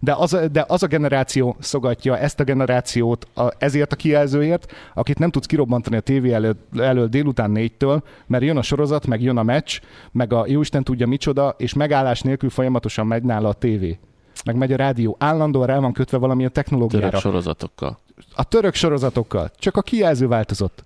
De, 0.00 0.14
az 0.14 0.32
a, 0.32 0.48
de 0.48 0.64
az 0.68 0.82
a 0.82 0.86
generáció 0.86 1.56
szogatja 1.58 2.18
ezt 2.18 2.40
a 2.40 2.44
generációt 2.44 3.26
a, 3.34 3.48
ezért 3.58 3.92
a 3.92 3.96
kijelzőért, 3.96 4.72
akit 4.94 5.18
nem 5.18 5.30
tudsz 5.30 5.46
kirobbantani 5.46 5.96
a 5.96 6.00
tévé 6.00 6.32
elől, 6.32 6.56
elől 6.78 7.06
délután 7.06 7.50
négytől, 7.50 8.02
mert 8.26 8.44
jön 8.44 8.56
a 8.56 8.62
sorozat, 8.62 9.06
meg 9.06 9.22
jön 9.22 9.36
a 9.36 9.42
meccs, 9.42 9.80
meg 10.12 10.32
a 10.32 10.44
jóisten 10.46 10.84
tudja 10.84 11.06
micsoda, 11.06 11.54
és 11.58 11.74
megállás 11.74 12.20
nélkül 12.20 12.50
folyamatosan 12.50 13.06
megy 13.06 13.22
nála 13.22 13.48
a 13.48 13.52
tévé. 13.52 13.98
Meg 14.44 14.56
megy 14.56 14.72
a 14.72 14.76
rádió. 14.76 15.16
Állandóan 15.18 15.66
rá 15.66 15.78
van 15.78 15.92
kötve 15.92 16.16
valamilyen 16.18 16.52
technológiára. 16.52 17.06
Török 17.06 17.20
sorozatokkal. 17.20 17.98
a 18.34 18.44
török 18.44 18.74
sorozatokkal 18.74 19.50
csak 19.58 19.76
a 19.76 19.82
kijelző 19.82 20.28
változott. 20.28 20.84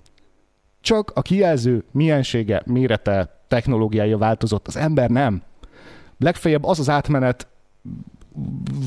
Csak 0.80 1.12
a 1.14 1.22
kijelző 1.22 1.84
miensége, 1.90 2.62
mérete, 2.66 3.40
technológiája 3.48 4.18
változott. 4.18 4.66
Az 4.66 4.76
ember 4.76 5.10
nem. 5.10 5.42
Legfeljebb 6.18 6.64
az 6.64 6.78
az 6.78 6.88
átmenet 6.88 7.46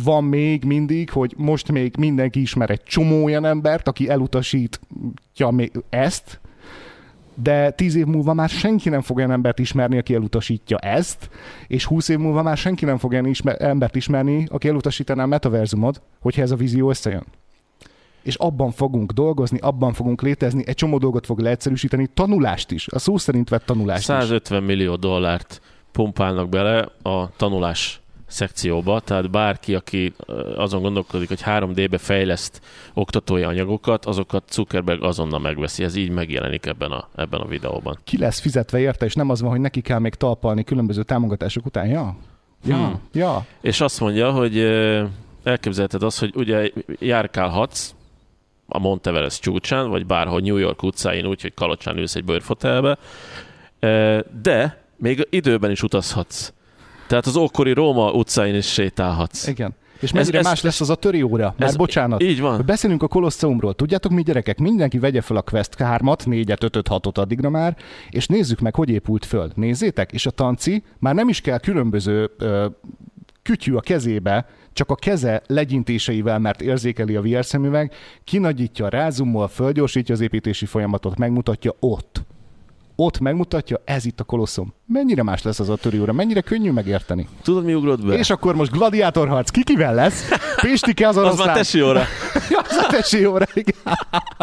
van 0.04 0.24
még 0.24 0.64
mindig, 0.64 1.10
hogy 1.10 1.34
most 1.38 1.72
még 1.72 1.96
mindenki 1.98 2.41
ismer 2.41 2.70
egy 2.70 2.84
csomó 2.84 3.24
olyan 3.24 3.46
embert, 3.46 3.88
aki 3.88 4.10
elutasítja 4.10 5.52
ezt, 5.89 6.39
de 7.34 7.72
tíz 7.72 7.96
év 7.96 8.06
múlva 8.06 8.34
már 8.34 8.50
senki 8.50 8.89
nem 8.89 9.02
fog 9.02 9.18
olyan 9.18 9.32
embert 9.32 9.60
ismerni, 9.60 9.98
aki 9.98 10.14
elutasítja 10.14 10.78
ezt, 10.78 11.30
és 11.68 11.86
húsz 11.86 12.10
év 12.10 12.18
múlva 12.18 12.41
már 12.41 12.58
senki 12.58 12.86
nem 12.86 12.98
fog 12.98 13.12
olyan 13.12 13.26
ismer- 13.26 13.62
embert 13.62 13.96
ismerni, 13.96 14.48
aki 14.50 14.68
elutasítaná 14.68 15.24
a 15.24 15.28
metaverzumot, 15.28 16.02
hogyha 16.22 16.41
ez 16.41 16.52
a 16.52 16.56
vízió 16.56 16.89
összejön 16.89 17.26
és 18.26 18.36
abban 18.36 18.72
fogunk 18.72 19.12
dolgozni, 19.12 19.58
abban 19.58 19.93
fogunk 19.93 20.22
létezni, 20.22 20.64
egy 20.66 20.76
csomó 20.76 20.98
dolgot 20.98 21.26
fog 21.26 21.39
leegyszerűsíteni, 21.39 22.10
tanulást 22.14 22.72
is, 22.72 22.88
a 22.88 23.00
szó 23.00 23.18
szerint 23.18 23.50
vett 23.50 23.66
tanulást 23.66 24.00
is. 24.00 24.06
150 24.06 24.64
millió 24.64 24.96
dollárt 24.96 25.62
pumpálnak 25.91 26.50
bele 26.50 26.89
a 27.02 27.30
tanulás 27.36 28.02
szekcióba, 28.28 28.99
tehát 28.99 29.30
bárki, 29.30 29.76
aki 29.76 30.13
azon 30.55 30.82
gondolkodik, 30.82 31.28
hogy 31.28 31.41
3D-be 31.45 31.97
fejleszt 31.97 32.61
oktatói 32.93 33.43
anyagokat, 33.43 34.05
azokat 34.05 34.51
Zuckerberg 34.51 35.03
azonnal 35.03 35.39
megveszi. 35.39 35.84
Ez 35.84 35.95
így 35.95 36.09
megjelenik 36.09 36.65
ebben 36.65 36.91
a, 36.91 37.07
ebben 37.15 37.39
a 37.39 37.45
videóban. 37.45 37.97
Ki 38.03 38.17
lesz 38.17 38.39
fizetve 38.39 38.80
érte, 38.80 39.05
és 39.05 39.13
nem 39.13 39.30
az 39.30 39.41
van, 39.41 39.49
hogy 39.49 39.59
neki 39.59 39.82
kell 39.82 39.99
még 39.99 40.13
talpalni 40.13 40.63
különböző 40.63 41.03
támogatások 41.03 41.65
után. 41.65 41.88
Ja? 41.88 42.15
Ja, 42.65 42.76
Hmm. 42.76 43.01
ja. 43.13 43.45
És 43.61 43.82
azt 43.82 43.99
mondja, 43.99 44.32
hogy 44.32 44.59
elképzelheted 45.43 46.03
azt, 46.03 46.19
hogy 46.19 46.32
ugye 46.36 46.71
járkálhatsz 46.99 47.93
a 48.67 48.80
Monteverest 48.80 49.41
csúcsán, 49.41 49.89
vagy 49.89 50.05
bárhol 50.05 50.39
New 50.39 50.57
York 50.57 50.84
utcáin 50.84 51.26
úgy, 51.26 51.41
hogy 51.41 51.53
kalocsán 51.53 51.97
ülsz 51.97 52.15
egy 52.15 52.23
bőrfotelbe, 52.23 52.97
de 54.41 54.84
még 54.97 55.28
időben 55.30 55.71
is 55.71 55.84
utazhatsz. 55.84 56.53
Tehát 57.08 57.26
az 57.26 57.36
ókori 57.36 57.72
Róma 57.74 58.12
utcáin 58.12 58.56
is 58.56 58.66
sétálhatsz. 58.72 59.47
Igen. 59.47 59.76
És 59.99 60.12
mennyire 60.12 60.38
ez- 60.38 60.45
más 60.45 60.62
lesz 60.62 60.82
az 60.82 60.89
a 60.89 60.95
töri 60.95 61.22
óra? 61.22 61.56
Már 61.58 61.70
ez- 61.70 61.76
bocsánat. 61.76 62.24
Így 62.24 62.41
van. 62.41 62.62
Beszélünk 62.66 63.03
a 63.03 63.08
Kolosseumról. 63.08 63.74
Tudjátok 63.74 64.12
mi 64.12 64.22
gyerekek? 64.24 64.60
Mindenki 64.60 64.99
vegye 64.99 65.22
fel 65.22 65.38
a 65.38 65.41
Quest 65.41 65.76
3-at, 65.78 66.20
4-et, 66.26 66.62
5-öt, 66.64 66.88
6-ot 66.89 67.18
addigra 67.18 67.49
már, 67.49 67.78
és 68.10 68.28
nézzük 68.28 68.60
meg, 68.60 68.76
hogy 68.76 68.89
épült 68.89 69.26
föl. 69.26 69.49
Nézzétek, 69.56 70.12
és 70.12 70.26
a 70.26 70.32
tanci 70.32 70.84
már 70.99 71.16
nem 71.16 71.28
is 71.30 71.41
kell 71.41 71.58
különböző 71.60 72.32
ö, 72.38 72.66
kütyű 73.41 73.74
a 73.74 73.80
kezébe, 73.80 74.45
csak 74.74 74.89
a 74.89 74.95
keze 74.95 75.41
legyintéseivel, 75.47 76.39
mert 76.39 76.62
érzékeli 76.62 77.16
a 77.16 77.22
VR 77.22 77.45
szemüveg, 77.45 77.93
kinagyítja, 78.24 78.89
rázumol, 78.89 79.47
fölgyorsítja 79.47 80.14
az 80.16 80.22
építési 80.22 80.66
folyamatot, 80.66 81.18
megmutatja 81.18 81.72
ott. 81.80 82.24
Ott 82.98 83.20
megmutatja, 83.20 83.82
ez 83.86 84.06
itt 84.06 84.20
a 84.20 84.24
kolosszum. 84.24 84.74
Mennyire 84.88 85.24
más 85.24 85.41
lesz 85.41 85.60
az 85.60 85.70
a 85.70 85.76
töri 85.76 86.00
óra, 86.00 86.14
mennyire 86.14 86.41
könnyű 86.41 86.72
megérteni. 86.72 87.28
Tudod, 87.43 87.66
mi 87.66 87.74
ugrott 87.74 88.06
be? 88.06 88.18
És 88.18 88.30
akkor 88.30 88.56
most 88.56 88.72
gladiátorharc, 88.72 89.50
ki 89.50 89.64
kivel 89.64 89.93
lesz? 89.93 90.30
Pistike 90.62 91.08
az 91.08 91.18
az 91.18 91.24
oroszlán. 91.24 91.48
már 91.48 91.56
tesi 91.56 91.82
óra. 91.82 92.00
az 92.70 92.78
a 92.78 92.88
tesi 92.89 93.26
óra, 93.26 93.46
igen. 93.54 93.76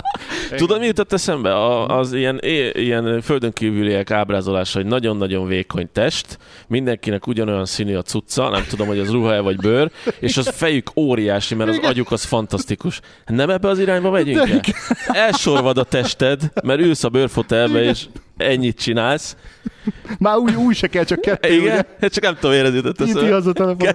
Tudod, 0.57 0.79
mi 0.79 0.87
jutott 0.87 1.13
eszembe? 1.13 1.55
A, 1.55 1.99
az 1.99 2.13
ilyen, 2.13 2.39
ilyen 2.73 3.21
földön 3.21 3.53
kívüliek 3.53 4.11
ábrázolása, 4.11 4.79
hogy 4.79 4.89
nagyon-nagyon 4.89 5.47
vékony 5.47 5.89
test, 5.93 6.39
mindenkinek 6.67 7.27
ugyanolyan 7.27 7.67
színű 7.67 7.97
a 7.97 8.03
cucca, 8.03 8.49
nem 8.49 8.65
tudom, 8.69 8.87
hogy 8.87 8.99
az 8.99 9.11
ruha-e 9.11 9.41
vagy 9.41 9.57
bőr, 9.57 9.91
és 10.19 10.37
az 10.37 10.49
fejük 10.49 10.91
óriási, 10.97 11.55
mert 11.55 11.71
az 11.71 11.79
agyuk 11.83 12.13
az 12.13 12.25
fantasztikus. 12.25 13.01
Nem 13.27 13.51
ebbe 13.51 13.69
az 13.69 13.79
irányba 13.79 14.11
megyünk 14.11 14.39
el? 14.39 14.61
Elsorvad 15.07 15.79
a 15.79 15.85
tested, 15.85 16.53
mert 16.65 16.81
ülsz 16.81 17.05
a 17.05 17.09
bőrfotelbe, 17.09 17.83
és 17.83 18.07
ennyit 18.37 18.79
csinálsz. 18.81 19.37
Már 20.19 20.37
új, 20.37 20.55
új 20.55 20.75
se 20.75 20.87
kell, 20.87 21.05
csak 21.05 21.21
kettő. 21.21 21.53
Igen? 21.55 21.87
Hát 22.01 22.13
Csak 22.13 22.25
nem 22.25 22.35
tudom, 22.35 22.51
miért 22.51 22.67
ez 22.67 22.75
jutott 22.75 23.01
Ugye? 23.01 23.11
Eszembe. 23.13 23.35
az 23.35 23.47
a 23.47 23.53
telefon. 23.53 23.89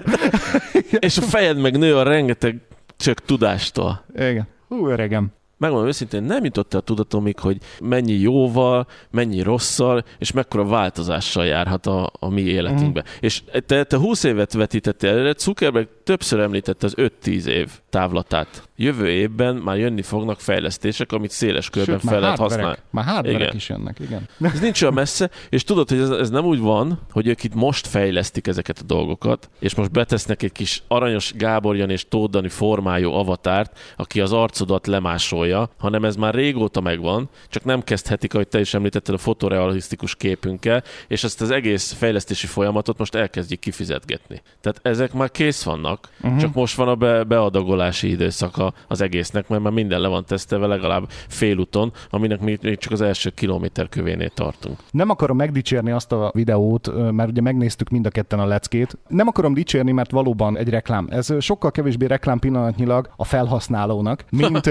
És 1.00 1.18
a 1.18 1.22
fejed 1.22 1.58
meg 1.58 1.78
nő 1.78 1.96
a 1.98 2.04
rengeteg 2.04 2.58
csak 2.98 3.20
tudástól. 3.20 4.06
Igen. 4.16 4.48
Hú, 4.68 4.88
öregem. 4.88 5.28
Megmondom 5.58 5.88
őszintén, 5.88 6.24
nem 6.24 6.44
jutott 6.44 6.74
el 6.74 6.82
tudatomig, 6.82 7.40
hogy 7.40 7.58
mennyi 7.80 8.14
jóval, 8.14 8.88
mennyi 9.12 9.42
rosszal, 9.42 10.04
és 10.18 10.32
mekkora 10.32 10.66
változással 10.66 11.46
járhat 11.46 11.86
a, 11.86 12.12
a 12.20 12.30
mi 12.30 12.42
életünkbe. 12.42 13.02
Mm. 13.02 13.18
És 13.20 13.44
te, 13.66 13.84
te 13.84 13.98
20 13.98 14.24
évet 14.24 14.54
vetítettél 14.54 15.10
előre, 15.10 15.34
Zuckerberg 15.38 15.88
többször 16.04 16.40
említette 16.40 16.86
az 16.86 16.94
5-10 16.98 17.46
év 17.46 17.70
távlatát. 17.90 18.68
Jövő 18.76 19.08
évben 19.08 19.56
már 19.56 19.78
jönni 19.78 20.02
fognak 20.02 20.40
fejlesztések, 20.40 21.12
amit 21.12 21.32
széles 21.32 21.70
körben 21.70 22.00
Sőt, 22.00 22.10
fel 22.10 22.20
lehet 22.20 22.38
használni. 22.38 22.78
már 22.90 23.06
hardverek 23.06 23.42
Igen. 23.42 23.56
is 23.56 23.70
jönnek, 23.70 24.00
igen. 24.00 24.30
Ez 24.54 24.60
nincs 24.60 24.82
olyan 24.82 24.94
messze, 24.94 25.30
és 25.50 25.64
tudod, 25.64 25.90
hogy 25.90 26.00
ez, 26.00 26.10
ez 26.10 26.30
nem 26.30 26.46
úgy 26.46 26.60
van, 26.60 27.00
hogy 27.12 27.28
ők 27.28 27.44
itt 27.44 27.54
most 27.54 27.88
fejlesztik 27.88 28.48
ezeket 28.48 28.80
a 28.80 28.84
dolgokat, 28.84 29.50
és 29.60 29.76
most 29.76 29.92
betesznek 29.92 30.44
egy 30.44 30.52
kis 30.52 30.84
aranyos 30.88 31.34
Gáborjan 31.34 31.90
és 31.90 32.08
Tódani 32.08 32.50
formájú 32.50 33.12
avatárt, 33.12 33.80
aki 33.96 34.22
az 34.22 34.32
arcodat 34.34 34.88
lemásolja, 34.88 35.47
hanem 35.78 36.06
ez 36.06 36.16
már 36.16 36.34
régóta 36.34 36.82
megvan, 36.82 37.30
csak 37.50 37.64
nem 37.64 37.84
kezdhetik, 37.84 38.34
ahogy 38.34 38.48
te 38.48 38.60
is 38.60 38.74
említetted, 38.74 39.16
a 39.16 39.18
fotorealisztikus 39.18 40.16
képünkkel, 40.16 40.84
és 41.08 41.24
ezt 41.24 41.42
az 41.42 41.52
egész 41.52 41.92
fejlesztési 41.92 42.48
folyamatot 42.48 42.98
most 42.98 43.16
elkezdjük 43.16 43.60
kifizetgetni. 43.60 44.42
Tehát 44.62 44.80
ezek 44.82 45.14
már 45.14 45.32
kész 45.32 45.64
vannak, 45.64 46.10
uh-huh. 46.22 46.40
csak 46.40 46.54
most 46.54 46.76
van 46.76 46.88
a 46.88 46.96
be, 46.96 47.24
beadagolási 47.24 48.10
időszaka 48.10 48.74
az 48.88 49.02
egésznek, 49.02 49.48
mert 49.48 49.64
már 49.64 49.74
minden 49.74 50.02
le 50.02 50.08
van 50.08 50.26
tesztelve 50.26 50.68
legalább 50.68 51.10
félúton, 51.28 51.92
aminek 52.10 52.40
még, 52.40 52.60
még 52.62 52.78
csak 52.78 52.92
az 52.92 53.02
első 53.02 53.30
kilométer 53.30 53.90
kövénél 53.90 54.30
tartunk. 54.30 54.78
Nem 54.92 55.10
akarom 55.10 55.38
megdicsérni 55.38 55.92
azt 55.92 56.12
a 56.12 56.32
videót, 56.34 57.12
mert 57.12 57.30
ugye 57.30 57.42
megnéztük 57.42 57.90
mind 57.90 58.06
a 58.06 58.10
ketten 58.10 58.40
a 58.40 58.46
leckét. 58.46 58.98
Nem 59.08 59.28
akarom 59.28 59.54
dicsérni, 59.54 59.92
mert 59.92 60.12
valóban 60.12 60.58
egy 60.58 60.70
reklám. 60.70 61.08
Ez 61.10 61.34
sokkal 61.40 61.72
kevésbé 61.72 62.06
reklám 62.06 62.40
pillanatnyilag 62.40 63.10
a 63.16 63.24
felhasználónak, 63.24 64.26
mint, 64.30 64.70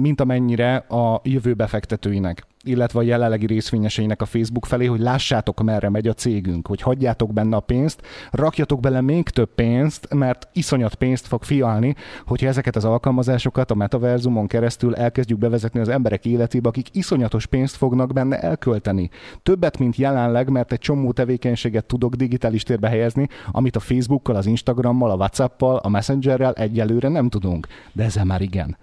mint 0.00 0.20
amennyire 0.20 0.76
a 0.76 1.20
jövő 1.24 1.54
befektetőinek 1.54 2.46
illetve 2.64 2.98
a 2.98 3.02
jelenlegi 3.02 3.46
részvényeseinek 3.46 4.22
a 4.22 4.24
Facebook 4.24 4.66
felé, 4.66 4.86
hogy 4.86 5.00
lássátok, 5.00 5.62
merre 5.62 5.88
megy 5.88 6.08
a 6.08 6.12
cégünk, 6.12 6.66
hogy 6.66 6.80
hagyjátok 6.80 7.32
benne 7.32 7.56
a 7.56 7.60
pénzt, 7.60 8.02
rakjatok 8.30 8.80
bele 8.80 9.00
még 9.00 9.28
több 9.28 9.54
pénzt, 9.54 10.14
mert 10.14 10.48
iszonyat 10.52 10.94
pénzt 10.94 11.26
fog 11.26 11.42
fialni, 11.42 11.94
hogyha 12.26 12.46
ezeket 12.46 12.76
az 12.76 12.84
alkalmazásokat 12.84 13.70
a 13.70 13.74
metaverzumon 13.74 14.46
keresztül 14.46 14.94
elkezdjük 14.94 15.38
bevezetni 15.38 15.80
az 15.80 15.88
emberek 15.88 16.24
életébe, 16.24 16.68
akik 16.68 16.88
iszonyatos 16.92 17.46
pénzt 17.46 17.76
fognak 17.76 18.12
benne 18.12 18.40
elkölteni. 18.40 19.10
Többet, 19.42 19.78
mint 19.78 19.96
jelenleg, 19.96 20.50
mert 20.50 20.72
egy 20.72 20.78
csomó 20.78 21.12
tevékenységet 21.12 21.84
tudok 21.84 22.14
digitális 22.14 22.62
térbe 22.62 22.88
helyezni, 22.88 23.28
amit 23.50 23.76
a 23.76 23.80
Facebookkal, 23.80 24.36
az 24.36 24.46
Instagrammal, 24.46 25.10
a 25.10 25.16
Whatsappal, 25.16 25.76
a 25.76 25.88
Messengerrel 25.88 26.52
egyelőre 26.52 27.08
nem 27.08 27.28
tudunk. 27.28 27.66
De 27.92 28.04
ezzel 28.04 28.24
már 28.24 28.40
igen 28.40 28.76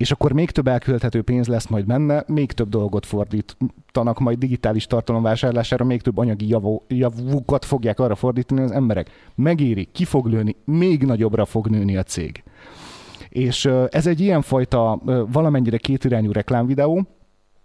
és 0.00 0.10
akkor 0.10 0.32
még 0.32 0.50
több 0.50 0.68
elkölthető 0.68 1.22
pénz 1.22 1.46
lesz 1.46 1.66
majd 1.66 1.86
benne, 1.86 2.24
még 2.26 2.52
több 2.52 2.68
dolgot 2.68 3.06
fordítanak 3.06 4.18
majd 4.18 4.38
digitális 4.38 4.86
tartalom 4.86 5.22
vásárlására, 5.22 5.84
még 5.84 6.02
több 6.02 6.18
anyagi 6.18 6.48
javó, 6.48 6.84
javukat 6.88 7.64
fogják 7.64 8.00
arra 8.00 8.14
fordítani 8.14 8.60
az 8.60 8.70
emberek. 8.70 9.10
Megéri, 9.34 9.88
ki 9.92 10.04
fog 10.04 10.26
lőni, 10.26 10.56
még 10.64 11.02
nagyobbra 11.02 11.44
fog 11.44 11.66
nőni 11.66 11.96
a 11.96 12.02
cég. 12.02 12.42
És 13.28 13.64
ez 13.88 14.06
egy 14.06 14.20
ilyenfajta 14.20 15.00
valamennyire 15.32 15.76
kétirányú 15.76 16.32
reklámvideó, 16.32 17.06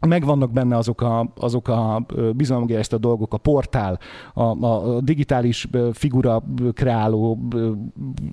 megvannak 0.05 0.51
benne 0.51 0.77
azok 0.77 1.01
a, 1.01 1.31
azok 1.35 1.67
a 1.67 2.05
bizalomgerjesztő 2.35 2.97
dolgok, 2.97 3.33
a 3.33 3.37
portál, 3.37 3.99
a, 4.33 4.65
a 4.65 5.01
digitális 5.01 5.67
figura 5.93 6.43
kreáló, 6.73 7.39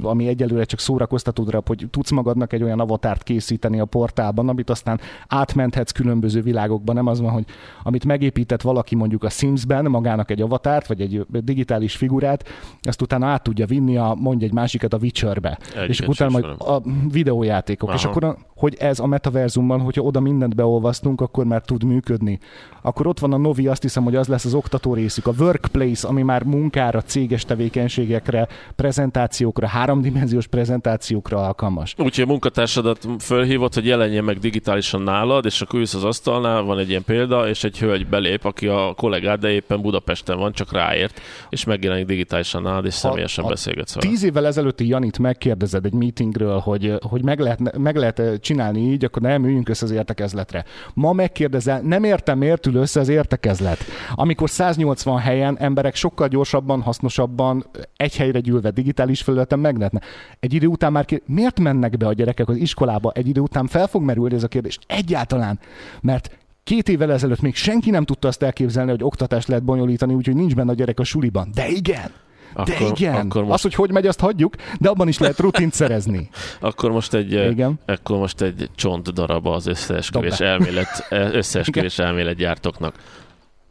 ami 0.02 0.26
egyelőre 0.26 0.64
csak 0.64 0.78
szórakoztató 0.78 1.44
darab, 1.44 1.66
hogy 1.66 1.86
tudsz 1.90 2.10
magadnak 2.10 2.52
egy 2.52 2.62
olyan 2.62 2.80
avatárt 2.80 3.22
készíteni 3.22 3.80
a 3.80 3.84
portálban, 3.84 4.48
amit 4.48 4.70
aztán 4.70 5.00
átmenthetsz 5.28 5.90
különböző 5.90 6.42
világokban, 6.42 6.94
nem 6.94 7.06
az 7.06 7.20
van, 7.20 7.30
hogy 7.30 7.44
amit 7.82 8.04
megépített 8.04 8.62
valaki 8.62 8.94
mondjuk 8.94 9.24
a 9.24 9.28
Sims-ben, 9.28 9.84
magának 9.84 10.30
egy 10.30 10.42
avatárt, 10.42 10.86
vagy 10.86 11.00
egy 11.00 11.26
digitális 11.28 11.96
figurát, 11.96 12.48
ezt 12.80 13.02
utána 13.02 13.26
át 13.26 13.42
tudja 13.42 13.66
vinni 13.66 13.96
a, 13.96 14.16
mondj 14.20 14.44
egy 14.44 14.52
másikat 14.52 14.94
a 14.94 14.98
Witcherbe. 15.00 15.58
Egy 15.76 15.88
és 15.88 16.00
utána 16.00 16.30
majd 16.30 16.44
a 16.44 16.82
videójátékok. 17.10 17.88
Aha. 17.88 17.98
És 17.98 18.04
akkor, 18.04 18.36
hogy 18.56 18.74
ez 18.74 18.98
a 18.98 19.06
metaverzumban, 19.06 19.80
hogyha 19.80 20.02
oda 20.02 20.20
mindent 20.20 20.54
beolvasztunk, 20.54 21.20
akkor 21.20 21.44
már 21.44 21.61
tud 21.64 21.84
működni. 21.84 22.38
Akkor 22.82 23.06
ott 23.06 23.18
van 23.18 23.32
a 23.32 23.36
Novi, 23.36 23.66
azt 23.66 23.82
hiszem, 23.82 24.04
hogy 24.04 24.16
az 24.16 24.28
lesz 24.28 24.44
az 24.44 24.54
oktató 24.54 24.94
részük, 24.94 25.26
a 25.26 25.32
Workplace, 25.38 26.08
ami 26.08 26.22
már 26.22 26.42
munkára, 26.42 27.02
céges 27.02 27.44
tevékenységekre, 27.44 28.48
prezentációkra, 28.76 29.66
háromdimenziós 29.66 30.46
prezentációkra 30.46 31.46
alkalmas. 31.46 31.94
Úgyhogy 31.98 32.24
a 32.24 32.26
munkatársadat 32.26 33.08
fölhívott, 33.18 33.74
hogy 33.74 33.86
jelenjen 33.86 34.24
meg 34.24 34.38
digitálisan 34.38 35.02
nálad, 35.02 35.44
és 35.44 35.60
akkor 35.60 35.78
ülsz 35.78 35.94
az 35.94 36.04
asztalnál, 36.04 36.62
van 36.62 36.78
egy 36.78 36.88
ilyen 36.88 37.04
példa, 37.04 37.48
és 37.48 37.64
egy 37.64 37.78
hölgy 37.78 38.06
belép, 38.06 38.44
aki 38.44 38.66
a 38.66 38.94
kollégád, 38.96 39.40
de 39.40 39.48
éppen 39.48 39.80
Budapesten 39.80 40.38
van, 40.38 40.52
csak 40.52 40.72
ráért, 40.72 41.20
és 41.48 41.64
megjelenik 41.64 42.06
digitálisan 42.06 42.62
nálad, 42.62 42.84
és 42.84 42.94
személyesen 42.94 43.46
beszélgetsz 43.48 43.94
vele. 43.94 44.08
Tíz 44.08 44.22
évvel 44.22 44.46
ezelőtti 44.46 44.86
Janit 44.86 45.18
megkérdezed 45.18 45.84
egy 45.84 45.94
meetingről, 45.94 46.58
hogy, 46.58 46.94
hogy 47.08 47.24
meg, 47.24 47.40
lehet, 47.40 47.78
meg 47.78 47.96
lehet 47.96 48.22
csinálni 48.40 48.80
így, 48.80 49.04
akkor 49.04 49.22
nem 49.22 49.44
üljünk 49.44 49.68
össze 49.68 49.84
az 49.84 49.90
értekezletre. 49.90 50.64
Ma 50.94 51.12
megkérdezel, 51.42 51.80
nem 51.80 52.04
értem, 52.04 52.38
miért 52.38 52.66
ül 52.66 52.74
össze 52.74 53.00
az 53.00 53.08
értekezlet. 53.08 53.78
Amikor 54.14 54.50
180 54.50 55.18
helyen 55.18 55.56
emberek 55.58 55.94
sokkal 55.94 56.28
gyorsabban, 56.28 56.82
hasznosabban, 56.82 57.64
egy 57.96 58.16
helyre 58.16 58.40
gyűlve 58.40 58.70
digitális 58.70 59.22
felületen 59.22 59.58
meg 59.58 59.76
lehetne. 59.76 60.00
Egy 60.40 60.54
idő 60.54 60.66
után 60.66 60.92
már 60.92 61.04
kér... 61.04 61.22
miért 61.26 61.60
mennek 61.60 61.96
be 61.96 62.06
a 62.06 62.12
gyerekek 62.12 62.48
az 62.48 62.56
iskolába? 62.56 63.12
Egy 63.14 63.28
idő 63.28 63.40
után 63.40 63.66
fel 63.66 63.86
fog 63.86 64.02
merülni 64.02 64.34
ez 64.34 64.42
a 64.42 64.48
kérdés. 64.48 64.78
Egyáltalán. 64.86 65.58
Mert 66.00 66.40
Két 66.64 66.88
évvel 66.88 67.12
ezelőtt 67.12 67.40
még 67.40 67.54
senki 67.54 67.90
nem 67.90 68.04
tudta 68.04 68.28
azt 68.28 68.42
elképzelni, 68.42 68.90
hogy 68.90 69.02
oktatást 69.02 69.48
lehet 69.48 69.64
bonyolítani, 69.64 70.14
úgyhogy 70.14 70.34
nincs 70.34 70.54
benne 70.54 70.70
a 70.70 70.74
gyerek 70.74 71.00
a 71.00 71.04
suliban. 71.04 71.50
De 71.54 71.68
igen! 71.68 72.10
Akkor, 72.54 72.74
de 72.78 72.86
igen, 72.86 73.14
akkor 73.14 73.42
most... 73.42 73.54
az, 73.54 73.62
hogy 73.62 73.74
hogy 73.74 73.90
megy, 73.92 74.06
azt 74.06 74.20
hagyjuk, 74.20 74.54
de 74.78 74.88
abban 74.88 75.08
is 75.08 75.18
lehet 75.18 75.38
rutint 75.38 75.72
szerezni. 75.72 76.28
akkor 76.60 76.90
most 76.90 77.14
egy, 77.14 77.32
igen. 77.32 77.80
akkor 77.86 78.18
most 78.18 78.40
egy 78.40 78.70
csont 78.74 79.12
daraba 79.12 79.54
az 79.54 79.66
összeesküvés 79.66 80.40
elmélet, 80.40 81.06
összeesküvés 81.40 81.98
elmélet 81.98 82.36
gyártoknak. 82.36 82.94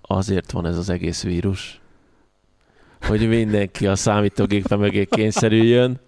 Azért 0.01 0.51
van 0.51 0.65
ez 0.65 0.77
az 0.77 0.89
egész 0.89 1.23
vírus, 1.23 1.81
hogy 3.01 3.27
mindenki 3.27 3.87
a 3.87 3.95
számítógépe 3.95 4.75
mögé 4.75 5.05
kényszerüljön, 5.05 5.99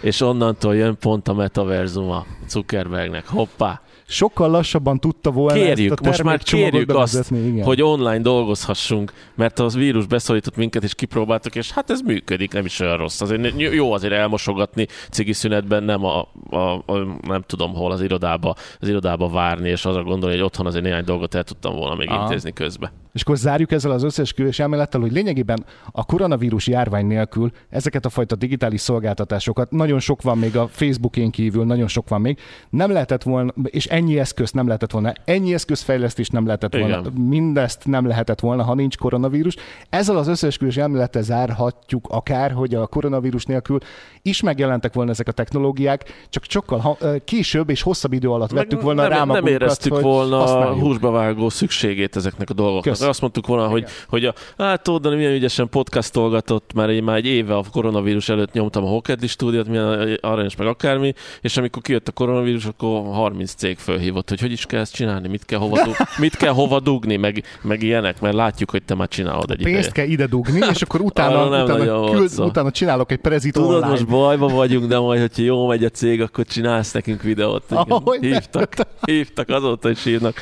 és 0.00 0.20
onnantól 0.20 0.76
jön 0.76 0.96
pont 0.98 1.28
a 1.28 1.34
metaverzuma 1.34 2.26
Zuckerbergnek. 2.48 3.26
Hoppá! 3.26 3.80
Sokkal 4.06 4.50
lassabban 4.50 5.00
tudta 5.00 5.30
volna 5.30 5.52
kérjük, 5.52 5.90
ezt 5.90 6.00
a 6.00 6.06
most 6.06 6.22
már 6.22 6.38
kérjük 6.42 6.94
azt, 6.94 7.30
igen. 7.30 7.64
hogy 7.64 7.82
online 7.82 8.18
dolgozhassunk, 8.18 9.12
mert 9.34 9.58
az 9.58 9.74
vírus 9.74 10.06
beszólított 10.06 10.56
minket, 10.56 10.82
és 10.82 10.94
kipróbáltuk, 10.94 11.54
és 11.54 11.70
hát 11.70 11.90
ez 11.90 12.00
működik, 12.00 12.52
nem 12.52 12.64
is 12.64 12.80
olyan 12.80 12.96
rossz. 12.96 13.20
Azért 13.20 13.60
jó 13.60 13.92
azért 13.92 14.12
elmosogatni 14.12 14.86
cigi 15.10 15.32
szünetben, 15.32 15.82
nem 15.82 16.04
a, 16.04 16.28
a, 16.50 16.56
a, 16.72 17.18
nem 17.26 17.42
tudom 17.46 17.74
hol 17.74 17.92
az 17.92 18.02
irodába, 18.02 18.54
az 18.80 18.88
irodába 18.88 19.28
várni, 19.28 19.68
és 19.68 19.84
azra 19.84 20.02
gondolni, 20.02 20.34
hogy 20.34 20.44
otthon 20.44 20.66
azért 20.66 20.84
néhány 20.84 21.04
dolgot 21.04 21.34
el 21.34 21.44
tudtam 21.44 21.74
volna 21.74 21.94
még 21.94 22.08
Aha. 22.08 22.22
intézni 22.22 22.52
közben. 22.52 22.90
És 23.16 23.22
akkor 23.22 23.36
zárjuk 23.36 23.72
ezzel 23.72 23.90
az 23.90 24.02
összes 24.02 24.34
elmélettel, 24.58 25.00
hogy 25.00 25.12
lényegében 25.12 25.64
a 25.92 26.04
koronavírus 26.04 26.66
járvány 26.66 27.06
nélkül 27.06 27.50
ezeket 27.68 28.04
a 28.04 28.08
fajta 28.08 28.34
digitális 28.34 28.80
szolgáltatásokat, 28.80 29.70
nagyon 29.70 29.98
sok 29.98 30.22
van 30.22 30.38
még 30.38 30.56
a 30.56 30.68
Facebookén 30.68 31.30
kívül, 31.30 31.64
nagyon 31.64 31.88
sok 31.88 32.08
van 32.08 32.20
még, 32.20 32.38
nem 32.70 32.90
lehetett 32.90 33.22
volna, 33.22 33.52
és 33.64 33.86
ennyi 33.86 34.18
eszközt 34.18 34.54
nem 34.54 34.66
lehetett 34.66 34.90
volna, 34.90 35.12
ennyi 35.24 35.54
eszközfejlesztést 35.54 36.32
nem 36.32 36.46
lehetett 36.46 36.74
Igen. 36.74 36.90
volna, 36.90 37.10
mindezt 37.28 37.86
nem 37.86 38.06
lehetett 38.06 38.40
volna, 38.40 38.62
ha 38.62 38.74
nincs 38.74 38.96
koronavírus. 38.96 39.56
Ezzel 39.88 40.16
az 40.16 40.28
összeesküvés 40.28 40.76
elmélettel 40.76 41.22
zárhatjuk 41.22 42.06
akár, 42.08 42.52
hogy 42.52 42.74
a 42.74 42.86
koronavírus 42.86 43.44
nélkül 43.44 43.78
is 44.22 44.42
megjelentek 44.42 44.94
volna 44.94 45.10
ezek 45.10 45.28
a 45.28 45.32
technológiák, 45.32 46.26
csak 46.30 46.44
sokkal 46.48 46.78
ha, 46.78 46.96
később 47.24 47.70
és 47.70 47.82
hosszabb 47.82 48.12
idő 48.12 48.30
alatt 48.30 48.52
Meg 48.52 48.62
vettük 48.62 48.82
volna 48.82 49.02
nem, 49.02 49.10
rá 49.10 49.24
Nem 49.24 49.46
éreztük 49.46 50.00
volna 50.00 50.44
a 50.44 50.72
húsba 50.72 51.10
vágó 51.10 51.48
szükségét 51.48 52.16
ezeknek 52.16 52.50
a 52.50 52.54
dolgoknak. 52.54 53.05
Kösz. 53.06 53.14
Azt 53.14 53.20
mondtuk 53.20 53.46
volna, 53.46 53.66
hogy, 53.66 53.84
hogy 54.08 54.24
a, 54.24 54.34
hát 54.58 54.82
tudod, 54.82 55.16
milyen 55.16 55.32
ügyesen 55.32 55.68
podcastolgatott, 55.68 56.70
mert 56.74 56.90
én 56.90 57.02
már 57.02 57.16
egy 57.16 57.26
éve 57.26 57.56
a 57.56 57.64
koronavírus 57.72 58.28
előtt 58.28 58.52
nyomtam 58.52 58.84
a 58.84 58.88
Hokedli 58.88 59.26
stúdiót, 59.26 59.68
milyen 59.68 60.18
aranyos 60.20 60.56
meg 60.56 60.66
akármi, 60.66 61.14
és 61.40 61.56
amikor 61.56 61.82
kijött 61.82 62.08
a 62.08 62.12
koronavírus, 62.12 62.64
akkor 62.64 63.02
30 63.02 63.54
cég 63.54 63.78
fölhívott, 63.78 64.28
hogy 64.28 64.40
hogy 64.40 64.52
is 64.52 64.66
kell 64.66 64.80
ezt 64.80 64.94
csinálni, 64.94 65.28
mit 65.28 65.44
kell 65.44 65.58
hova, 65.58 65.84
dug, 65.84 65.96
mit 66.18 66.36
kell 66.36 66.52
hova 66.52 66.80
dugni, 66.80 67.16
meg, 67.16 67.44
meg 67.62 67.82
ilyenek, 67.82 68.20
mert 68.20 68.34
látjuk, 68.34 68.70
hogy 68.70 68.82
te 68.82 68.94
már 68.94 69.08
csinálod 69.08 69.50
egy 69.50 69.62
Pénzt 69.62 69.92
kell 69.92 70.06
ide 70.06 70.26
dugni, 70.26 70.60
és 70.70 70.82
akkor 70.82 71.00
utána, 71.00 71.62
utána, 71.62 72.10
küld, 72.10 72.30
utána 72.38 72.70
csinálok 72.70 73.12
egy 73.12 73.18
prezit 73.18 73.52
Tudod, 73.52 73.70
online. 73.70 73.88
most 73.88 74.06
bajba 74.06 74.48
vagyunk, 74.48 74.86
de 74.86 74.98
majd, 74.98 75.20
hogyha 75.20 75.42
jó 75.42 75.66
megy 75.66 75.84
a 75.84 75.88
cég, 75.88 76.22
akkor 76.22 76.44
csinálsz 76.44 76.92
nekünk 76.92 77.22
videót. 77.22 77.62
Ahogy 77.68 78.18
hívtak, 78.20 78.74
hívtak, 79.04 79.48
azóta 79.48 79.90
is 79.90 80.06
írnak. 80.06 80.40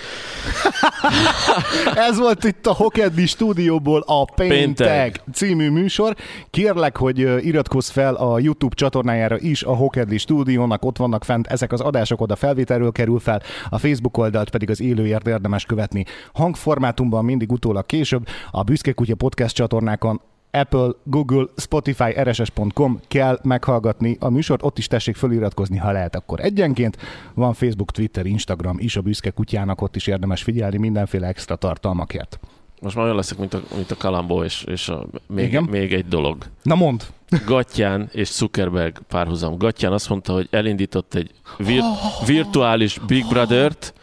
Ez 2.08 2.18
volt 2.18 2.44
itt 2.58 2.66
a 2.66 2.74
Hokedli 2.74 3.26
stúdióból 3.26 4.02
a 4.06 4.24
Péntek 4.24 5.20
című 5.32 5.70
műsor. 5.70 6.16
Kérlek, 6.50 6.96
hogy 6.96 7.18
iratkozz 7.46 7.88
fel 7.88 8.14
a 8.14 8.38
YouTube 8.38 8.74
csatornájára 8.74 9.38
is 9.38 9.62
a 9.62 9.74
Hokedli 9.74 10.18
stúdiónak, 10.18 10.84
ott 10.84 10.96
vannak 10.96 11.24
fent 11.24 11.46
ezek 11.46 11.72
az 11.72 11.80
adások, 11.80 12.20
oda 12.20 12.36
felvételről 12.36 12.92
kerül 12.92 13.18
fel, 13.18 13.42
a 13.68 13.78
Facebook 13.78 14.16
oldalt 14.16 14.50
pedig 14.50 14.70
az 14.70 14.80
élőért 14.80 15.26
érdemes 15.26 15.64
követni. 15.64 16.04
Hangformátumban 16.32 17.24
mindig 17.24 17.52
utólag 17.52 17.86
később, 17.86 18.26
a 18.50 18.62
Büszke 18.62 18.92
Kutya 18.92 19.14
podcast 19.14 19.54
csatornákon 19.54 20.20
Apple, 20.54 20.90
Google, 21.04 21.46
Spotify, 21.56 22.10
rss.com 22.22 23.00
kell 23.08 23.38
meghallgatni 23.42 24.16
a 24.20 24.28
műsort, 24.28 24.62
ott 24.62 24.78
is 24.78 24.86
tessék 24.86 25.16
feliratkozni, 25.16 25.76
ha 25.76 25.92
lehet, 25.92 26.14
akkor 26.14 26.40
egyenként. 26.40 26.96
Van 27.34 27.52
Facebook, 27.52 27.90
Twitter, 27.90 28.26
Instagram 28.26 28.76
is 28.78 28.96
a 28.96 29.00
büszke 29.00 29.30
kutyának, 29.30 29.82
ott 29.82 29.96
is 29.96 30.06
érdemes 30.06 30.42
figyelni 30.42 30.76
mindenféle 30.76 31.26
extra 31.26 31.56
tartalmakért. 31.56 32.38
Most 32.80 32.96
már 32.96 33.04
olyan 33.04 33.16
leszek, 33.16 33.38
mint 33.38 33.54
a, 33.54 33.62
mint 33.74 33.90
a 33.90 33.96
Kalambó, 33.96 34.42
és, 34.42 34.64
és 34.66 34.88
a, 34.88 35.06
még, 35.26 35.58
még 35.70 35.92
egy 35.92 36.08
dolog. 36.08 36.44
Na 36.62 36.74
mond! 36.74 37.06
Gattyán 37.46 38.08
és 38.12 38.28
Zuckerberg 38.28 38.98
párhuzam. 39.08 39.58
Gattyán 39.58 39.92
azt 39.92 40.08
mondta, 40.08 40.32
hogy 40.32 40.48
elindított 40.50 41.14
egy 41.14 41.30
vir- 41.58 41.84
virtuális 42.26 42.98
Big 43.06 43.28
Brother-t, 43.28 43.94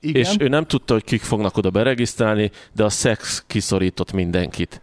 igen. 0.00 0.22
és 0.22 0.34
ő 0.38 0.48
nem 0.48 0.64
tudta, 0.64 0.92
hogy 0.92 1.04
kik 1.04 1.22
fognak 1.22 1.56
oda 1.56 1.70
beregisztrálni, 1.70 2.50
de 2.72 2.84
a 2.84 2.88
szex 2.88 3.44
kiszorított 3.46 4.12
mindenkit. 4.12 4.80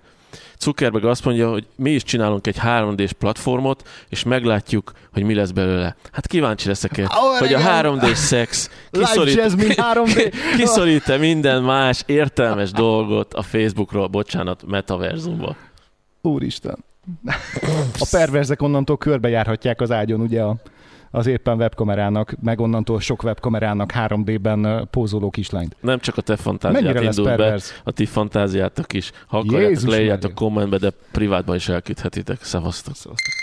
Zuckerberg 0.60 1.06
azt 1.06 1.26
mondja, 1.26 1.50
hogy 1.50 1.68
mi 1.76 1.92
is 1.92 2.04
csinálunk 2.04 2.48
egy 2.48 2.58
3D-s 2.64 3.14
platformot, 3.14 3.88
és 4.10 4.24
meglátjuk, 4.24 4.92
hogy 5.14 5.24
mi 5.24 5.34
lesz 5.34 5.52
belőle. 5.52 5.96
Hát 6.12 6.28
kíváncsi 6.28 6.68
leszek 6.68 6.92
oh, 6.98 7.38
hogy 7.40 7.54
a 7.54 7.60
3D 7.60 8.14
szex 8.14 8.70
kiszorít, 8.92 9.42
3D. 9.94 10.34
kiszorít-e 10.58 11.18
minden 11.18 11.64
más 11.64 12.04
értelmes 12.06 12.72
dolgot 12.72 13.34
a 13.34 13.42
Facebookról, 13.42 14.08
bocsánat, 14.08 14.64
metaverzumba. 14.68 15.56
Úristen. 16.22 16.86
A 18.00 18.08
perverzek 18.12 18.62
onnantól 18.62 18.98
körbejárhatják 18.98 19.82
az 19.82 19.92
ágyon, 19.92 20.22
ugye 20.22 20.42
a 20.42 20.56
az 21.12 21.28
éppen 21.28 21.58
webkamerának, 21.58 22.36
meg 22.42 22.60
onnantól 22.60 23.00
sok 23.00 23.24
webkamerának 23.24 23.92
3D-ben 23.96 24.88
pózoló 24.92 25.30
kislányt. 25.30 25.76
Nem 25.82 26.00
csak 26.00 26.18
a 26.18 26.22
te 26.22 26.36
fantáziát 26.36 27.02
indult 27.02 27.38
be, 27.38 27.60
a 27.84 27.92
ti 27.92 28.06
fantáziátok 28.06 28.94
is. 28.94 29.12
Ha 29.28 29.38
akarjátok, 29.38 29.90
leírjátok 29.90 30.34
kommentbe, 30.34 30.78
de 30.78 30.92
privátban 31.12 31.56
is 31.56 31.70
elküldhetitek. 31.70 32.44
Szevasztok. 32.44 32.96
Szevasztok. 32.96 33.36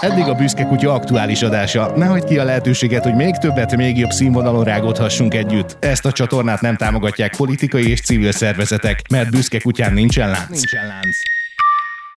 Eddig 0.00 0.28
a 0.28 0.34
Büszke 0.34 0.64
Kutya 0.64 0.92
aktuális 0.92 1.42
adása. 1.42 1.96
Ne 1.96 2.06
hagyd 2.06 2.24
ki 2.24 2.38
a 2.38 2.44
lehetőséget, 2.44 3.02
hogy 3.02 3.14
még 3.14 3.36
többet, 3.36 3.76
még 3.76 3.98
jobb 3.98 4.10
színvonalon 4.10 4.64
rágódhassunk 4.64 5.34
együtt. 5.34 5.76
Ezt 5.80 6.06
a 6.06 6.12
csatornát 6.12 6.60
nem 6.60 6.76
támogatják 6.76 7.36
politikai 7.36 7.90
és 7.90 8.00
civil 8.00 8.32
szervezetek, 8.32 9.00
mert 9.10 9.30
Büszke 9.30 9.58
Kutyán 9.60 9.92
nincsen 9.92 10.30
lánc. 10.30 10.48
Nincsen 10.48 10.86
lánc. 10.86 11.16